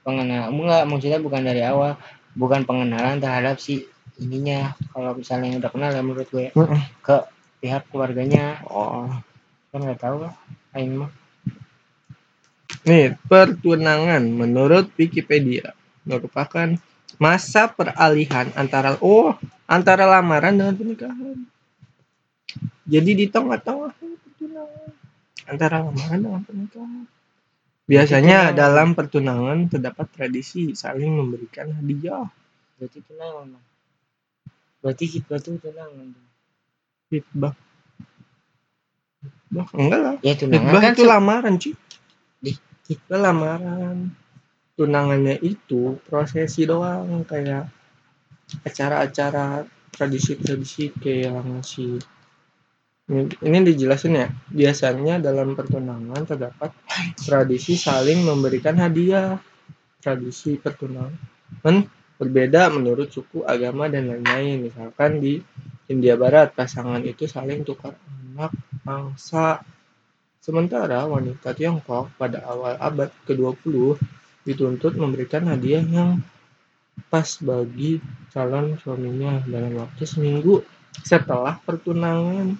pengenalan 0.00 0.48
enggak 0.56 0.82
maksudnya 0.88 1.20
bukan 1.20 1.42
dari 1.44 1.62
awal. 1.68 2.00
Bukan 2.32 2.64
pengenalan 2.64 3.20
terhadap 3.20 3.60
si 3.60 3.84
ininya. 4.16 4.72
Kalau 4.96 5.12
misalnya 5.12 5.52
yang 5.52 5.60
udah 5.60 5.68
kenal 5.68 5.90
ya 5.92 6.00
menurut 6.00 6.28
gue 6.32 6.48
Heeh. 6.48 6.82
ke 7.04 7.16
pihak 7.60 7.86
keluarganya. 7.92 8.64
Oh. 8.66 9.06
Kan 9.70 9.86
nggak 9.86 10.00
tahu 10.02 10.26
lah 10.26 10.34
aing 10.74 11.06
mah. 11.06 11.12
Nih, 12.88 13.14
pertunangan 13.28 14.24
menurut 14.24 14.88
Wikipedia 14.96 15.76
merupakan 16.08 16.74
masa 17.20 17.68
peralihan 17.68 18.48
antara 18.56 18.96
oh 19.04 19.36
antara 19.68 20.08
lamaran 20.08 20.56
dengan 20.56 20.74
pernikahan. 20.74 21.38
Jadi 22.88 23.10
di 23.14 23.26
tengah-tengah 23.28 23.92
pertunangan. 23.94 24.90
Antara 25.46 25.76
lamaran 25.84 26.18
dengan 26.18 26.42
pernikahan. 26.42 27.04
Biasanya 27.90 28.54
dalam 28.54 28.94
pertunangan 28.94 29.66
terdapat 29.66 30.06
tradisi 30.14 30.72
saling 30.78 31.10
memberikan 31.10 31.74
hadiah. 31.74 32.26
berarti 32.80 33.04
tunangan 33.04 33.60
berarti 34.80 35.04
kita 35.04 35.36
tuh 35.36 35.60
tunangan 35.60 36.16
Hitbah. 37.10 37.54
Bah, 39.50 39.66
enggak 39.74 40.00
lah. 40.00 40.14
ya 40.22 40.32
tunangan 40.38 40.62
Hitbah 40.62 40.80
kan 40.80 40.92
itu 40.94 41.02
se- 41.02 41.10
lamaran, 41.10 41.54
cuy. 41.58 41.74
Di. 42.38 42.52
Hitbah 42.86 43.18
lamaran. 43.20 43.96
Tunangannya 44.78 45.36
itu 45.44 46.00
prosesi 46.08 46.64
doang 46.64 47.26
kayak 47.28 47.68
acara-acara 48.64 49.66
tradisi-tradisi 49.92 50.94
kayak 50.96 51.34
yang 51.34 51.60
si 51.66 51.98
ini, 53.10 53.26
ini 53.42 53.58
dijelasin 53.66 54.14
ya. 54.14 54.28
Biasanya 54.54 55.18
dalam 55.18 55.58
pertunangan 55.58 56.22
terdapat 56.24 56.70
tradisi 57.18 57.74
saling 57.74 58.22
memberikan 58.22 58.78
hadiah. 58.78 59.36
Tradisi 60.00 60.56
pertunangan 60.56 61.76
berbeda 62.16 62.72
menurut 62.72 63.12
suku, 63.12 63.44
agama 63.44 63.90
dan 63.92 64.08
lain-lain. 64.08 64.70
Misalkan 64.70 65.20
di 65.20 65.42
India 65.90 66.14
Barat 66.14 66.54
pasangan 66.54 67.02
itu 67.02 67.26
saling 67.26 67.66
tukar 67.66 67.98
anak 67.98 68.54
angsa. 68.86 69.66
Sementara 70.40 71.04
wanita 71.04 71.52
Tiongkok 71.52 72.14
pada 72.16 72.46
awal 72.46 72.78
abad 72.78 73.10
ke-20 73.26 73.98
dituntut 74.46 74.96
memberikan 74.96 75.44
hadiah 75.50 75.84
yang 75.84 76.22
pas 77.12 77.26
bagi 77.42 77.98
calon 78.32 78.78
suaminya 78.80 79.42
dalam 79.44 79.76
waktu 79.82 80.06
seminggu 80.06 80.62
setelah 81.02 81.58
pertunangan. 81.60 82.54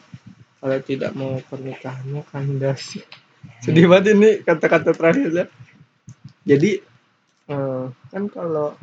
Kalau 0.61 0.79
tidak 0.85 1.17
mau 1.17 1.41
pernikahannya 1.49 2.21
kandas. 2.29 3.01
Sedih 3.65 3.89
banget 3.89 4.13
ini 4.13 4.31
kata-kata 4.45 4.93
terakhirnya. 4.93 5.49
Jadi 6.45 6.85
eh, 7.49 7.85
kan 7.89 8.25
kalau 8.29 8.77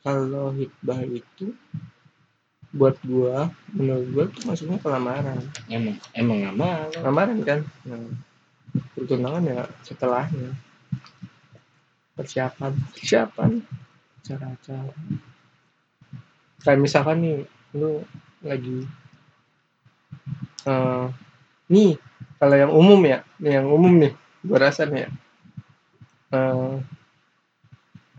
kalau 0.00 0.56
hitbah 0.56 1.04
itu 1.04 1.52
buat 2.68 3.00
gua 3.00 3.48
menurut 3.72 4.06
gua 4.12 4.24
tuh 4.28 4.42
masuknya 4.44 4.76
ke 4.76 4.88
lamaran 4.92 5.40
emang 5.72 5.96
emang 6.12 6.38
lama 6.52 6.68
lamaran 7.00 7.40
kan? 7.40 7.60
Nah, 7.88 8.12
pertunangan 8.92 9.44
ya 9.48 9.64
setelahnya. 9.80 10.52
Persiapan. 12.12 12.72
Persiapan. 12.92 13.50
Cara-cara 14.26 14.92
kayak 16.58 16.80
misalkan 16.82 17.22
nih 17.22 17.38
lu 17.78 18.02
lagi 18.42 18.82
eh 20.66 21.06
nih 21.70 21.96
kalau 22.36 22.56
yang 22.58 22.72
umum 22.74 23.00
ya 23.06 23.24
nih 23.40 23.62
yang 23.62 23.68
umum 23.70 23.94
nih 23.96 24.12
gua 24.44 24.58
rasa 24.68 24.84
nih 24.84 25.06
ya. 25.06 25.10
Eh 26.36 26.76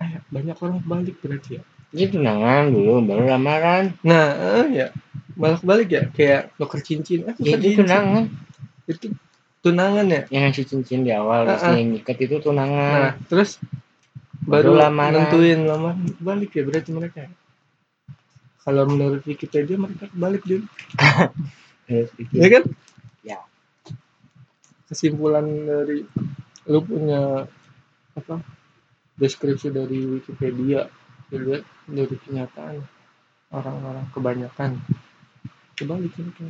eh, 0.01 0.17
banyak 0.33 0.57
orang 0.57 0.81
balik 0.81 1.21
berarti 1.21 1.61
ya 1.61 1.63
Ini 1.89 2.05
tunangan 2.13 2.69
dulu 2.69 3.01
baru 3.01 3.23
lamaran 3.27 3.97
nah 4.05 4.25
eh, 4.61 4.65
ya 4.69 4.87
balik 5.33 5.63
balik 5.65 5.87
ya 5.89 6.03
kayak 6.11 6.53
nuker 6.55 6.79
cincin 6.79 7.25
eh, 7.25 7.35
ya 7.41 7.55
nuker 7.55 7.57
itu 7.57 7.65
cincin. 7.65 7.79
tunangan 7.81 8.23
itu 8.85 9.05
tunangan 9.59 10.05
ya 10.07 10.21
yang 10.29 10.41
ngasih 10.47 10.65
cincin 10.65 10.99
di 11.01 11.11
awal 11.11 11.49
terus 11.49 11.63
Ah, 11.65 11.73
ah. 11.73 11.75
yang 11.75 11.89
ngikat 11.91 12.17
itu 12.21 12.35
tunangan 12.39 12.93
Nah, 12.93 13.13
terus 13.25 13.57
Baru 14.39 14.71
baru 14.73 14.81
lamaran. 14.87 15.27
nentuin 15.27 15.59
lamaran 15.65 15.99
balik 16.17 16.55
ya 16.55 16.63
berarti 16.63 16.89
mereka. 16.89 17.27
Kalau 18.59 18.85
menurut 18.85 19.21
Wikipedia 19.23 19.75
mereka 19.75 20.07
balik 20.13 20.45
dulu, 20.45 20.63
ya 22.33 22.47
kan? 22.49 22.63
Ya. 23.21 23.39
Kesimpulan 24.85 25.45
dari 25.65 26.05
lu 26.65 26.79
punya 26.81 27.45
apa? 28.13 28.41
Deskripsi 29.15 29.69
dari 29.69 30.05
Wikipedia, 30.07 30.87
dilihat 31.29 31.63
dari 31.85 32.15
kenyataan 32.25 32.81
orang-orang 33.49 34.05
kebanyakan 34.13 34.71
kebalik 35.77 36.13
mereka. 36.17 36.47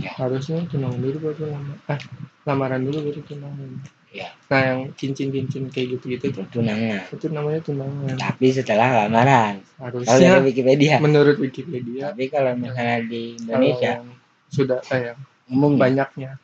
Ya. 0.00 0.10
Harusnya 0.16 0.64
tunangan 0.68 1.00
dulu 1.00 1.18
baru 1.28 1.52
lamaran. 1.52 1.80
Ah, 1.84 2.00
lamaran 2.48 2.80
dulu 2.88 2.98
baru 3.12 3.20
tunangan. 3.24 3.70
Ya. 4.10 4.34
Nah, 4.50 4.60
yang 4.66 4.80
cincin-cincin 4.98 5.70
kayak 5.70 5.94
gitu-gitu 5.94 6.34
tuh 6.34 6.42
tunangan 6.50 7.06
itu 7.14 7.30
namanya 7.30 7.62
tunangan. 7.62 8.18
tapi 8.18 8.50
setelah 8.50 9.06
lamaran 9.06 9.62
Harusnya 9.78 10.42
Wikipedia 10.42 10.98
menurut 10.98 11.38
Wikipedia 11.38 12.10
tapi 12.10 12.26
kalau 12.26 12.58
misalnya 12.58 13.06
di 13.06 13.38
Indonesia 13.38 14.02
sudah 14.50 14.82
eh, 14.90 15.14
yang 15.14 15.18
umum 15.46 15.78
banyaknya 15.78 16.42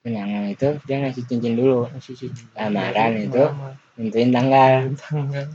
tunangan 0.00 0.48
itu 0.48 0.68
dia 0.88 0.96
ngasih 1.04 1.28
cincin 1.28 1.60
dulu 1.60 1.92
masih 1.92 2.16
sih 2.16 2.32
Lamaran 2.56 3.20
itu? 3.20 3.44
nentuin 4.00 4.32
tanggal 4.32 4.96
tanggal 4.96 5.46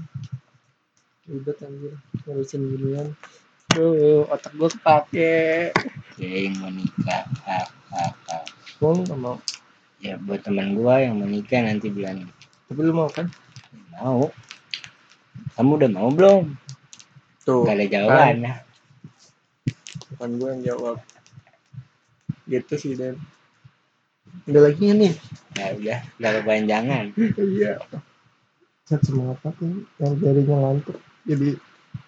ribet 1.30 1.58
anjir. 1.62 1.94
Ngurusin 2.26 2.62
ginian. 2.74 3.08
Tuh 3.70 4.26
otak 4.28 4.54
gua 4.58 4.70
kepake. 4.74 5.70
Jeng 6.18 6.58
mau 6.58 6.74
nikah. 6.74 7.24
Ah, 7.46 7.70
ah, 7.94 8.14
ah. 8.34 8.44
gua 8.82 8.98
nggak 8.98 9.20
mau. 9.22 9.38
Ya 10.02 10.18
buat 10.18 10.42
teman 10.42 10.74
gua 10.74 11.06
yang 11.06 11.22
mau 11.22 11.30
nikah 11.30 11.62
nanti 11.62 11.94
bulan 11.94 12.26
tapi 12.70 12.86
lu 12.86 12.94
mau 12.94 13.10
kan? 13.10 13.26
Mau. 13.98 14.30
Kamu 15.58 15.72
udah 15.82 15.90
mau 15.90 16.14
belum? 16.14 16.54
Tuh. 17.42 17.66
Gak 17.66 17.82
ada 17.82 17.86
jawaban. 17.90 18.46
Nah. 18.46 18.58
bukan 20.14 20.30
gua 20.38 20.50
yang 20.54 20.62
jawab. 20.74 20.98
Gitu 22.46 22.74
sih 22.78 22.94
Dan 22.94 23.18
ada 24.50 24.60
lagi 24.66 24.82
nggak 24.82 24.98
nih? 24.98 25.14
Ya 25.58 25.66
udah 25.76 26.00
udah 26.18 26.32
kepanjangan 26.42 27.06
iya. 27.54 27.74
Cat 28.86 29.02
semangat 29.06 29.38
apa 29.46 29.62
nih 29.62 29.86
yang 30.02 30.14
jarinya 30.18 30.56
ngantuk 30.58 30.98
jadi 31.30 31.50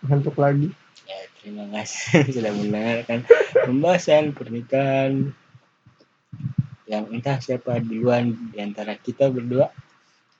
ngantuk 0.02 0.34
lagi. 0.42 0.74
Ya 1.06 1.20
terima 1.38 1.66
kasih 1.70 2.26
sudah 2.36 2.52
mendengarkan 2.58 3.20
pembahasan 3.54 4.34
pernikahan 4.34 5.30
yang 6.90 7.06
entah 7.14 7.38
siapa 7.38 7.78
duluan 7.80 8.34
di 8.50 8.58
antara 8.58 8.98
kita 8.98 9.30
berdua. 9.30 9.70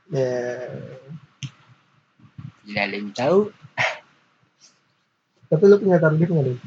Ya. 0.10 0.66
Tidak 2.66 2.82
ada 2.82 2.96
yang 2.98 3.14
tahu. 3.14 3.54
Tapi 5.54 5.64
lu 5.70 5.78
punya 5.78 6.02
target 6.02 6.28
nggak 6.28 6.46
deh 6.50 6.60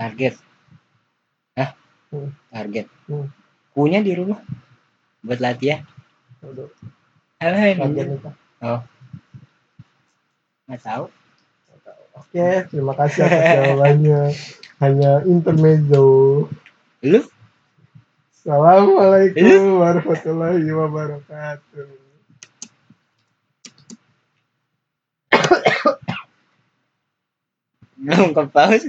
target? 0.00 0.34
Hah? 1.60 1.70
Hmm. 2.08 2.32
target? 2.48 2.86
Hmm. 3.04 3.28
punya 3.76 4.00
di 4.00 4.16
rumah. 4.16 4.40
Buat 5.20 5.44
latihan. 5.44 5.84
Aduh, 6.40 6.72
target 7.36 8.06
nikah 8.08 8.34
nggak 10.70 10.86
tahu 10.86 11.10
oke 12.20 12.68
terima 12.68 12.92
kasih 12.92 13.24
atas 13.24 13.44
jawabannya. 13.56 14.22
Hanya 14.80 15.24
intermezzo. 15.24 16.48
Lu? 17.04 17.20
Assalamualaikum 18.32 19.80
warahmatullahi 19.80 20.68
wabarakatuh. 20.72 21.88
Belum 28.00 28.32
ke 28.32 28.42
pause 28.48 28.78